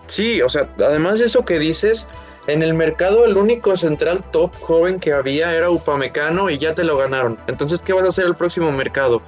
Sí, 0.09 0.41
o 0.41 0.49
sea, 0.49 0.67
además 0.79 1.19
de 1.19 1.25
eso 1.25 1.45
que 1.45 1.59
dices, 1.59 2.07
en 2.47 2.63
el 2.63 2.73
mercado 2.73 3.25
el 3.25 3.37
único 3.37 3.77
central 3.77 4.23
top 4.31 4.53
joven 4.59 4.99
que 4.99 5.13
había 5.13 5.55
era 5.55 5.69
Upamecano 5.69 6.49
y 6.49 6.57
ya 6.57 6.73
te 6.73 6.83
lo 6.83 6.97
ganaron. 6.97 7.37
Entonces, 7.45 7.83
¿qué 7.83 7.93
vas 7.93 8.05
a 8.05 8.07
hacer 8.07 8.25
el 8.25 8.35
próximo 8.35 8.71
mercado? 8.71 9.21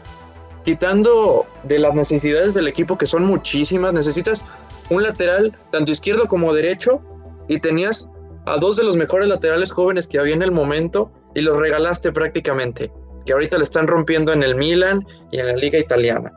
Quitando 0.65 1.45
de 1.63 1.77
las 1.77 1.93
necesidades 1.93 2.55
del 2.55 2.67
equipo, 2.67 2.97
que 2.97 3.05
son 3.05 3.25
muchísimas, 3.25 3.93
necesitas 3.93 4.43
un 4.89 5.03
lateral, 5.03 5.55
tanto 5.71 5.91
izquierdo 5.91 6.27
como 6.27 6.51
derecho, 6.51 6.99
y 7.47 7.59
tenías 7.59 8.07
a 8.47 8.57
dos 8.57 8.75
de 8.75 8.83
los 8.83 8.95
mejores 8.95 9.27
laterales 9.27 9.71
jóvenes 9.71 10.07
que 10.07 10.17
había 10.17 10.33
en 10.33 10.41
el 10.41 10.51
momento 10.51 11.11
y 11.35 11.41
los 11.41 11.59
regalaste 11.59 12.11
prácticamente, 12.11 12.91
que 13.23 13.33
ahorita 13.33 13.59
le 13.59 13.65
están 13.65 13.85
rompiendo 13.85 14.33
en 14.33 14.41
el 14.41 14.55
Milan 14.55 15.05
y 15.31 15.39
en 15.39 15.45
la 15.45 15.53
liga 15.53 15.77
italiana. 15.77 16.31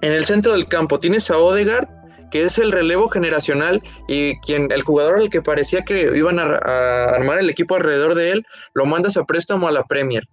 En 0.00 0.12
el 0.12 0.24
centro 0.24 0.52
del 0.52 0.66
campo 0.66 0.98
tienes 0.98 1.30
a 1.30 1.36
Odegaard, 1.36 1.88
que 2.34 2.42
es 2.42 2.58
el 2.58 2.72
relevo 2.72 3.08
generacional 3.08 3.80
y 4.08 4.40
quien 4.40 4.72
el 4.72 4.82
jugador 4.82 5.20
al 5.20 5.30
que 5.30 5.40
parecía 5.40 5.82
que 5.82 6.16
iban 6.16 6.40
a, 6.40 7.04
armar 7.04 7.38
el 7.38 7.48
equipo 7.48 7.76
alrededor 7.76 8.16
de 8.16 8.32
él, 8.32 8.46
lo 8.72 8.86
mandas 8.86 9.16
a 9.16 9.22
préstamo 9.22 9.68
a 9.68 9.70
la 9.70 9.84
Premier. 9.84 10.26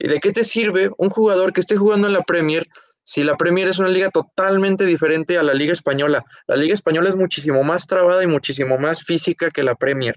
¿Y 0.00 0.08
de 0.08 0.18
qué 0.18 0.32
te 0.32 0.42
sirve 0.42 0.90
un 0.98 1.08
jugador 1.08 1.52
que 1.52 1.60
esté 1.60 1.76
jugando 1.76 2.08
en 2.08 2.12
la 2.12 2.22
Premier 2.22 2.66
si 3.04 3.22
la 3.22 3.36
Premier 3.36 3.68
es 3.68 3.78
una 3.78 3.88
liga 3.88 4.10
totalmente 4.10 4.84
diferente 4.84 5.38
a 5.38 5.44
la 5.44 5.54
Liga 5.54 5.72
Española. 5.72 6.24
La 6.48 6.56
Liga 6.56 6.74
Española 6.74 7.08
es 7.08 7.14
muchísimo 7.14 7.62
más 7.62 7.86
trabada 7.86 8.24
y 8.24 8.26
muchísimo 8.26 8.76
más 8.76 9.04
física 9.04 9.52
que 9.52 9.62
la 9.62 9.76
Premier. 9.76 10.16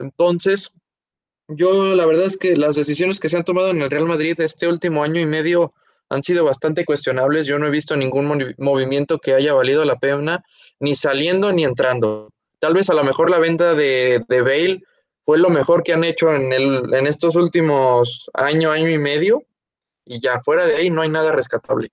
Entonces, 0.00 0.72
yo 1.46 1.94
la 1.94 2.04
verdad 2.04 2.24
es 2.24 2.36
que 2.36 2.56
las 2.56 2.74
decisiones 2.74 3.20
que 3.20 3.28
se 3.28 3.36
han 3.36 3.44
tomado 3.44 3.70
en 3.70 3.80
el 3.80 3.90
Real 3.90 4.06
Madrid 4.06 4.40
este 4.40 4.66
último 4.66 5.04
año 5.04 5.20
y 5.20 5.26
medio 5.26 5.72
han 6.08 6.22
sido 6.22 6.44
bastante 6.44 6.84
cuestionables. 6.84 7.46
Yo 7.46 7.58
no 7.58 7.66
he 7.66 7.70
visto 7.70 7.96
ningún 7.96 8.54
movimiento 8.58 9.18
que 9.18 9.34
haya 9.34 9.54
valido 9.54 9.84
la 9.84 9.96
pena, 9.96 10.44
ni 10.80 10.94
saliendo 10.94 11.52
ni 11.52 11.64
entrando. 11.64 12.30
Tal 12.58 12.74
vez 12.74 12.90
a 12.90 12.94
lo 12.94 13.04
mejor 13.04 13.30
la 13.30 13.38
venta 13.38 13.74
de, 13.74 14.24
de 14.28 14.42
Bale 14.42 14.82
fue 15.24 15.38
lo 15.38 15.50
mejor 15.50 15.82
que 15.82 15.92
han 15.92 16.04
hecho 16.04 16.34
en, 16.34 16.52
el, 16.52 16.92
en 16.94 17.06
estos 17.06 17.36
últimos 17.36 18.30
año, 18.34 18.70
año 18.70 18.90
y 18.90 18.98
medio, 18.98 19.42
y 20.04 20.20
ya 20.20 20.40
fuera 20.42 20.66
de 20.66 20.76
ahí 20.76 20.90
no 20.90 21.02
hay 21.02 21.08
nada 21.08 21.32
rescatable. 21.32 21.90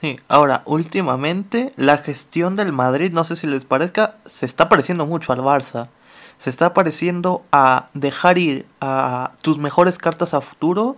Sí, 0.00 0.20
ahora, 0.28 0.62
últimamente 0.66 1.72
la 1.76 1.98
gestión 1.98 2.56
del 2.56 2.72
Madrid, 2.72 3.12
no 3.12 3.24
sé 3.24 3.36
si 3.36 3.46
les 3.46 3.64
parezca, 3.64 4.16
se 4.24 4.46
está 4.46 4.68
pareciendo 4.68 5.06
mucho 5.06 5.32
al 5.32 5.40
Barça. 5.40 5.88
Se 6.38 6.50
está 6.50 6.74
pareciendo 6.74 7.44
a 7.52 7.88
dejar 7.94 8.38
ir 8.38 8.66
a 8.80 9.32
tus 9.40 9.58
mejores 9.58 9.98
cartas 9.98 10.34
a 10.34 10.40
futuro, 10.40 10.96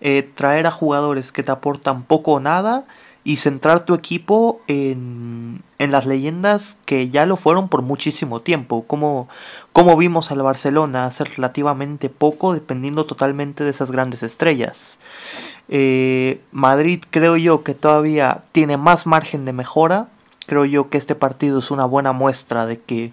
eh, 0.00 0.28
traer 0.34 0.66
a 0.66 0.70
jugadores 0.70 1.32
que 1.32 1.42
te 1.42 1.52
aportan 1.52 2.02
poco 2.02 2.34
o 2.34 2.40
nada 2.40 2.84
y 3.24 3.36
centrar 3.36 3.84
tu 3.84 3.94
equipo 3.94 4.60
en, 4.68 5.62
en 5.78 5.92
las 5.92 6.06
leyendas 6.06 6.78
que 6.86 7.10
ya 7.10 7.26
lo 7.26 7.36
fueron 7.36 7.68
por 7.68 7.82
muchísimo 7.82 8.40
tiempo, 8.40 8.84
como, 8.86 9.28
como 9.72 9.96
vimos 9.96 10.30
al 10.30 10.42
Barcelona 10.42 11.04
hacer 11.04 11.28
relativamente 11.36 12.08
poco 12.08 12.54
dependiendo 12.54 13.04
totalmente 13.04 13.64
de 13.64 13.70
esas 13.70 13.90
grandes 13.90 14.22
estrellas. 14.22 14.98
Eh, 15.68 16.40
Madrid 16.52 17.02
creo 17.10 17.36
yo 17.36 17.64
que 17.64 17.74
todavía 17.74 18.44
tiene 18.52 18.76
más 18.76 19.06
margen 19.06 19.44
de 19.44 19.52
mejora, 19.52 20.08
creo 20.46 20.64
yo 20.64 20.88
que 20.88 20.96
este 20.96 21.14
partido 21.14 21.58
es 21.58 21.70
una 21.70 21.84
buena 21.84 22.12
muestra 22.12 22.64
de 22.64 22.80
que 22.80 23.12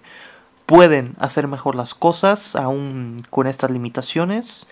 pueden 0.64 1.14
hacer 1.18 1.46
mejor 1.46 1.74
las 1.74 1.94
cosas 1.94 2.56
aún 2.56 3.22
con 3.28 3.46
estas 3.46 3.70
limitaciones, 3.70 4.66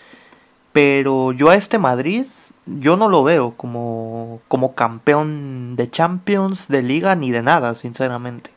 pero 0.75 1.31
yo 1.31 1.51
a 1.51 1.55
este 1.55 1.79
Madrid 1.79 2.27
yo 2.67 2.97
no 2.97 3.09
lo 3.09 3.23
veo 3.23 3.57
como, 3.57 4.43
como 4.49 4.75
campeón 4.75 5.77
de 5.77 5.89
Champions, 5.89 6.67
de 6.67 6.83
liga, 6.83 7.15
ni 7.15 7.31
de 7.31 7.43
nada, 7.43 7.77
sinceramente. 7.77 8.51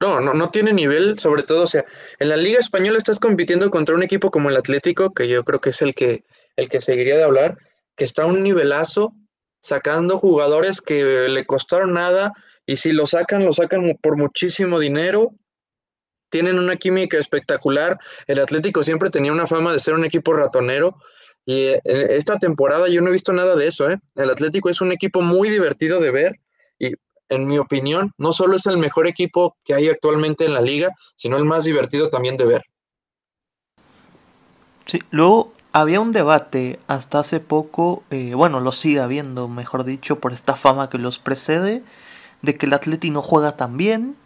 No, 0.00 0.20
no, 0.20 0.34
no 0.34 0.50
tiene 0.50 0.72
nivel, 0.72 1.20
sobre 1.20 1.44
todo, 1.44 1.62
o 1.62 1.66
sea, 1.68 1.84
en 2.18 2.30
la 2.30 2.36
Liga 2.36 2.58
Española 2.58 2.98
estás 2.98 3.20
compitiendo 3.20 3.70
contra 3.70 3.94
un 3.94 4.02
equipo 4.02 4.32
como 4.32 4.50
el 4.50 4.56
Atlético, 4.56 5.14
que 5.14 5.28
yo 5.28 5.44
creo 5.44 5.60
que 5.60 5.70
es 5.70 5.80
el 5.82 5.94
que, 5.94 6.24
el 6.56 6.68
que 6.68 6.80
seguiría 6.80 7.16
de 7.16 7.22
hablar, 7.22 7.56
que 7.94 8.04
está 8.04 8.24
a 8.24 8.26
un 8.26 8.42
nivelazo, 8.42 9.14
sacando 9.60 10.18
jugadores 10.18 10.80
que 10.80 11.28
le 11.28 11.46
costaron 11.46 11.94
nada, 11.94 12.32
y 12.66 12.76
si 12.76 12.90
lo 12.90 13.06
sacan, 13.06 13.44
lo 13.44 13.52
sacan 13.52 13.96
por 14.02 14.16
muchísimo 14.16 14.80
dinero. 14.80 15.32
Tienen 16.30 16.58
una 16.58 16.76
química 16.76 17.18
espectacular. 17.18 17.98
El 18.26 18.40
Atlético 18.40 18.82
siempre 18.82 19.10
tenía 19.10 19.32
una 19.32 19.46
fama 19.46 19.72
de 19.72 19.80
ser 19.80 19.94
un 19.94 20.04
equipo 20.04 20.32
ratonero, 20.32 20.98
y 21.46 21.68
eh, 21.68 21.80
esta 21.84 22.38
temporada 22.38 22.88
yo 22.88 23.00
no 23.00 23.08
he 23.08 23.12
visto 23.12 23.32
nada 23.32 23.54
de 23.54 23.68
eso, 23.68 23.88
¿eh? 23.88 23.96
El 24.16 24.30
Atlético 24.30 24.68
es 24.68 24.80
un 24.80 24.90
equipo 24.90 25.22
muy 25.22 25.48
divertido 25.48 26.00
de 26.00 26.10
ver 26.10 26.40
y 26.76 26.92
en 27.28 27.46
mi 27.46 27.58
opinión 27.58 28.12
no 28.18 28.32
solo 28.32 28.56
es 28.56 28.66
el 28.66 28.78
mejor 28.78 29.06
equipo 29.06 29.56
que 29.64 29.74
hay 29.74 29.88
actualmente 29.88 30.44
en 30.44 30.54
la 30.54 30.60
liga, 30.60 30.90
sino 31.14 31.36
el 31.36 31.44
más 31.44 31.64
divertido 31.64 32.10
también 32.10 32.36
de 32.36 32.46
ver. 32.46 32.62
Sí, 34.86 35.00
luego 35.10 35.52
había 35.72 36.00
un 36.00 36.10
debate 36.10 36.80
hasta 36.88 37.20
hace 37.20 37.38
poco, 37.38 38.02
eh, 38.10 38.34
bueno, 38.34 38.58
lo 38.58 38.72
sigue 38.72 38.98
habiendo, 38.98 39.46
mejor 39.46 39.84
dicho, 39.84 40.18
por 40.18 40.32
esta 40.32 40.56
fama 40.56 40.90
que 40.90 40.98
los 40.98 41.20
precede, 41.20 41.84
de 42.42 42.56
que 42.56 42.66
el 42.66 42.72
Atlético 42.72 43.14
no 43.14 43.22
juega 43.22 43.56
tan 43.56 43.76
bien, 43.76 44.16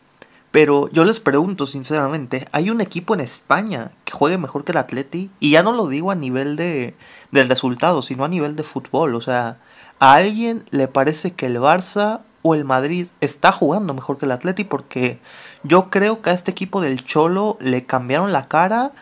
pero 0.50 0.88
yo 0.90 1.04
les 1.04 1.20
pregunto 1.20 1.66
sinceramente, 1.66 2.46
¿hay 2.52 2.70
un 2.70 2.80
equipo 2.80 3.14
en 3.14 3.20
España 3.20 3.92
que 4.04 4.12
juegue 4.12 4.38
mejor 4.38 4.64
que 4.64 4.72
el 4.72 4.78
Atleti? 4.78 5.30
Y 5.40 5.52
ya 5.52 5.62
no 5.62 5.72
lo 5.72 5.86
digo 5.88 6.10
a 6.10 6.14
nivel 6.16 6.56
de 6.56 6.94
del 7.30 7.48
resultado, 7.48 8.02
sino 8.02 8.24
a 8.24 8.28
nivel 8.28 8.56
de 8.56 8.64
fútbol, 8.64 9.14
o 9.14 9.20
sea, 9.20 9.58
¿a 9.98 10.14
alguien 10.14 10.64
le 10.70 10.88
parece 10.88 11.32
que 11.32 11.46
el 11.46 11.58
Barça 11.58 12.22
o 12.42 12.54
el 12.54 12.64
Madrid 12.64 13.08
está 13.20 13.52
jugando 13.52 13.94
mejor 13.94 14.18
que 14.18 14.26
el 14.26 14.32
Atleti? 14.32 14.64
Porque 14.64 15.20
yo 15.62 15.90
creo 15.90 16.22
que 16.22 16.30
a 16.30 16.32
este 16.32 16.50
equipo 16.50 16.80
del 16.80 17.04
Cholo 17.04 17.56
le 17.60 17.86
cambiaron 17.86 18.32
la 18.32 18.48
cara 18.48 18.92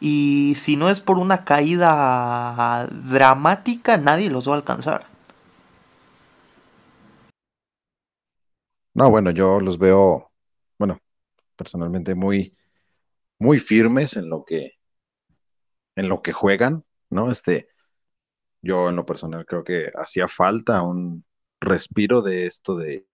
y 0.00 0.54
si 0.58 0.76
no 0.76 0.90
es 0.90 1.00
por 1.00 1.18
una 1.18 1.44
caída 1.44 2.88
dramática, 2.90 3.96
nadie 3.98 4.30
los 4.30 4.48
va 4.48 4.54
a 4.54 4.56
alcanzar. 4.56 5.06
No, 8.94 9.10
bueno, 9.10 9.30
yo 9.30 9.60
los 9.60 9.78
veo, 9.78 10.30
personalmente 11.54 12.14
muy, 12.14 12.56
muy 13.38 13.58
firmes 13.60 14.16
en 14.16 14.28
lo 14.30 14.44
que, 14.44 14.72
en 15.96 16.08
lo 16.08 16.22
que 16.22 16.32
juegan, 16.32 16.84
¿no? 17.10 17.30
Este, 17.30 17.68
yo 18.62 18.88
en 18.90 18.96
lo 18.96 19.06
personal 19.06 19.46
creo 19.46 19.64
que 19.64 19.90
hacía 19.96 20.28
falta 20.28 20.82
un 20.82 21.24
respiro 21.60 22.22
de 22.22 22.46
esto 22.46 22.76
de, 22.76 23.06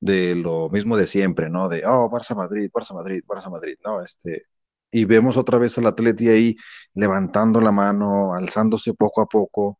de 0.00 0.34
lo 0.34 0.68
mismo 0.70 0.96
de 0.96 1.06
siempre, 1.06 1.48
¿no? 1.50 1.68
De, 1.68 1.84
oh, 1.86 2.10
Barça 2.10 2.34
Madrid, 2.36 2.70
Barça 2.72 2.94
Madrid, 2.94 3.22
Barça 3.26 3.50
Madrid, 3.50 3.76
¿no? 3.84 4.02
Este, 4.02 4.46
y 4.90 5.04
vemos 5.04 5.36
otra 5.36 5.58
vez 5.58 5.78
al 5.78 5.86
Atleti 5.86 6.28
ahí 6.28 6.56
levantando 6.94 7.60
la 7.60 7.72
mano, 7.72 8.34
alzándose 8.34 8.94
poco 8.94 9.22
a 9.22 9.26
poco. 9.26 9.78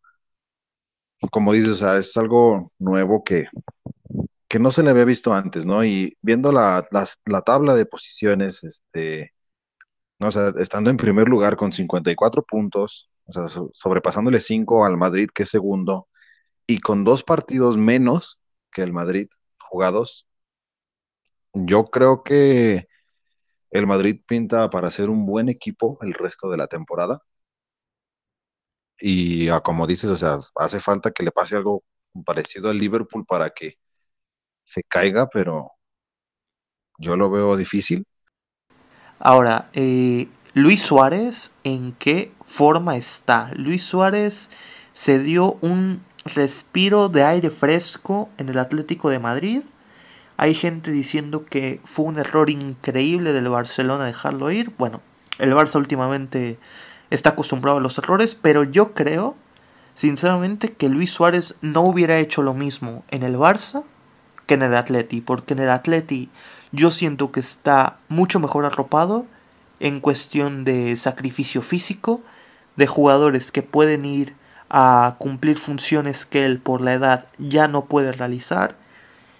Como 1.30 1.52
dices, 1.52 1.70
o 1.70 1.74
sea, 1.76 1.96
es 1.98 2.16
algo 2.16 2.72
nuevo 2.78 3.22
que, 3.24 3.46
que 4.52 4.58
no 4.58 4.70
se 4.70 4.82
le 4.82 4.90
había 4.90 5.06
visto 5.06 5.32
antes, 5.32 5.64
¿no? 5.64 5.82
Y 5.82 6.18
viendo 6.20 6.52
la, 6.52 6.86
la 7.24 7.40
tabla 7.40 7.74
de 7.74 7.86
posiciones, 7.86 8.62
este, 8.64 9.32
¿no? 10.18 10.28
O 10.28 10.30
sea, 10.30 10.52
estando 10.58 10.90
en 10.90 10.98
primer 10.98 11.28
lugar 11.28 11.56
con 11.56 11.72
54 11.72 12.44
puntos, 12.44 13.10
o 13.24 13.32
sea, 13.32 13.48
sobrepasándole 13.72 14.40
5 14.40 14.84
al 14.84 14.98
Madrid, 14.98 15.30
que 15.34 15.44
es 15.44 15.48
segundo, 15.50 16.08
y 16.66 16.80
con 16.80 17.04
dos 17.04 17.24
partidos 17.24 17.78
menos 17.78 18.40
que 18.72 18.82
el 18.82 18.92
Madrid 18.92 19.28
jugados, 19.58 20.28
yo 21.54 21.86
creo 21.86 22.22
que 22.22 22.88
el 23.70 23.86
Madrid 23.86 24.20
pinta 24.26 24.70
para 24.70 24.90
ser 24.90 25.10
un 25.10 25.26
buen 25.26 25.48
equipo 25.48 25.98
el 26.02 26.14
resto 26.14 26.50
de 26.50 26.58
la 26.58 26.66
temporada. 26.68 27.22
Y 28.98 29.48
ah, 29.48 29.60
como 29.60 29.86
dices, 29.86 30.10
o 30.10 30.16
sea, 30.16 30.38
hace 30.56 30.80
falta 30.80 31.10
que 31.10 31.22
le 31.22 31.32
pase 31.32 31.56
algo 31.56 31.84
parecido 32.26 32.70
al 32.70 32.78
Liverpool 32.78 33.24
para 33.26 33.50
que 33.50 33.78
se 34.64 34.82
caiga, 34.82 35.28
pero 35.28 35.72
yo 36.98 37.16
lo 37.16 37.30
veo 37.30 37.56
difícil. 37.56 38.06
Ahora, 39.18 39.70
eh, 39.72 40.28
Luis 40.54 40.82
Suárez, 40.82 41.54
¿en 41.64 41.92
qué 41.92 42.32
forma 42.44 42.96
está? 42.96 43.50
Luis 43.54 43.82
Suárez 43.82 44.50
se 44.92 45.18
dio 45.18 45.58
un 45.60 46.02
respiro 46.24 47.08
de 47.08 47.24
aire 47.24 47.50
fresco 47.50 48.28
en 48.38 48.48
el 48.48 48.58
Atlético 48.58 49.10
de 49.10 49.18
Madrid. 49.18 49.62
Hay 50.36 50.54
gente 50.54 50.90
diciendo 50.90 51.44
que 51.44 51.80
fue 51.84 52.04
un 52.04 52.18
error 52.18 52.50
increíble 52.50 53.32
del 53.32 53.48
Barcelona 53.48 54.04
dejarlo 54.04 54.50
ir. 54.50 54.72
Bueno, 54.76 55.00
el 55.38 55.54
Barça 55.54 55.76
últimamente 55.76 56.58
está 57.10 57.30
acostumbrado 57.30 57.78
a 57.78 57.80
los 57.80 57.98
errores, 57.98 58.34
pero 58.34 58.64
yo 58.64 58.92
creo, 58.94 59.36
sinceramente, 59.94 60.72
que 60.72 60.88
Luis 60.88 61.12
Suárez 61.12 61.56
no 61.60 61.82
hubiera 61.82 62.18
hecho 62.18 62.42
lo 62.42 62.54
mismo 62.54 63.04
en 63.10 63.22
el 63.22 63.36
Barça 63.36 63.84
en 64.52 64.62
el 64.62 64.74
Atleti, 64.74 65.20
porque 65.20 65.54
en 65.54 65.60
el 65.60 65.70
Atleti 65.70 66.30
yo 66.72 66.90
siento 66.90 67.32
que 67.32 67.40
está 67.40 67.98
mucho 68.08 68.40
mejor 68.40 68.64
arropado 68.64 69.26
en 69.80 70.00
cuestión 70.00 70.64
de 70.64 70.96
sacrificio 70.96 71.60
físico, 71.60 72.20
de 72.76 72.86
jugadores 72.86 73.52
que 73.52 73.62
pueden 73.62 74.04
ir 74.04 74.34
a 74.70 75.16
cumplir 75.18 75.58
funciones 75.58 76.24
que 76.24 76.46
él 76.46 76.58
por 76.58 76.80
la 76.80 76.94
edad 76.94 77.26
ya 77.38 77.68
no 77.68 77.84
puede 77.84 78.12
realizar. 78.12 78.76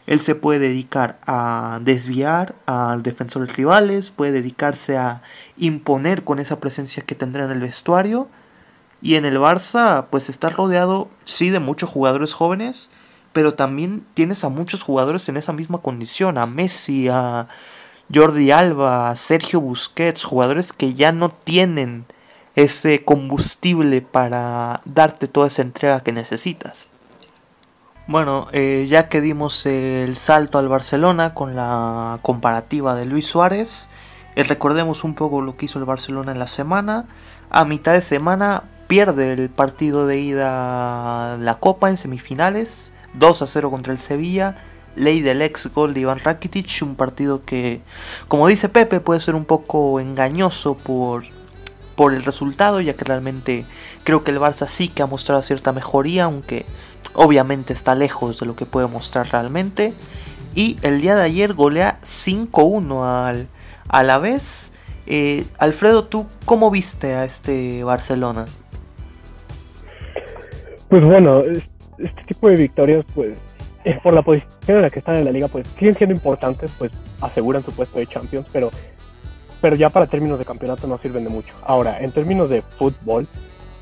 Él 0.07 0.21
se 0.21 0.35
puede 0.35 0.59
dedicar 0.59 1.19
a 1.27 1.79
desviar 1.81 2.55
al 2.67 3.03
defensor 3.03 3.47
de 3.47 3.53
rivales, 3.55 4.11
puede 4.11 4.33
dedicarse 4.33 4.99
a 4.99 5.23
imponer 5.57 6.25
con 6.25 6.39
esa 6.39 6.61
presencia 6.61 7.05
que 7.05 7.15
tendrá 7.15 7.45
en 7.45 7.53
el 7.53 7.61
vestuario. 7.61 8.29
Y 9.01 9.15
en 9.15 9.25
el 9.25 9.39
Barça, 9.39 10.07
pues 10.11 10.29
está 10.29 10.51
rodeado, 10.51 11.09
sí, 11.25 11.51
de 11.51 11.61
muchos 11.61 11.89
jugadores 11.89 12.35
jóvenes, 12.35 12.91
pero 13.33 13.55
también 13.55 14.05
tienes 14.15 14.45
a 14.45 14.49
muchos 14.49 14.83
jugadores 14.83 15.29
en 15.29 15.37
esa 15.37 15.53
misma 15.53 15.79
condición, 15.79 16.39
a 16.39 16.47
Messi, 16.47 17.09
a 17.09 17.49
Jordi 18.13 18.51
Alba, 18.51 19.17
Sergio 19.17 19.61
Busquets, 19.61 20.25
jugadores 20.25 20.73
que 20.73 20.95
ya 20.95 21.13
no 21.13 21.29
tienen 21.29 22.05
ese 22.55 23.05
combustible 23.05 24.03
para 24.03 24.83
darte 24.85 25.29
toda 25.29 25.47
esa 25.47 25.63
entrega 25.63 26.01
que 26.01 26.13
necesitas. 26.13 26.89
Bueno, 28.07 28.49
eh, 28.53 28.87
ya 28.91 29.09
que 29.09 29.21
dimos 29.21 29.65
el 29.65 30.17
salto 30.17 30.59
al 30.59 30.69
Barcelona 30.69 31.35
con 31.35 31.55
la 31.55 32.19
comparativa 32.23 32.95
de 32.95 33.07
Luis 33.07 33.27
Suárez, 33.27 33.91
eh, 34.35 34.43
recordemos 34.43 35.05
un 35.05 35.15
poco 35.15 35.41
lo 35.41 35.57
que 35.57 35.67
hizo 35.67 35.79
el 35.79 35.85
Barcelona 35.85 36.33
en 36.33 36.39
la 36.39 36.47
semana. 36.47 37.07
A 37.49 37.65
mitad 37.65 37.93
de 37.93 38.03
semana 38.03 38.65
pierde 38.87 39.33
el 39.33 39.49
partido 39.51 40.07
de 40.07 40.19
ida 40.19 41.37
la 41.39 41.55
Copa 41.55 41.91
en 41.91 41.97
semifinales, 41.97 42.92
2 43.15 43.43
a 43.43 43.47
0 43.47 43.71
contra 43.71 43.93
el 43.93 43.99
Sevilla 43.99 44.55
ley 44.97 45.23
del 45.23 45.43
ex 45.43 45.73
gol 45.73 45.95
de 45.95 46.01
Iván 46.01 46.21
Rakitic, 46.21 46.83
un 46.83 46.95
partido 46.95 47.45
que, 47.45 47.81
como 48.29 48.49
dice 48.49 48.69
Pepe, 48.69 49.01
puede 49.01 49.21
ser 49.21 49.35
un 49.35 49.45
poco 49.45 50.01
engañoso 50.01 50.77
por, 50.77 51.25
por 51.97 52.15
el 52.15 52.25
resultado, 52.25 52.81
ya 52.81 52.95
que 52.95 53.05
realmente 53.05 53.67
creo 54.05 54.25
que 54.25 54.31
el 54.31 54.39
Barça 54.39 54.67
sí 54.67 54.89
que 54.89 55.03
ha 55.03 55.07
mostrado 55.07 55.43
cierta 55.43 55.73
mejoría, 55.73 56.25
aunque 56.25 56.67
obviamente 57.15 57.73
está 57.73 57.95
lejos 57.95 58.41
de 58.41 58.47
lo 58.47 58.57
que 58.57 58.67
puede 58.67 58.87
mostrar 58.87 59.31
realmente. 59.31 59.95
Y 60.55 60.77
el 60.83 61.01
día 61.01 61.17
de 61.17 61.23
ayer 61.23 61.55
golea 61.55 61.99
5-1 62.03 63.27
al, 63.27 63.49
a 63.89 64.03
la 64.03 64.19
vez. 64.19 64.73
Eh, 65.07 65.45
Alfredo, 65.59 66.05
¿tú 66.05 66.27
cómo 66.45 66.71
viste 66.71 67.15
a 67.15 67.25
este 67.25 67.83
Barcelona? 67.85 68.45
Pues 70.89 71.05
bueno, 71.05 71.43
este 72.03 72.25
tipo 72.25 72.49
de 72.49 72.57
victorias 72.57 73.05
pues 73.15 73.39
eh, 73.85 73.99
por 74.03 74.13
la 74.13 74.23
posición 74.23 74.77
en 74.77 74.83
la 74.83 74.91
que 74.91 75.01
están 75.01 75.17
en 75.17 75.25
la 75.25 75.33
liga, 75.33 75.49
pues 75.49 75.67
siguen 75.79 75.97
siendo 75.97 76.15
importantes, 76.15 76.73
pues 76.79 76.93
aseguran 77.21 77.65
su 77.65 77.73
puesto 77.73 77.99
de 77.99 78.07
Champions, 78.07 78.47
pero, 78.53 78.71
pero 79.61 79.75
ya 79.75 79.91
para 79.91 80.07
términos 80.07 80.39
de 80.39 80.45
campeonato 80.45 80.87
no 80.87 80.99
sirven 80.99 81.25
de 81.25 81.31
mucho. 81.31 81.53
Ahora, 81.65 82.01
en 82.01 82.13
términos 82.13 82.49
de 82.49 82.63
fútbol, 82.63 83.27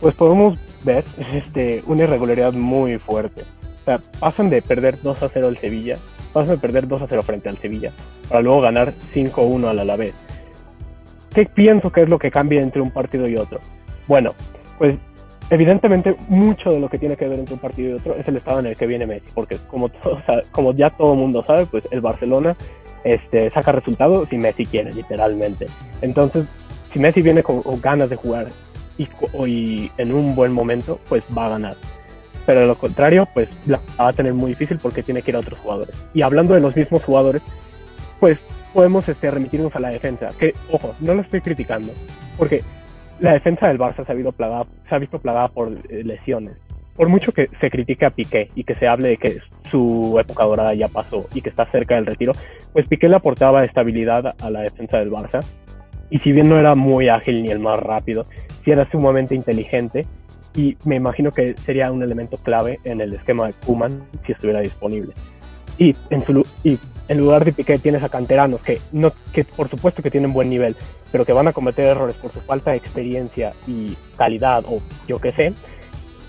pues 0.00 0.14
podemos 0.14 0.58
ver 0.84 1.04
este, 1.32 1.82
una 1.86 2.04
irregularidad 2.04 2.52
muy 2.52 2.98
fuerte. 2.98 3.42
O 3.82 3.84
sea, 3.84 4.00
pasan 4.18 4.48
de 4.48 4.62
perder 4.62 5.00
2 5.02 5.22
a 5.22 5.28
0 5.28 5.48
al 5.48 5.58
Sevilla, 5.58 5.98
pasan 6.32 6.54
de 6.54 6.60
perder 6.60 6.88
2 6.88 7.02
a 7.02 7.06
0 7.06 7.22
frente 7.22 7.48
al 7.50 7.58
Sevilla, 7.58 7.92
para 8.28 8.40
luego 8.40 8.60
ganar 8.62 8.92
5-1 9.14 9.66
al 9.68 9.78
Alavés. 9.80 10.14
¿Qué 11.34 11.44
pienso 11.44 11.92
que 11.92 12.02
es 12.02 12.08
lo 12.08 12.18
que 12.18 12.30
cambia 12.30 12.62
entre 12.62 12.80
un 12.80 12.90
partido 12.90 13.28
y 13.28 13.36
otro? 13.36 13.60
Bueno, 14.08 14.34
pues 14.78 14.96
evidentemente 15.50 16.16
mucho 16.28 16.70
de 16.70 16.80
lo 16.80 16.88
que 16.88 16.98
tiene 16.98 17.16
que 17.16 17.28
ver 17.28 17.38
entre 17.38 17.54
un 17.54 17.60
partido 17.60 17.90
y 17.90 17.92
otro 17.94 18.14
es 18.14 18.26
el 18.28 18.36
estado 18.36 18.60
en 18.60 18.66
el 18.66 18.76
que 18.76 18.86
viene 18.86 19.06
Messi, 19.06 19.28
porque 19.34 19.58
como, 19.68 19.90
como 20.52 20.72
ya 20.72 20.90
todo 20.90 21.12
el 21.12 21.18
mundo 21.18 21.44
sabe, 21.44 21.66
pues 21.66 21.86
el 21.90 22.00
Barcelona 22.00 22.56
este, 23.04 23.50
saca 23.50 23.72
resultados 23.72 24.28
si 24.28 24.38
Messi 24.38 24.64
quiere, 24.64 24.92
literalmente. 24.92 25.66
Entonces, 26.02 26.46
si 26.92 26.98
Messi 26.98 27.22
viene 27.22 27.42
con, 27.42 27.62
ganas 27.80 28.10
de 28.10 28.16
jugar 28.16 28.48
y, 28.96 29.08
y, 29.46 29.90
en 29.96 30.12
un 30.12 30.34
buen 30.34 30.52
momento, 30.52 31.00
pues 31.08 31.24
va 31.36 31.46
a 31.46 31.50
ganar. 31.50 31.74
Pero 32.46 32.60
de 32.60 32.66
lo 32.66 32.74
contrario, 32.74 33.28
pues 33.34 33.48
la 33.66 33.80
va 33.98 34.08
a 34.08 34.12
tener 34.12 34.34
muy 34.34 34.50
difícil 34.50 34.78
porque 34.78 35.02
tiene 35.02 35.22
que 35.22 35.30
ir 35.30 35.36
a 35.36 35.40
otros 35.40 35.58
jugadores. 35.58 35.94
Y 36.14 36.22
hablando 36.22 36.54
de 36.54 36.60
los 36.60 36.76
mismos 36.76 37.02
jugadores, 37.04 37.42
pues 38.18 38.38
podemos 38.72 39.08
este, 39.08 39.30
remitirnos 39.30 39.74
a 39.74 39.80
la 39.80 39.88
defensa, 39.88 40.28
que, 40.38 40.54
ojo, 40.70 40.94
no 41.00 41.14
lo 41.14 41.22
estoy 41.22 41.40
criticando, 41.40 41.92
porque 42.36 42.62
la 43.20 43.32
defensa 43.32 43.68
del 43.68 43.78
Barça 43.78 44.04
se 44.04 44.12
ha, 44.12 44.98
visto 44.98 45.18
plagada, 45.18 45.48
por 45.48 45.72
eh, 45.88 46.02
lesiones. 46.04 46.56
Por 46.96 47.08
mucho 47.08 47.32
que 47.32 47.48
se 47.60 47.70
critique 47.70 48.04
a 48.04 48.10
Piqué 48.10 48.50
y 48.54 48.64
que 48.64 48.74
se 48.74 48.86
hable 48.86 49.10
de 49.10 49.16
que 49.16 49.38
su 49.70 50.18
época 50.18 50.44
dorada 50.44 50.74
ya 50.74 50.88
pasó 50.88 51.26
y 51.34 51.40
que 51.40 51.48
está 51.48 51.64
cerca 51.66 51.94
del 51.94 52.06
retiro, 52.06 52.32
pues 52.72 52.88
Piqué 52.88 53.08
le 53.08 53.16
aportaba 53.16 53.64
estabilidad 53.64 54.34
a 54.38 54.50
la 54.50 54.60
defensa 54.60 54.98
del 54.98 55.10
Barça. 55.10 55.40
Y 56.10 56.18
si 56.18 56.32
bien 56.32 56.48
no 56.48 56.58
era 56.58 56.74
muy 56.74 57.08
ágil 57.08 57.42
ni 57.42 57.50
el 57.50 57.60
más 57.60 57.78
rápido, 57.78 58.24
sí 58.64 58.70
era 58.70 58.90
sumamente 58.90 59.34
inteligente 59.34 60.04
y 60.54 60.76
me 60.84 60.96
imagino 60.96 61.30
que 61.30 61.54
sería 61.56 61.92
un 61.92 62.02
elemento 62.02 62.36
clave 62.38 62.80
en 62.84 63.00
el 63.00 63.14
esquema 63.14 63.46
de 63.46 63.52
Kuman 63.64 64.02
si 64.26 64.32
estuviera 64.32 64.60
disponible. 64.60 65.14
Y 65.78 65.94
en, 66.10 67.18
lugar 67.18 67.44
de 67.44 67.52
Piqué 67.52 67.78
tienes 67.78 68.02
a 68.02 68.10
canteranos 68.10 68.60
que, 68.60 68.78
no, 68.92 69.12
que 69.32 69.44
por 69.44 69.68
supuesto 69.68 70.02
que 70.02 70.10
tienen 70.10 70.32
buen 70.32 70.50
nivel, 70.50 70.76
pero 71.10 71.24
que 71.24 71.32
van 71.32 71.48
a 71.48 71.52
cometer 71.52 71.86
errores 71.86 72.16
por 72.16 72.32
su 72.32 72.40
falta 72.40 72.70
de 72.70 72.76
experiencia 72.76 73.52
y 73.66 73.96
calidad 74.16 74.64
o 74.66 74.78
yo 75.06 75.18
qué 75.18 75.32
sé, 75.32 75.52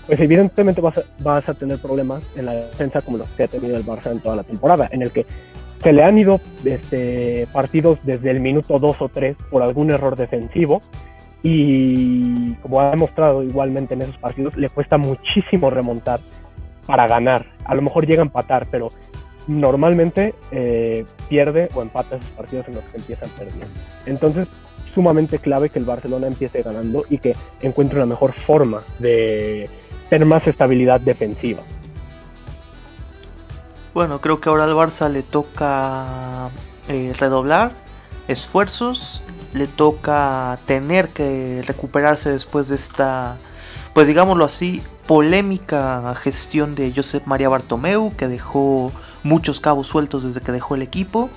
pues 0.06 0.18
evidentemente 0.20 0.80
vas 0.80 1.48
a, 1.48 1.54
tener 1.54 1.78
problemas 1.78 2.22
en 2.34 2.46
la 2.46 2.54
defensa 2.54 3.00
como 3.00 3.18
los 3.18 3.28
que 3.30 3.44
ha 3.44 3.48
tenido 3.48 3.76
el 3.76 3.84
Barça 3.84 4.10
en 4.10 4.20
toda 4.20 4.36
la 4.36 4.42
temporada, 4.42 4.88
en 4.90 5.02
el 5.02 5.10
que 5.10 5.24
se 5.80 5.92
le 5.92 6.02
han 6.04 6.18
ido 6.18 6.40
este, 6.64 7.46
partidos 7.52 7.98
desde 8.02 8.30
el 8.30 8.40
minuto 8.40 8.78
2 8.78 8.96
o 9.00 9.08
3 9.08 9.36
por 9.50 9.62
algún 9.62 9.90
error 9.90 10.16
defensivo 10.16 10.80
y 11.42 12.54
como 12.56 12.80
ha 12.80 12.90
demostrado 12.90 13.42
igualmente 13.42 13.94
en 13.94 14.02
esos 14.02 14.16
partidos, 14.18 14.56
le 14.56 14.68
cuesta 14.68 14.96
muchísimo 14.96 15.70
remontar 15.70 16.20
para 16.86 17.06
ganar. 17.08 17.46
A 17.64 17.74
lo 17.74 17.82
mejor 17.82 18.06
llega 18.06 18.22
a 18.22 18.26
empatar, 18.26 18.68
pero 18.70 18.88
normalmente 19.48 20.34
eh, 20.52 21.04
pierde 21.28 21.68
o 21.74 21.82
empata 21.82 22.16
esos 22.16 22.30
partidos 22.30 22.68
en 22.68 22.76
los 22.76 22.84
que 22.84 22.98
empiezan 22.98 23.28
perdiendo. 23.30 23.66
Entonces, 24.06 24.48
sumamente 24.94 25.38
clave 25.38 25.70
que 25.70 25.78
el 25.78 25.84
Barcelona 25.84 26.26
empiece 26.26 26.62
ganando 26.62 27.04
y 27.08 27.18
que 27.18 27.34
encuentre 27.60 27.98
una 27.98 28.06
mejor 28.06 28.32
forma 28.32 28.84
de 28.98 29.68
tener 30.10 30.26
más 30.26 30.46
estabilidad 30.46 31.00
defensiva. 31.00 31.62
Bueno, 33.94 34.20
creo 34.20 34.40
que 34.40 34.48
ahora 34.48 34.64
al 34.64 34.74
Barça 34.74 35.10
le 35.10 35.22
toca 35.22 36.48
eh, 36.88 37.12
redoblar 37.18 37.72
esfuerzos, 38.28 39.22
le 39.52 39.66
toca 39.66 40.58
tener 40.66 41.10
que 41.10 41.62
recuperarse 41.66 42.30
después 42.30 42.68
de 42.68 42.76
esta, 42.76 43.38
pues 43.92 44.06
digámoslo 44.06 44.44
así, 44.44 44.82
polémica 45.06 46.14
gestión 46.14 46.74
de 46.74 46.92
Josep 46.94 47.26
María 47.26 47.48
Bartomeu, 47.48 48.14
que 48.16 48.28
dejó 48.28 48.92
muchos 49.22 49.60
cabos 49.60 49.88
sueltos 49.88 50.22
desde 50.22 50.40
que 50.40 50.52
dejó 50.52 50.74
el 50.74 50.82
equipo. 50.82 51.28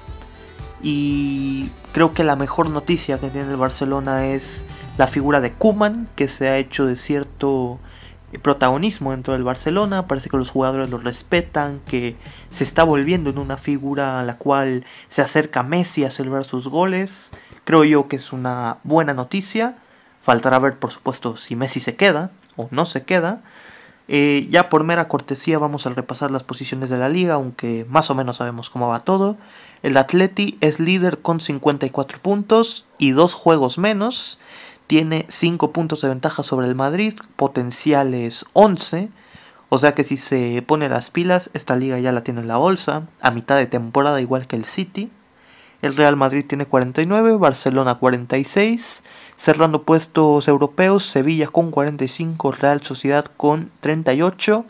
Y 0.88 1.72
creo 1.94 2.14
que 2.14 2.24
la 2.24 2.36
mejor 2.36 2.70
noticia 2.70 3.20
que 3.20 3.32
tiene 3.32 3.50
el 3.50 3.58
Barcelona 3.58 4.28
es 4.28 4.64
la 5.00 5.08
figura 5.08 5.42
de 5.42 5.52
Kuman, 5.52 6.08
que 6.16 6.28
se 6.28 6.48
ha 6.48 6.60
hecho 6.60 6.86
de 6.86 6.96
cierto 6.96 7.80
protagonismo 8.44 9.10
dentro 9.10 9.34
del 9.34 9.44
Barcelona, 9.44 10.06
parece 10.06 10.30
que 10.30 10.38
los 10.38 10.52
jugadores 10.52 10.92
lo 10.92 11.00
respetan, 11.00 11.80
que 11.88 12.18
se 12.52 12.64
está 12.64 12.84
volviendo 12.84 13.32
en 13.32 13.40
una 13.40 13.58
figura 13.58 14.20
a 14.20 14.24
la 14.24 14.38
cual 14.38 14.86
se 15.10 15.24
acerca 15.24 15.64
Messi 15.64 16.04
a 16.04 16.12
celebrar 16.12 16.46
sus 16.46 16.68
goles. 16.68 17.32
Creo 17.64 17.84
yo 17.84 18.08
que 18.08 18.18
es 18.18 18.32
una 18.32 18.78
buena 18.84 19.16
noticia. 19.16 19.78
Faltará 20.22 20.60
ver, 20.60 20.78
por 20.78 20.92
supuesto, 20.92 21.36
si 21.36 21.56
Messi 21.56 21.80
se 21.80 21.96
queda 21.96 22.30
o 22.58 22.68
no 22.70 22.86
se 22.86 23.06
queda. 23.06 23.42
Eh, 24.08 24.46
ya 24.52 24.70
por 24.70 24.84
mera 24.84 25.08
cortesía 25.08 25.58
vamos 25.58 25.88
a 25.88 25.90
repasar 25.90 26.30
las 26.30 26.44
posiciones 26.44 26.92
de 26.92 27.00
la 27.00 27.10
liga, 27.10 27.34
aunque 27.34 27.88
más 27.90 28.12
o 28.12 28.16
menos 28.16 28.38
sabemos 28.38 28.70
cómo 28.70 28.88
va 28.88 29.00
todo. 29.00 29.36
El 29.84 29.98
Atleti 29.98 30.58
es 30.62 30.80
líder 30.80 31.22
con 31.22 31.40
54 31.40 32.20
puntos 32.22 32.86
y 32.98 33.12
dos 33.12 33.34
juegos 33.34 33.78
menos 33.78 34.40
tiene 34.88 35.26
5 35.30 35.72
puntos 35.72 36.02
de 36.02 36.10
ventaja 36.10 36.44
sobre 36.44 36.68
el 36.68 36.76
Madrid, 36.76 37.14
potenciales 37.36 38.46
11. 38.54 39.10
O 39.70 39.78
sea 39.78 39.94
que 39.94 40.04
si 40.04 40.18
se 40.18 40.64
pone 40.66 40.90
las 40.90 41.10
pilas, 41.10 41.50
esta 41.54 41.76
liga 41.76 42.00
ya 42.00 42.12
la 42.12 42.24
tiene 42.24 42.42
en 42.42 42.48
la 42.48 42.58
bolsa, 42.58 43.08
a 43.20 43.32
mitad 43.32 43.58
de 43.58 43.66
temporada 43.66 44.22
igual 44.22 44.48
que 44.48 44.56
el 44.56 44.66
City. 44.66 45.12
El 45.82 45.96
Real 45.96 46.16
Madrid 46.16 46.46
tiene 46.48 46.66
49, 46.66 47.38
Barcelona 47.38 47.96
46, 47.96 49.04
cerrando 49.36 49.84
puestos 49.84 50.48
europeos, 50.48 51.04
Sevilla 51.04 51.48
con 51.48 51.72
45, 51.72 52.52
Real 52.54 52.82
Sociedad 52.82 53.26
con 53.38 53.72
38, 53.82 54.66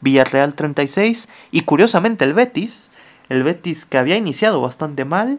Villarreal 0.00 0.54
36 0.54 1.28
y 1.50 1.62
curiosamente 1.62 2.24
el 2.24 2.34
Betis, 2.34 2.90
el 3.28 3.42
Betis 3.42 3.86
que 3.86 3.98
había 3.98 4.16
iniciado 4.16 4.60
bastante 4.60 5.04
mal, 5.04 5.38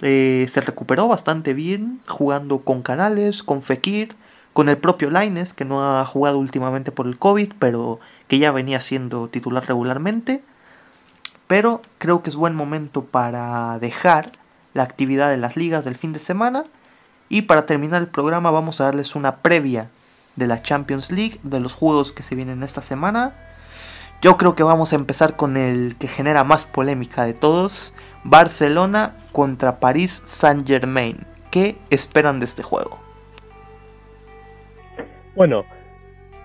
eh, 0.00 0.46
se 0.50 0.60
recuperó 0.60 1.08
bastante 1.08 1.54
bien 1.54 2.00
jugando 2.08 2.60
con 2.60 2.82
Canales, 2.82 3.42
con 3.42 3.62
Fekir, 3.62 4.16
con 4.52 4.68
el 4.68 4.76
propio 4.76 5.10
Laines, 5.10 5.54
que 5.54 5.64
no 5.64 5.98
ha 5.98 6.04
jugado 6.04 6.38
últimamente 6.38 6.92
por 6.92 7.06
el 7.06 7.18
COVID, 7.18 7.52
pero 7.58 8.00
que 8.28 8.38
ya 8.38 8.52
venía 8.52 8.80
siendo 8.80 9.28
titular 9.28 9.66
regularmente. 9.66 10.42
Pero 11.46 11.82
creo 11.98 12.22
que 12.22 12.30
es 12.30 12.36
buen 12.36 12.54
momento 12.54 13.04
para 13.04 13.78
dejar 13.78 14.32
la 14.74 14.82
actividad 14.82 15.30
de 15.30 15.36
las 15.36 15.56
ligas 15.56 15.84
del 15.84 15.96
fin 15.96 16.12
de 16.12 16.18
semana. 16.18 16.64
Y 17.28 17.42
para 17.42 17.66
terminar 17.66 18.02
el 18.02 18.08
programa 18.08 18.50
vamos 18.50 18.80
a 18.80 18.84
darles 18.84 19.14
una 19.14 19.36
previa 19.36 19.88
de 20.36 20.46
la 20.46 20.62
Champions 20.62 21.10
League, 21.10 21.38
de 21.42 21.60
los 21.60 21.72
juegos 21.72 22.12
que 22.12 22.22
se 22.22 22.34
vienen 22.34 22.62
esta 22.62 22.82
semana. 22.82 23.34
Yo 24.22 24.36
creo 24.36 24.54
que 24.54 24.62
vamos 24.62 24.92
a 24.92 24.96
empezar 24.96 25.34
con 25.34 25.56
el 25.56 25.96
que 25.98 26.06
genera 26.06 26.44
más 26.44 26.64
polémica 26.64 27.24
de 27.24 27.34
todos, 27.34 27.92
Barcelona 28.22 29.16
contra 29.32 29.80
París 29.80 30.22
Saint 30.24 30.64
Germain. 30.64 31.16
¿Qué 31.50 31.74
esperan 31.90 32.38
de 32.38 32.44
este 32.44 32.62
juego? 32.62 33.00
Bueno, 35.34 35.64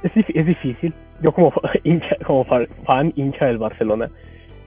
es, 0.02 0.12
difícil. 0.48 0.92
Yo 1.22 1.32
como, 1.32 1.54
fan 2.88 3.14
hincha 3.16 3.46
del 3.46 3.60
Barcelona, 3.60 4.10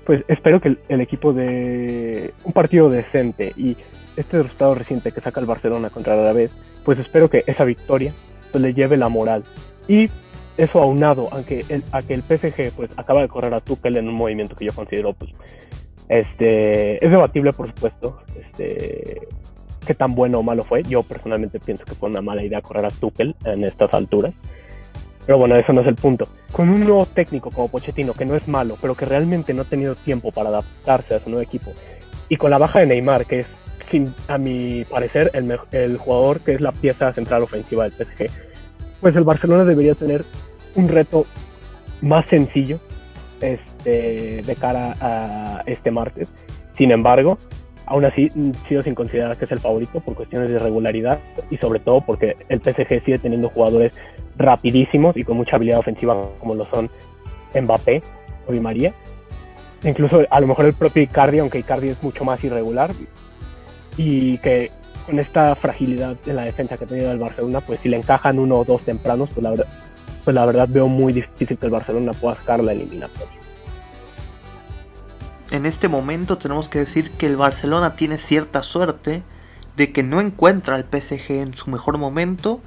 pues 0.07 0.23
espero 0.29 0.61
que 0.61 0.77
el, 0.89 1.01
equipo 1.01 1.33
de 1.33 2.33
un 2.45 2.53
partido 2.53 2.89
decente 2.91 3.53
y 3.57 3.77
este 4.17 4.41
resultado 4.41 4.77
reciente 4.77 5.11
que 5.11 5.21
saca 5.21 5.41
el 5.41 5.47
Barcelona 5.47 5.91
contra 5.91 6.15
la 6.15 6.33
vez, 6.33 6.53
pues 6.85 6.97
espero 7.01 7.29
que 7.29 7.43
esa 7.49 7.65
victoria 7.65 8.13
pues, 8.53 8.63
le 8.63 8.73
lleve 8.73 8.97
la 8.97 9.09
moral. 9.09 9.43
Y 9.89 10.09
eso 10.57 10.81
aunado 10.83 11.29
aunque 11.33 11.65
el, 11.69 11.85
a 11.93 12.03
que 12.03 12.15
el 12.15 12.23
PSG 12.23 12.73
pues 12.77 12.91
acaba 12.97 13.23
de 13.23 13.29
correr 13.29 13.55
a 13.55 13.61
Tuchel 13.61 13.97
en 13.97 14.09
un 14.09 14.15
movimiento 14.15 14.55
que 14.55 14.67
yo 14.67 14.73
considero 14.73 15.13
pues 15.15 15.33
este, 16.11 17.03
es 17.05 17.09
debatible, 17.09 17.53
por 17.53 17.69
supuesto, 17.69 18.19
este, 18.37 19.29
qué 19.87 19.95
tan 19.95 20.13
bueno 20.13 20.41
o 20.41 20.43
malo 20.43 20.65
fue. 20.65 20.83
Yo 20.83 21.05
personalmente 21.05 21.61
pienso 21.61 21.85
que 21.85 21.95
fue 21.95 22.09
una 22.11 22.21
mala 22.21 22.43
idea 22.43 22.61
correr 22.61 22.85
a 22.85 22.91
Tuchel 22.91 23.37
en 23.45 23.63
estas 23.63 23.95
alturas. 23.95 24.35
Pero 25.25 25.39
bueno, 25.39 25.55
eso 25.55 25.73
no 25.73 25.83
es 25.83 25.87
el 25.87 25.95
punto. 25.95 26.27
Con 26.51 26.69
un 26.69 26.81
nuevo 26.81 27.07
técnico 27.07 27.53
como 27.53 27.69
Pochettino, 27.69 28.13
que 28.13 28.25
no 28.25 28.35
es 28.35 28.49
malo, 28.49 28.77
pero 28.81 28.97
que 28.97 29.05
realmente 29.05 29.55
no 29.55 29.63
ha 29.63 29.67
tenido 29.67 29.95
tiempo 29.95 30.33
para 30.33 30.49
adaptarse 30.49 31.15
a 31.15 31.21
su 31.21 31.31
nuevo 31.31 31.43
equipo, 31.43 31.73
y 32.29 32.35
con 32.35 32.51
la 32.51 32.59
baja 32.59 32.81
de 32.81 32.87
Neymar, 32.87 33.27
que 33.27 33.41
es, 33.41 33.47
a 34.27 34.37
mi 34.37 34.85
parecer, 34.85 35.31
el, 35.33 35.57
el 35.71 35.97
jugador 35.97 36.41
que 36.41 36.55
es 36.55 36.61
la 36.61 36.73
pieza 36.73 37.13
central 37.13 37.43
ofensiva 37.43 37.89
del 37.89 37.93
PSG, 37.93 38.27
pues 39.01 39.17
el 39.17 39.25
Barcelona 39.25 39.65
debería 39.65 39.95
tener 39.95 40.25
un 40.75 40.89
reto 40.89 41.27
más 42.03 42.27
sencillo 42.29 42.79
este, 43.41 44.43
de 44.43 44.57
cara 44.57 44.95
a 45.01 45.63
este 45.67 45.91
martes. 45.91 46.33
Sin 46.77 46.91
embargo, 46.91 47.39
aún 47.87 48.05
así 48.05 48.31
sigo 48.69 48.83
sin 48.83 48.95
considerar 48.95 49.37
que 49.37 49.45
es 49.45 49.53
el 49.53 49.61
favorito 49.61 50.01
por 50.01 50.15
cuestiones 50.15 50.51
de 50.51 50.59
regularidad 50.59 51.19
y 51.51 51.57
sobre 51.57 51.81
todo 51.81 52.01
porque 52.03 52.37
el 52.49 52.61
PSG 52.61 53.05
sigue 53.05 53.19
teniendo 53.19 53.49
jugadores 53.49 53.93
rapidísimos 54.37 55.17
y 55.17 55.25
con 55.25 55.37
mucha 55.37 55.57
habilidad 55.57 55.81
ofensiva 55.81 56.21
como 56.39 56.55
lo 56.55 56.65
son 56.67 56.91
Mbappé 57.55 58.03
o 58.47 58.53
Di 58.53 58.61
María. 58.61 58.95
Incluso 59.83 60.23
a 60.31 60.41
lo 60.41 60.47
mejor 60.47 60.67
el 60.67 60.75
propio 60.75 61.03
Icardi, 61.03 61.39
aunque 61.39 61.59
Icardi 61.59 61.89
es 61.89 62.03
mucho 62.03 62.25
más 62.25 62.43
irregular 62.45 62.91
y 63.97 64.39
que 64.39 64.71
con 65.07 65.19
esta 65.19 65.55
fragilidad 65.55 66.17
en 66.27 66.37
la 66.37 66.43
defensa 66.43 66.77
que 66.77 66.85
ha 66.85 66.87
tenido 66.87 67.11
el 67.11 67.19
Barcelona, 67.19 67.61
pues 67.61 67.81
si 67.81 67.89
le 67.89 67.97
encajan 67.97 68.39
uno 68.39 68.59
o 68.59 68.65
dos 68.65 68.83
tempranos, 68.85 69.31
pues 69.31 69.43
la 69.43 69.51
verdad, 69.51 69.67
pues 70.25 70.35
la 70.35 70.47
verdad 70.47 70.69
veo 70.69 70.89
muy 70.89 71.13
difícil 71.13 71.59
que 71.59 71.67
el 71.67 71.73
Barcelona 71.73 72.13
pueda 72.13 72.37
sacar 72.37 72.63
la 72.63 72.73
eliminatoria. 72.73 73.41
En 75.51 75.67
este 75.67 75.89
momento 75.89 76.39
tenemos 76.39 76.69
que 76.69 76.79
decir 76.79 77.11
que 77.11 77.27
el 77.27 77.37
Barcelona 77.37 77.97
tiene 77.97 78.19
cierta 78.19 78.63
suerte 78.63 79.25
de 79.77 79.93
que 79.93 80.03
no 80.03 80.21
encuentra 80.21 80.77
al 80.77 80.85
PSG 80.85 81.33
en 81.33 81.55
su 81.55 81.71
mejor 81.71 81.99
momento. 81.99 82.61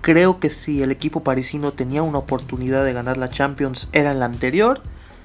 Creo 0.00 0.40
que 0.40 0.48
si 0.48 0.82
el 0.82 0.90
equipo 0.90 1.22
parisino 1.22 1.72
tenía 1.72 2.02
una 2.02 2.18
oportunidad 2.18 2.84
de 2.84 2.94
ganar 2.94 3.18
la 3.18 3.28
Champions 3.28 3.90
era 3.92 4.12
en 4.12 4.20
la 4.20 4.24
anterior. 4.24 4.80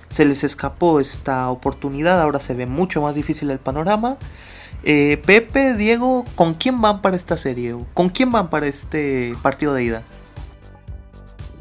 Se 0.10 0.26
les 0.26 0.43
escapó 0.43 0.99
esta 0.99 1.49
oportunidad, 1.49 2.22
ahora 2.22 2.39
se 2.39 2.53
ve 2.53 2.66
mucho 2.66 3.01
más 3.01 3.16
difícil 3.16 3.51
el 3.51 3.60
panorama. 3.60 4.18
Eh, 4.89 5.21
Pepe, 5.25 5.73
Diego, 5.73 6.23
¿con 6.35 6.53
quién 6.53 6.79
van 6.79 7.01
para 7.01 7.17
esta 7.17 7.35
serie? 7.35 7.75
¿Con 7.93 8.07
quién 8.07 8.31
van 8.31 8.49
para 8.49 8.67
este 8.67 9.35
partido 9.41 9.73
de 9.73 9.83
ida? 9.83 10.03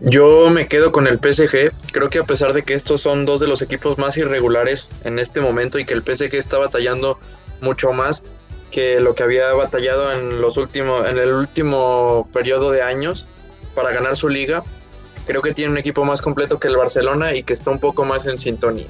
Yo 0.00 0.48
me 0.50 0.68
quedo 0.68 0.92
con 0.92 1.08
el 1.08 1.18
PSG. 1.18 1.72
Creo 1.90 2.08
que 2.08 2.20
a 2.20 2.22
pesar 2.22 2.52
de 2.52 2.62
que 2.62 2.74
estos 2.74 3.00
son 3.00 3.26
dos 3.26 3.40
de 3.40 3.48
los 3.48 3.62
equipos 3.62 3.98
más 3.98 4.16
irregulares 4.16 4.90
en 5.02 5.18
este 5.18 5.40
momento 5.40 5.80
y 5.80 5.84
que 5.84 5.94
el 5.94 6.02
PSG 6.02 6.36
está 6.36 6.58
batallando 6.58 7.18
mucho 7.60 7.92
más 7.92 8.22
que 8.70 9.00
lo 9.00 9.16
que 9.16 9.24
había 9.24 9.52
batallado 9.54 10.12
en 10.12 10.40
los 10.40 10.56
últimos, 10.56 11.08
en 11.08 11.18
el 11.18 11.32
último 11.32 12.28
periodo 12.32 12.70
de 12.70 12.82
años 12.82 13.26
para 13.74 13.90
ganar 13.90 14.14
su 14.14 14.28
liga, 14.28 14.62
creo 15.26 15.42
que 15.42 15.52
tiene 15.52 15.72
un 15.72 15.78
equipo 15.78 16.04
más 16.04 16.22
completo 16.22 16.60
que 16.60 16.68
el 16.68 16.76
Barcelona 16.76 17.34
y 17.34 17.42
que 17.42 17.54
está 17.54 17.72
un 17.72 17.80
poco 17.80 18.04
más 18.04 18.24
en 18.26 18.38
sintonía. 18.38 18.86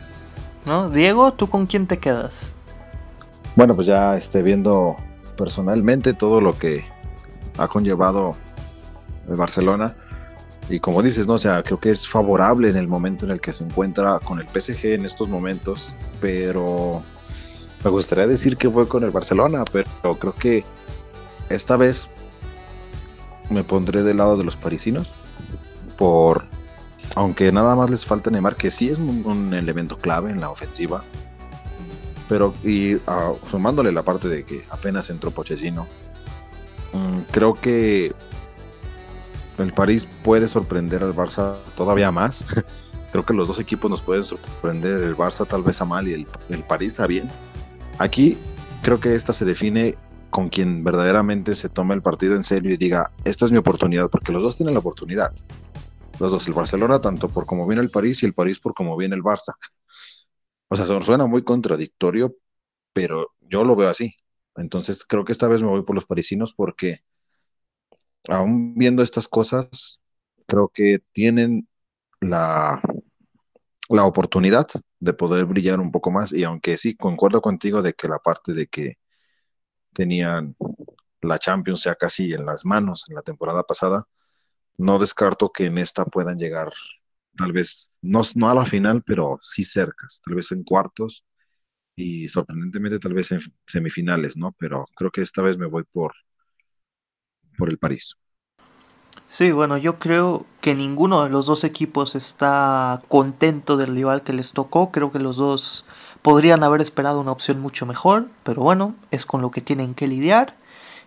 ¿No? 0.67 0.91
Diego, 0.91 1.33
¿tú 1.33 1.49
con 1.49 1.65
quién 1.65 1.87
te 1.87 1.97
quedas? 1.97 2.51
Bueno, 3.57 3.75
pues 3.75 3.87
ya 3.87 4.17
esté 4.17 4.43
viendo 4.43 4.97
personalmente 5.37 6.15
todo 6.15 6.41
lo 6.41 6.57
que 6.57 6.85
ha 7.59 7.67
conllevado 7.69 8.37
el 9.29 9.37
Barcelona 9.37 9.97
y 10.69 10.81
como 10.81 11.03
dices, 11.03 11.27
no, 11.27 11.35
o 11.35 11.39
sea, 11.39 11.63
creo 11.63 11.79
que 11.79 11.91
es 11.91 12.07
favorable 12.07 12.69
en 12.69 12.77
el 12.77 12.89
momento 12.89 13.25
en 13.25 13.31
el 13.31 13.41
que 13.41 13.53
se 13.53 13.65
encuentra 13.65 14.19
con 14.19 14.41
el 14.41 14.47
PSG 14.49 14.87
en 14.95 15.05
estos 15.05 15.29
momentos, 15.29 15.95
pero 16.21 17.03
me 17.85 17.91
gustaría 17.91 18.27
decir 18.27 18.57
que 18.57 18.69
fue 18.69 18.89
con 18.89 19.05
el 19.05 19.11
Barcelona, 19.11 19.65
pero 19.73 20.17
creo 20.19 20.35
que 20.35 20.65
esta 21.49 21.77
vez 21.77 22.09
me 23.49 23.63
pondré 23.63 24.03
del 24.03 24.17
lado 24.17 24.37
de 24.37 24.45
los 24.45 24.57
parisinos 24.57 25.15
por 25.97 26.45
aunque 27.15 27.51
nada 27.53 27.75
más 27.75 27.89
les 27.89 28.05
falta 28.05 28.31
Neymar, 28.31 28.57
que 28.57 28.71
sí 28.71 28.91
es 28.91 28.99
un, 28.99 29.55
elemento 29.55 29.97
clave 29.97 30.31
en 30.31 30.41
la 30.41 30.51
ofensiva, 30.51 31.03
pero 32.29 32.53
y 32.65 32.97
ah, 33.07 33.33
sumándole 33.49 33.93
la 33.93 34.03
parte 34.03 34.29
de 34.29 34.45
que 34.45 34.65
apenas 34.71 35.11
entró 35.11 35.31
Pochettino, 35.31 35.87
mm, 36.93 37.19
creo 37.31 37.55
que 37.55 38.13
el 39.59 39.73
París 39.73 40.09
puede 40.23 40.49
sorprender 40.49 41.03
al 41.03 41.15
Barça 41.15 41.57
todavía 41.77 42.11
más. 42.13 42.45
Creo 43.13 43.25
que 43.25 43.33
los 43.33 43.49
dos 43.49 43.61
equipos 43.61 43.91
nos 43.91 44.03
pueden 44.03 44.25
sorprender, 44.25 45.03
el 45.03 45.17
Barça 45.17 45.47
tal 45.47 45.63
vez 45.63 45.81
a 45.81 45.87
mal 45.87 46.07
y 46.07 46.27
el, 46.51 46.63
París 46.65 47.01
a 47.01 47.07
bien. 47.07 47.31
Aquí 47.99 48.37
creo 48.83 49.01
que 49.01 49.15
esta 49.15 49.33
se 49.33 49.47
define 49.47 49.97
con 50.29 50.51
quien 50.51 50.85
verdaderamente 50.85 51.55
se 51.55 51.71
tome 51.71 51.95
el 51.95 52.03
partido 52.03 52.35
en 52.35 52.45
serio 52.45 52.73
y 52.73 52.77
diga, 52.77 53.11
esta 53.25 53.47
es 53.47 53.53
mi 53.53 53.59
oportunidad, 53.59 54.11
porque 54.11 54.33
los 54.33 54.43
dos 54.43 54.59
tienen 54.59 54.75
la 54.75 54.81
oportunidad. 54.81 55.33
Los 56.21 56.31
dos, 56.31 56.47
el 56.47 56.53
Barcelona 56.53 57.01
tanto 57.01 57.29
por 57.29 57.47
cómo 57.47 57.67
viene 57.67 57.81
el 57.81 57.91
París 57.91 58.23
y 58.23 58.27
el 58.27 58.35
París 58.35 58.59
por 58.59 58.75
cómo 58.75 58.97
viene 58.97 59.15
el 59.15 59.23
Barça. 59.23 59.55
O 60.69 60.77
sea, 60.77 60.87
suena 61.03 61.27
muy 61.27 61.45
contradictorio, 61.45 62.37
pero 62.93 63.35
yo 63.41 63.65
lo 63.65 63.77
veo 63.77 63.89
así. 63.91 64.17
Entonces 64.57 65.05
creo 65.07 65.25
que 65.25 65.33
esta 65.33 65.49
vez 65.49 65.63
me 65.63 65.69
voy 65.69 65.83
por 65.83 65.95
los 65.95 66.07
parisinos 66.07 66.53
porque 66.55 67.01
aún 68.29 68.75
viendo 68.75 69.03
estas 69.03 69.29
cosas, 69.29 70.01
creo 70.47 70.69
que 70.69 71.01
tienen 71.13 71.69
la, 72.21 72.81
la 73.89 74.05
oportunidad 74.05 74.69
de 74.99 75.13
poder 75.13 75.47
brillar 75.47 75.81
un 75.81 75.93
poco 75.93 76.11
más 76.11 76.33
y 76.33 76.45
aunque 76.45 76.79
sí, 76.79 76.97
concuerdo 76.97 77.41
contigo 77.41 77.83
de 77.83 77.95
que 77.95 78.09
la 78.09 78.19
parte 78.19 78.53
de 78.53 78.67
que 78.67 78.99
tenían 79.93 80.57
la 81.23 81.39
Champions 81.39 81.85
ya 81.85 81.95
casi 81.95 82.33
en 82.33 82.47
las 82.47 82.65
manos 82.65 83.05
en 83.09 83.15
la 83.15 83.23
temporada 83.23 83.63
pasada, 83.63 84.07
no 84.79 84.99
descarto 84.99 85.51
que 85.53 85.67
en 85.67 85.79
esta 85.79 86.05
puedan 86.05 86.39
llegar 86.39 86.73
tal 87.37 87.53
vez, 87.53 87.95
no, 88.03 88.23
no 88.37 88.51
a 88.51 88.55
la 88.55 88.67
final, 88.67 89.03
pero 89.05 89.39
sí 89.43 89.65
cercas, 89.65 90.21
tal 90.25 90.35
vez 90.37 90.53
en 90.53 90.65
cuartos 90.65 91.25
y 91.97 92.29
sorprendentemente 92.29 92.99
tal 93.01 93.15
vez 93.15 93.33
en 93.33 93.41
semifinales, 93.67 94.37
¿no? 94.37 94.55
Pero 94.59 94.87
creo 94.97 95.11
que 95.11 95.23
esta 95.23 95.43
vez 95.43 95.59
me 95.59 95.67
voy 95.67 95.85
por, 95.93 96.15
por 97.59 97.69
el 97.71 97.79
París. 97.79 98.17
Sí, 99.27 99.51
bueno, 99.51 99.77
yo 99.77 99.99
creo 99.99 100.47
que 100.61 100.75
ninguno 100.75 101.25
de 101.25 101.31
los 101.31 101.47
dos 101.47 101.65
equipos 101.65 102.15
está 102.15 103.03
contento 103.09 103.77
del 103.77 103.95
rival 103.95 104.23
que 104.23 104.33
les 104.33 104.53
tocó. 104.53 104.93
Creo 104.93 105.11
que 105.11 105.19
los 105.19 105.37
dos 105.37 105.85
podrían 106.23 106.63
haber 106.63 106.81
esperado 106.81 107.21
una 107.21 107.33
opción 107.33 107.61
mucho 107.61 107.87
mejor, 107.87 108.29
pero 108.45 108.63
bueno, 108.63 108.95
es 109.11 109.27
con 109.27 109.43
lo 109.43 109.51
que 109.51 109.61
tienen 109.61 109.95
que 109.95 110.07
lidiar. 110.07 110.55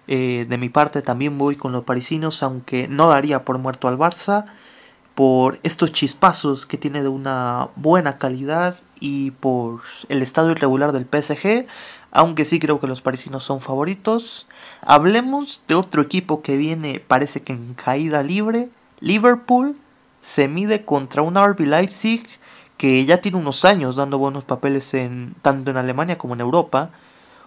Eh, 0.08 0.46
de 0.50 0.58
mi 0.58 0.70
parte 0.70 1.02
también 1.02 1.38
voy 1.38 1.56
con 1.56 1.72
los 1.72 1.84
parisinos, 1.84 2.44
aunque 2.44 2.88
no 2.90 3.10
daría 3.10 3.46
por 3.46 3.58
muerto 3.60 3.88
al 3.88 3.98
Barça, 3.98 4.46
por 5.20 5.60
estos 5.64 5.92
chispazos 5.92 6.66
que 6.66 6.78
tiene 6.78 7.04
de 7.04 7.10
una 7.10 7.72
buena 7.76 8.18
calidad 8.18 8.78
y 9.02 9.32
por 9.32 9.82
el 10.08 10.22
estado 10.22 10.50
irregular 10.50 10.94
del 10.94 11.06
PSG, 11.06 11.68
aunque 12.10 12.46
sí 12.46 12.58
creo 12.58 12.80
que 12.80 12.88
los 12.88 13.02
parisinos 13.02 13.44
son 13.44 13.60
favoritos. 13.60 14.48
Hablemos 14.80 15.62
de 15.68 15.76
otro 15.76 16.02
equipo 16.02 16.42
que 16.42 16.56
viene, 16.56 17.02
parece 17.06 17.42
que 17.42 17.52
en 17.52 17.74
caída 17.74 18.24
libre. 18.24 18.70
Liverpool 19.02 19.76
se 20.22 20.48
mide 20.48 20.86
contra 20.86 21.22
un 21.22 21.36
RB 21.36 21.66
Leipzig 21.68 22.26
que 22.78 23.04
ya 23.04 23.20
tiene 23.20 23.40
unos 23.40 23.66
años 23.66 23.98
dando 23.98 24.20
buenos 24.20 24.46
papeles 24.46 24.94
en, 24.94 25.36
tanto 25.42 25.70
en 25.70 25.76
Alemania 25.76 26.18
como 26.18 26.36
en 26.36 26.40
Europa. 26.40 26.92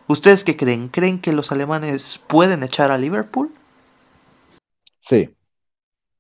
¿Ustedes 0.09 0.45
qué 0.45 0.59
creen? 0.59 0.89
¿Creen 0.89 1.18
que 1.18 1.33
los 1.33 1.51
alemanes 1.53 2.20
pueden 2.27 2.64
echar 2.64 2.91
a 2.91 2.99
Liverpool? 2.99 3.51
Sí. 4.99 5.35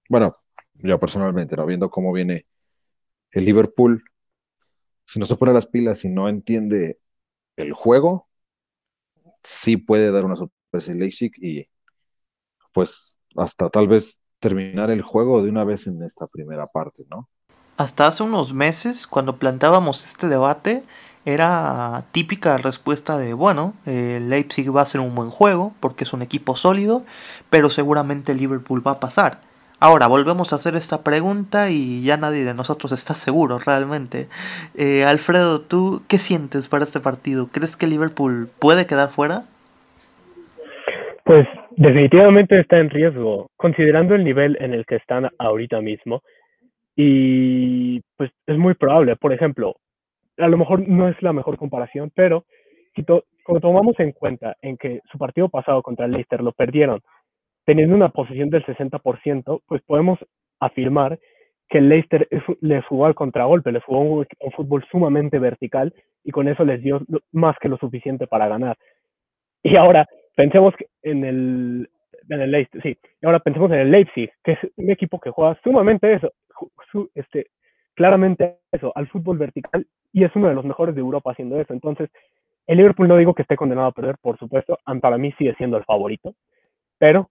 Bueno, 0.08 0.41
yo 0.82 0.98
personalmente, 0.98 1.56
¿no? 1.56 1.66
viendo 1.66 1.90
cómo 1.90 2.12
viene 2.12 2.46
el 3.30 3.44
Liverpool, 3.44 4.04
si 5.06 5.18
no 5.18 5.26
se 5.26 5.36
pone 5.36 5.52
las 5.52 5.66
pilas 5.66 6.04
y 6.04 6.08
no 6.08 6.28
entiende 6.28 6.98
el 7.56 7.72
juego, 7.72 8.28
sí 9.42 9.76
puede 9.76 10.10
dar 10.10 10.24
una 10.24 10.36
sorpresa 10.36 10.92
Leipzig 10.92 11.32
y 11.38 11.68
pues 12.72 13.16
hasta 13.36 13.68
tal 13.70 13.88
vez 13.88 14.18
terminar 14.40 14.90
el 14.90 15.02
juego 15.02 15.42
de 15.42 15.50
una 15.50 15.64
vez 15.64 15.86
en 15.86 16.02
esta 16.02 16.26
primera 16.26 16.66
parte, 16.66 17.04
¿no? 17.10 17.28
Hasta 17.76 18.06
hace 18.06 18.22
unos 18.22 18.52
meses, 18.52 19.06
cuando 19.06 19.36
plantábamos 19.36 20.04
este 20.04 20.28
debate, 20.28 20.82
era 21.24 22.04
típica 22.12 22.58
respuesta 22.58 23.16
de, 23.16 23.34
bueno, 23.34 23.74
eh, 23.86 24.18
Leipzig 24.20 24.74
va 24.74 24.82
a 24.82 24.86
ser 24.86 25.00
un 25.00 25.14
buen 25.14 25.30
juego 25.30 25.74
porque 25.80 26.04
es 26.04 26.12
un 26.12 26.22
equipo 26.22 26.56
sólido, 26.56 27.04
pero 27.50 27.70
seguramente 27.70 28.34
Liverpool 28.34 28.86
va 28.86 28.92
a 28.92 29.00
pasar. 29.00 29.40
Ahora, 29.84 30.06
volvemos 30.06 30.52
a 30.52 30.56
hacer 30.56 30.76
esta 30.76 31.02
pregunta 31.02 31.68
y 31.70 32.04
ya 32.04 32.16
nadie 32.16 32.44
de 32.44 32.54
nosotros 32.54 32.92
está 32.92 33.14
seguro 33.14 33.58
realmente. 33.58 34.28
Eh, 34.78 35.02
Alfredo, 35.02 35.60
¿tú 35.60 36.02
qué 36.08 36.18
sientes 36.18 36.68
para 36.68 36.84
este 36.84 37.00
partido? 37.00 37.48
¿Crees 37.52 37.76
que 37.76 37.88
Liverpool 37.88 38.48
puede 38.60 38.86
quedar 38.86 39.08
fuera? 39.08 39.42
Pues 41.24 41.48
definitivamente 41.72 42.60
está 42.60 42.78
en 42.78 42.90
riesgo, 42.90 43.50
considerando 43.56 44.14
el 44.14 44.22
nivel 44.22 44.56
en 44.60 44.72
el 44.72 44.86
que 44.86 44.94
están 44.94 45.28
ahorita 45.36 45.80
mismo. 45.80 46.22
Y 46.94 48.02
pues 48.16 48.30
es 48.46 48.56
muy 48.56 48.74
probable, 48.74 49.16
por 49.16 49.32
ejemplo, 49.32 49.74
a 50.38 50.46
lo 50.46 50.58
mejor 50.58 50.86
no 50.86 51.08
es 51.08 51.20
la 51.22 51.32
mejor 51.32 51.56
comparación, 51.56 52.12
pero 52.14 52.44
si 52.94 53.04
como 53.42 53.58
tomamos 53.58 53.98
en 53.98 54.12
cuenta 54.12 54.54
en 54.62 54.76
que 54.76 55.00
su 55.10 55.18
partido 55.18 55.48
pasado 55.48 55.82
contra 55.82 56.06
el 56.06 56.12
Leicester 56.12 56.40
lo 56.40 56.52
perdieron 56.52 57.00
teniendo 57.64 57.94
una 57.94 58.08
posición 58.08 58.50
del 58.50 58.64
60%, 58.64 59.62
pues 59.66 59.82
podemos 59.82 60.18
afirmar 60.60 61.18
que 61.68 61.78
el 61.78 61.88
Leicester 61.88 62.28
les 62.60 62.84
jugó 62.86 63.06
al 63.06 63.14
contragolpe, 63.14 63.72
les 63.72 63.82
jugó 63.84 64.00
un, 64.00 64.26
fútbol 64.54 64.84
sumamente 64.90 65.38
vertical 65.38 65.94
y 66.22 66.30
con 66.30 66.46
eso 66.48 66.64
les 66.64 66.82
dio 66.82 67.00
más 67.32 67.56
que 67.58 67.68
lo 67.68 67.78
suficiente 67.78 68.26
para 68.26 68.46
ganar. 68.46 68.76
Y 69.62 69.76
ahora 69.76 70.06
pensemos 70.36 70.74
en 71.02 71.24
el, 71.24 71.90
en 72.28 72.40
el 72.40 72.50
Leicester, 72.50 72.82
sí, 72.82 72.98
y 73.20 73.26
ahora 73.26 73.38
pensemos 73.38 73.70
en 73.72 73.78
el 73.78 73.90
Leipzig, 73.90 74.30
que 74.44 74.52
es 74.52 74.58
un 74.76 74.90
equipo 74.90 75.18
que 75.18 75.30
juega 75.30 75.58
sumamente 75.64 76.12
eso, 76.12 76.32
este, 77.14 77.46
claramente 77.94 78.58
eso, 78.70 78.92
al 78.94 79.08
fútbol 79.08 79.38
vertical 79.38 79.86
y 80.12 80.24
es 80.24 80.36
uno 80.36 80.48
de 80.48 80.54
los 80.54 80.64
mejores 80.64 80.94
de 80.94 81.00
Europa 81.00 81.32
haciendo 81.32 81.60
eso. 81.60 81.72
Entonces, 81.72 82.10
el 82.66 82.76
Liverpool 82.76 83.08
no 83.08 83.16
digo 83.16 83.34
que 83.34 83.42
esté 83.42 83.56
condenado 83.56 83.88
a 83.88 83.92
perder, 83.92 84.16
por 84.20 84.38
supuesto, 84.38 84.78
para 85.00 85.18
mí 85.18 85.32
sigue 85.38 85.54
siendo 85.54 85.76
el 85.76 85.84
favorito, 85.84 86.34
pero 86.98 87.30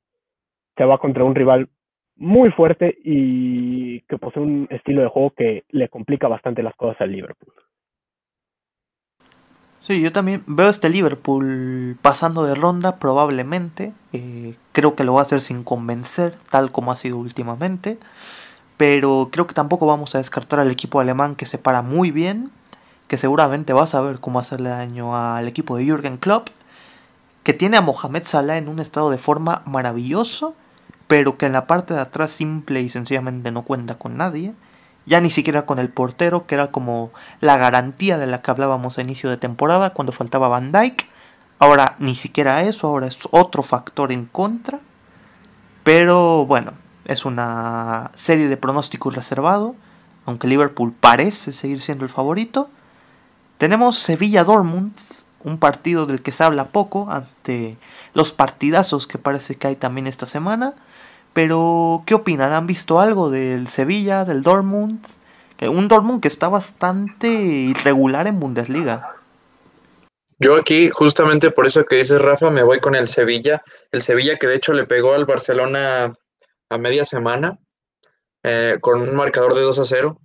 se 0.82 0.86
va 0.86 0.97
contra 0.97 1.23
un 1.23 1.36
rival 1.36 1.69
muy 2.15 2.49
fuerte 2.49 2.97
y 3.03 4.01
que 4.01 4.17
posee 4.17 4.41
un 4.41 4.67
estilo 4.71 5.03
de 5.03 5.09
juego 5.09 5.32
que 5.38 5.63
le 5.69 5.89
complica 5.89 6.27
bastante 6.27 6.63
las 6.63 6.73
cosas 6.75 6.99
al 7.01 7.11
Liverpool. 7.11 7.53
Sí, 9.82 10.01
yo 10.01 10.11
también 10.11 10.41
veo 10.47 10.69
este 10.69 10.89
Liverpool 10.89 11.97
pasando 12.01 12.45
de 12.45 12.55
ronda 12.55 12.97
probablemente. 12.97 13.93
Eh, 14.11 14.55
creo 14.71 14.95
que 14.95 15.03
lo 15.03 15.13
va 15.13 15.19
a 15.19 15.23
hacer 15.23 15.41
sin 15.41 15.63
convencer, 15.63 16.34
tal 16.49 16.71
como 16.71 16.91
ha 16.91 16.97
sido 16.97 17.19
últimamente. 17.19 17.99
Pero 18.75 19.29
creo 19.32 19.45
que 19.45 19.53
tampoco 19.53 19.86
vamos 19.86 20.15
a 20.15 20.17
descartar 20.17 20.59
al 20.59 20.71
equipo 20.71 20.99
alemán 20.99 21.36
que 21.36 21.45
se 21.45 21.59
para 21.59 21.84
muy 21.84 22.09
bien, 22.09 22.49
que 23.07 23.17
seguramente 23.17 23.73
va 23.73 23.84
a 23.84 23.88
saber 23.88 24.19
cómo 24.19 24.39
hacerle 24.39 24.69
daño 24.69 25.15
al 25.15 25.47
equipo 25.47 25.77
de 25.77 25.86
Jürgen 25.86 26.17
Klopp, 26.17 26.49
que 27.43 27.53
tiene 27.53 27.77
a 27.77 27.82
Mohamed 27.82 28.23
Salah 28.25 28.57
en 28.57 28.67
un 28.67 28.79
estado 28.79 29.11
de 29.11 29.19
forma 29.19 29.61
maravilloso 29.67 30.55
pero 31.12 31.38
que 31.38 31.45
en 31.45 31.51
la 31.51 31.68
parte 31.68 31.93
de 31.93 31.99
atrás 31.99 32.32
simple 32.32 32.80
y 32.80 32.88
sencillamente 32.88 33.51
no 33.51 33.64
cuenta 33.64 33.95
con 33.95 34.16
nadie, 34.16 34.53
ya 35.05 35.20
ni 35.20 35.30
siquiera 35.30 35.66
con 35.66 35.78
el 35.78 35.89
portero, 35.89 36.47
que 36.47 36.55
era 36.55 36.72
como 36.72 37.12
la 37.41 37.57
garantía 37.57 38.18
de 38.18 38.28
la 38.28 38.41
que 38.41 38.49
hablábamos 38.49 38.97
a 38.97 39.01
inicio 39.01 39.30
de 39.30 39.36
temporada 39.36 39.89
cuando 39.89 40.14
faltaba 40.14 40.47
Van 40.47 40.72
Dyke. 40.72 41.09
Ahora 41.59 41.97
ni 41.99 42.16
siquiera 42.16 42.62
eso, 42.62 42.88
ahora 42.88 43.07
es 43.07 43.20
otro 43.32 43.62
factor 43.62 44.14
en 44.14 44.26
contra. 44.26 44.80
Pero 45.84 46.45
bueno, 46.45 46.76
es 47.03 47.26
una 47.26 48.12
serie 48.14 48.47
de 48.47 48.55
pronósticos 48.55 49.14
reservado, 49.14 49.76
aunque 50.26 50.47
Liverpool 50.47 50.93
parece 50.97 51.51
seguir 51.51 51.82
siendo 51.82 52.05
el 52.05 52.09
favorito. 52.09 52.70
Tenemos 53.57 53.97
Sevilla-Dortmund, 53.97 54.93
un 55.43 55.57
partido 55.57 56.05
del 56.05 56.22
que 56.22 56.32
se 56.32 56.45
habla 56.45 56.70
poco 56.70 57.12
ante 57.12 57.78
los 58.14 58.32
partidazos 58.32 59.07
que 59.07 59.18
parece 59.18 59.55
que 59.55 59.68
hay 59.68 59.76
también 59.76 60.07
esta 60.07 60.26
semana. 60.26 60.74
Pero, 61.34 62.03
¿qué 62.05 62.13
opinan? 62.13 62.51
¿Han 62.51 62.67
visto 62.67 62.99
algo 62.99 63.29
del 63.29 63.67
Sevilla, 63.67 64.25
del 64.25 64.41
Dortmund? 64.41 65.05
Un 65.61 65.88
Dortmund 65.88 66.21
que 66.21 66.27
está 66.27 66.49
bastante 66.49 67.27
irregular 67.27 68.27
en 68.27 68.39
Bundesliga. 68.39 69.15
Yo 70.39 70.55
aquí, 70.55 70.89
justamente 70.89 71.51
por 71.51 71.67
eso 71.67 71.86
que 71.86 71.97
dices 71.97 72.19
Rafa, 72.19 72.49
me 72.49 72.63
voy 72.63 72.79
con 72.79 72.95
el 72.95 73.07
Sevilla. 73.07 73.61
El 73.91 74.01
Sevilla 74.01 74.38
que 74.38 74.47
de 74.47 74.55
hecho 74.55 74.73
le 74.73 74.88
pegó 74.88 75.13
al 75.13 75.25
Barcelona 75.25 76.15
a 76.69 76.77
media 76.79 77.05
semana 77.05 77.59
eh, 78.41 78.77
con 78.82 79.01
un 79.01 79.15
marcador 79.15 79.53
de 79.53 79.61
2 79.61 79.77
a 79.77 79.86
0. 79.86 80.17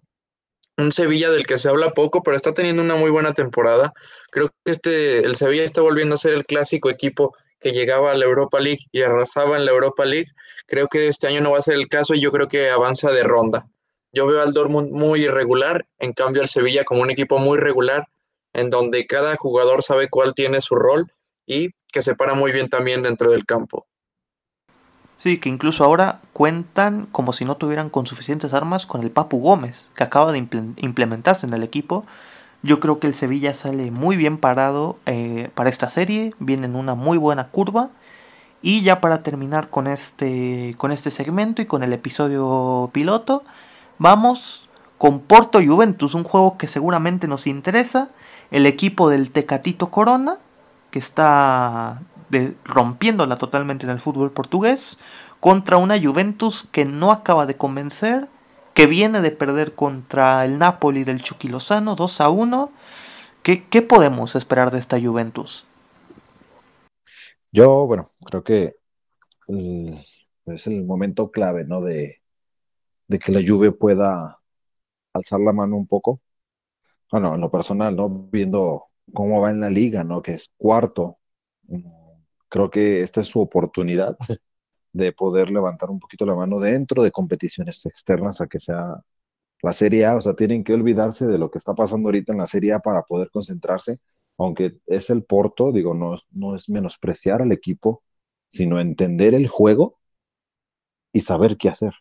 Un 0.78 0.92
Sevilla 0.92 1.30
del 1.30 1.46
que 1.46 1.58
se 1.58 1.68
habla 1.68 1.90
poco, 1.90 2.22
pero 2.22 2.34
está 2.34 2.54
teniendo 2.54 2.80
una 2.80 2.96
muy 2.96 3.10
buena 3.10 3.34
temporada. 3.34 3.92
Creo 4.30 4.48
que 4.48 4.72
este, 4.72 5.18
el 5.18 5.36
Sevilla 5.36 5.64
está 5.64 5.82
volviendo 5.82 6.14
a 6.14 6.18
ser 6.18 6.32
el 6.32 6.46
clásico 6.46 6.88
equipo 6.88 7.36
que 7.60 7.72
llegaba 7.72 8.10
a 8.10 8.14
la 8.14 8.24
Europa 8.24 8.60
League 8.60 8.86
y 8.92 9.02
arrasaba 9.02 9.56
en 9.56 9.64
la 9.64 9.72
Europa 9.72 10.04
League. 10.04 10.30
Creo 10.66 10.88
que 10.88 11.08
este 11.08 11.26
año 11.26 11.40
no 11.40 11.52
va 11.52 11.58
a 11.58 11.62
ser 11.62 11.74
el 11.74 11.88
caso 11.88 12.14
y 12.14 12.20
yo 12.20 12.32
creo 12.32 12.48
que 12.48 12.70
avanza 12.70 13.10
de 13.10 13.22
ronda. 13.22 13.66
Yo 14.12 14.26
veo 14.26 14.40
al 14.40 14.52
Dortmund 14.52 14.92
muy 14.92 15.24
irregular, 15.24 15.86
en 15.98 16.12
cambio 16.12 16.42
al 16.42 16.48
Sevilla 16.48 16.84
como 16.84 17.02
un 17.02 17.10
equipo 17.10 17.38
muy 17.38 17.58
regular, 17.58 18.06
en 18.52 18.70
donde 18.70 19.06
cada 19.06 19.36
jugador 19.36 19.82
sabe 19.82 20.08
cuál 20.08 20.34
tiene 20.34 20.60
su 20.60 20.74
rol 20.74 21.12
y 21.46 21.70
que 21.92 22.02
se 22.02 22.14
para 22.14 22.34
muy 22.34 22.52
bien 22.52 22.68
también 22.68 23.02
dentro 23.02 23.30
del 23.30 23.44
campo. 23.44 23.86
Sí, 25.18 25.38
que 25.38 25.48
incluso 25.48 25.82
ahora 25.82 26.20
cuentan 26.32 27.06
como 27.06 27.32
si 27.32 27.44
no 27.44 27.56
tuvieran 27.56 27.88
con 27.88 28.06
suficientes 28.06 28.52
armas 28.52 28.86
con 28.86 29.02
el 29.02 29.10
Papu 29.10 29.40
Gómez, 29.40 29.88
que 29.96 30.04
acaba 30.04 30.32
de 30.32 30.38
implementarse 30.38 31.46
en 31.46 31.54
el 31.54 31.62
equipo 31.62 32.04
Yo 32.66 32.80
creo 32.80 32.98
que 32.98 33.06
el 33.06 33.14
Sevilla 33.14 33.54
sale 33.54 33.92
muy 33.92 34.16
bien 34.16 34.38
parado 34.38 34.98
eh, 35.06 35.50
para 35.54 35.70
esta 35.70 35.88
serie, 35.88 36.34
viene 36.40 36.66
en 36.66 36.74
una 36.74 36.96
muy 36.96 37.16
buena 37.16 37.48
curva. 37.48 37.90
Y 38.60 38.82
ya 38.82 39.00
para 39.00 39.22
terminar 39.22 39.70
con 39.70 39.86
este, 39.86 40.74
con 40.76 40.90
este 40.90 41.12
segmento 41.12 41.62
y 41.62 41.66
con 41.66 41.84
el 41.84 41.92
episodio 41.92 42.90
piloto, 42.92 43.44
vamos 43.98 44.68
con 44.98 45.20
Porto 45.20 45.60
Juventus, 45.64 46.14
un 46.14 46.24
juego 46.24 46.58
que 46.58 46.66
seguramente 46.66 47.28
nos 47.28 47.46
interesa. 47.46 48.08
El 48.50 48.66
equipo 48.66 49.10
del 49.10 49.30
Tecatito 49.30 49.92
Corona, 49.92 50.38
que 50.90 50.98
está 50.98 52.02
rompiéndola 52.64 53.38
totalmente 53.38 53.86
en 53.86 53.92
el 53.92 54.00
fútbol 54.00 54.32
portugués, 54.32 54.98
contra 55.38 55.76
una 55.76 56.02
Juventus 56.02 56.66
que 56.72 56.84
no 56.84 57.12
acaba 57.12 57.46
de 57.46 57.56
convencer, 57.56 58.28
que 58.76 58.86
viene 58.86 59.22
de 59.22 59.30
perder 59.30 59.74
contra 59.74 60.44
el 60.44 60.58
Napoli 60.58 61.02
del 61.02 61.22
Chucky 61.22 61.48
Lozano 61.48 61.94
2 61.94 62.20
a 62.20 62.28
1. 62.28 62.70
¿Qué, 63.42 63.66
¿Qué, 63.66 63.80
podemos 63.80 64.36
esperar 64.36 64.70
de 64.70 64.78
esta 64.78 65.00
Juventus? 65.00 65.64
Yo, 67.50 67.86
bueno, 67.86 68.12
creo 68.26 68.44
que 68.44 68.76
es 69.48 70.66
el 70.66 70.84
momento 70.84 71.30
clave, 71.30 71.64
¿no? 71.64 71.80
De, 71.80 72.20
de 73.08 73.18
que 73.18 73.32
la 73.32 73.40
Juve 73.40 73.72
pueda 73.72 74.40
alzar 75.14 75.40
la 75.40 75.54
mano 75.54 75.74
un 75.76 75.86
poco. 75.86 76.20
Bueno, 77.10 77.34
en 77.34 77.40
lo 77.40 77.50
personal, 77.50 77.96
¿no? 77.96 78.10
Viendo 78.30 78.88
cómo 79.14 79.40
va 79.40 79.52
en 79.52 79.60
la 79.60 79.70
liga, 79.70 80.04
¿no? 80.04 80.20
Que 80.20 80.34
es 80.34 80.50
cuarto. 80.58 81.16
Creo 82.50 82.70
que 82.70 83.00
esta 83.00 83.22
es 83.22 83.28
su 83.28 83.40
oportunidad 83.40 84.18
de 84.96 85.12
poder 85.12 85.50
levantar 85.50 85.90
un 85.90 86.00
poquito 86.00 86.26
la 86.26 86.34
mano 86.34 86.60
dentro 86.60 87.02
de 87.02 87.12
competiciones 87.12 87.84
externas 87.86 88.40
a 88.40 88.46
que 88.48 88.60
sea 88.60 89.02
la 89.62 89.72
Serie 89.72 90.06
A. 90.06 90.16
O 90.16 90.20
sea, 90.20 90.34
tienen 90.34 90.64
que 90.64 90.74
olvidarse 90.74 91.26
de 91.26 91.38
lo 91.38 91.50
que 91.50 91.58
está 91.58 91.74
pasando 91.74 92.08
ahorita 92.08 92.32
en 92.32 92.38
la 92.38 92.46
Serie 92.46 92.74
A 92.74 92.80
para 92.80 93.02
poder 93.02 93.30
concentrarse. 93.30 94.00
Aunque 94.38 94.78
es 94.86 95.10
el 95.10 95.24
Porto, 95.24 95.72
digo, 95.72 95.94
no 95.94 96.14
es, 96.14 96.26
no 96.32 96.54
es 96.56 96.68
menospreciar 96.68 97.42
al 97.42 97.52
equipo, 97.52 98.02
sino 98.48 98.80
entender 98.80 99.34
el 99.34 99.48
juego 99.48 99.98
y 101.12 101.22
saber 101.22 101.56
qué 101.56 101.68
hacer. 101.70 101.94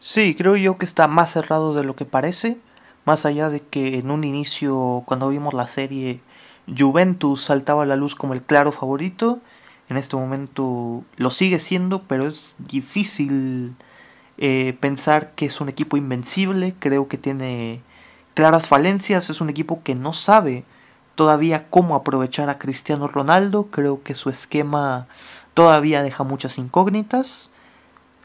Sí, 0.00 0.34
creo 0.34 0.56
yo 0.56 0.78
que 0.78 0.84
está 0.84 1.06
más 1.08 1.32
cerrado 1.32 1.74
de 1.74 1.84
lo 1.84 1.94
que 1.96 2.04
parece. 2.04 2.58
Más 3.04 3.26
allá 3.26 3.48
de 3.48 3.60
que 3.60 3.98
en 3.98 4.10
un 4.10 4.24
inicio, 4.24 5.02
cuando 5.06 5.28
vimos 5.28 5.54
la 5.54 5.68
serie, 5.68 6.20
Juventus 6.66 7.42
saltaba 7.44 7.82
a 7.84 7.86
la 7.86 7.96
luz 7.96 8.14
como 8.14 8.34
el 8.34 8.42
claro 8.42 8.72
favorito. 8.72 9.40
En 9.90 9.96
este 9.96 10.14
momento 10.14 11.04
lo 11.16 11.30
sigue 11.30 11.58
siendo, 11.58 12.04
pero 12.04 12.28
es 12.28 12.54
difícil 12.58 13.74
eh, 14.38 14.78
pensar 14.78 15.32
que 15.34 15.46
es 15.46 15.60
un 15.60 15.68
equipo 15.68 15.96
invencible. 15.96 16.76
Creo 16.78 17.08
que 17.08 17.18
tiene 17.18 17.82
claras 18.34 18.68
falencias. 18.68 19.30
Es 19.30 19.40
un 19.40 19.50
equipo 19.50 19.82
que 19.82 19.96
no 19.96 20.12
sabe 20.12 20.64
todavía 21.16 21.68
cómo 21.70 21.96
aprovechar 21.96 22.48
a 22.48 22.58
Cristiano 22.58 23.08
Ronaldo. 23.08 23.66
Creo 23.72 24.04
que 24.04 24.14
su 24.14 24.30
esquema 24.30 25.08
todavía 25.54 26.02
deja 26.02 26.22
muchas 26.22 26.56
incógnitas. 26.56 27.50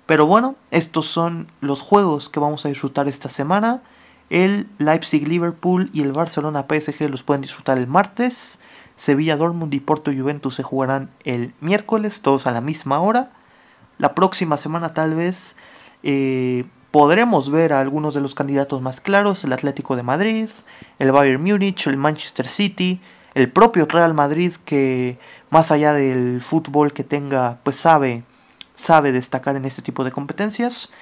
Pero 0.06 0.28
bueno, 0.28 0.56
estos 0.70 1.08
son 1.08 1.48
los 1.62 1.82
juegos 1.82 2.30
que 2.30 2.40
vamos 2.40 2.64
a 2.66 2.70
disfrutar 2.70 3.08
esta 3.08 3.28
semana. 3.28 3.82
El 4.30 4.70
Leipzig-Liverpool 4.78 5.90
y 5.94 6.04
el 6.04 6.12
Barcelona-PSG 6.12 7.10
los 7.10 7.24
pueden 7.24 7.42
disfrutar 7.42 7.80
el 7.80 7.88
martes. 7.88 8.60
Sevilla-Dortmund 8.96 9.74
y 9.74 9.80
Porto-Juventus 9.80 10.56
se 10.56 10.64
jugarán 10.64 11.10
el 11.24 11.54
miércoles, 11.60 12.22
todos 12.22 12.48
a 12.48 12.52
la 12.52 12.62
misma 12.62 13.00
hora. 13.00 13.32
La 13.98 14.16
próxima 14.16 14.58
semana 14.58 14.94
tal 14.94 15.14
vez 15.16 15.56
eh, 16.04 16.66
podremos 16.92 17.50
ver 17.50 17.74
a 17.74 17.82
algunos 17.82 18.14
de 18.14 18.22
los 18.22 18.36
candidatos 18.36 18.82
más 18.82 19.02
claros, 19.02 19.44
el 19.44 19.54
Atlético 19.54 19.96
de 19.96 20.04
Madrid, 20.04 20.50
el 21.00 21.12
Bayern 21.12 21.44
Múnich, 21.44 21.88
el 21.88 21.98
Manchester 21.98 22.48
City, 22.48 23.02
el 23.34 23.52
propio 23.52 23.86
Real 23.86 24.14
Madrid 24.14 24.54
que 24.64 25.20
más 25.50 25.72
allá 25.72 25.94
del 25.94 26.42
fútbol 26.42 26.94
que 26.94 27.04
tenga, 27.04 27.60
pues 27.64 27.76
sabe, 27.76 28.24
sabe 28.76 29.12
destacar 29.12 29.56
en 29.56 29.66
este 29.66 29.82
tipo 29.82 30.04
de 30.04 30.12
competencias. 30.12 30.94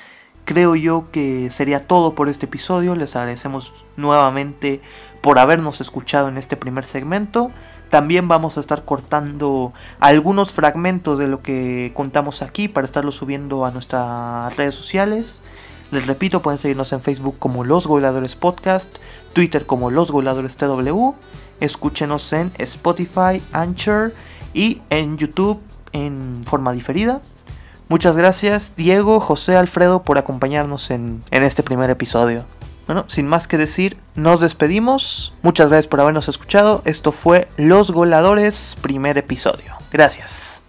Creo 0.46 0.76
yo 0.76 1.10
que 1.12 1.50
sería 1.52 1.88
todo 1.88 2.16
por 2.16 2.28
este 2.28 2.48
episodio. 2.48 2.96
Les 2.96 3.16
agradecemos 3.16 3.86
nuevamente 3.96 4.82
por 5.22 5.40
habernos 5.40 5.80
escuchado 5.80 6.28
en 6.28 6.38
este 6.38 6.58
primer 6.58 6.84
segmento. 6.84 7.52
También 7.94 8.28
vamos 8.28 8.58
a 8.58 8.60
estar 8.60 8.86
cortando 8.86 9.72
algunos 10.00 10.52
fragmentos 10.52 11.20
de 11.20 11.28
lo 11.28 11.44
que 11.44 11.92
contamos 11.94 12.42
aquí 12.42 12.68
para 12.68 12.88
estarlo 12.88 13.12
subiendo 13.12 13.66
a 13.66 13.70
nuestras 13.70 14.56
redes 14.56 14.74
sociales. 14.74 15.44
Les 15.92 16.08
repito, 16.08 16.42
pueden 16.42 16.58
seguirnos 16.58 16.92
en 16.92 17.04
Facebook 17.04 17.36
como 17.38 17.64
Los 17.64 17.86
Goleadores 17.86 18.36
Podcast, 18.36 18.96
Twitter 19.34 19.68
como 19.68 19.92
Los 19.92 20.10
Goleadores 20.10 20.58
TW, 20.58 21.12
escúchenos 21.60 22.34
en 22.34 22.52
Spotify, 22.58 23.44
Anchor 23.52 24.12
y 24.56 24.82
en 24.90 25.20
YouTube 25.20 25.62
en 25.92 26.42
forma 26.48 26.72
diferida. 26.72 27.22
Muchas 27.90 28.18
gracias 28.18 28.76
Diego, 28.76 29.20
José, 29.20 29.56
Alfredo 29.56 30.02
por 30.02 30.18
acompañarnos 30.18 30.90
en, 30.90 31.22
este 31.30 31.62
primer 31.62 31.92
episodio. 31.92 32.46
Bueno, 32.86 33.06
sin 33.08 33.28
más 33.28 33.48
que 33.48 33.58
decir, 33.58 33.98
nos 34.16 34.40
despedimos. 34.40 35.34
Muchas 35.42 35.70
gracias 35.70 35.88
por 35.88 36.02
habernos 36.02 36.28
escuchado. 36.28 36.82
Esto 36.86 37.12
fue 37.12 37.48
Los 37.58 37.92
Goladores, 37.92 38.76
primer 38.82 39.18
episodio. 39.18 39.76
Gracias. 39.92 40.63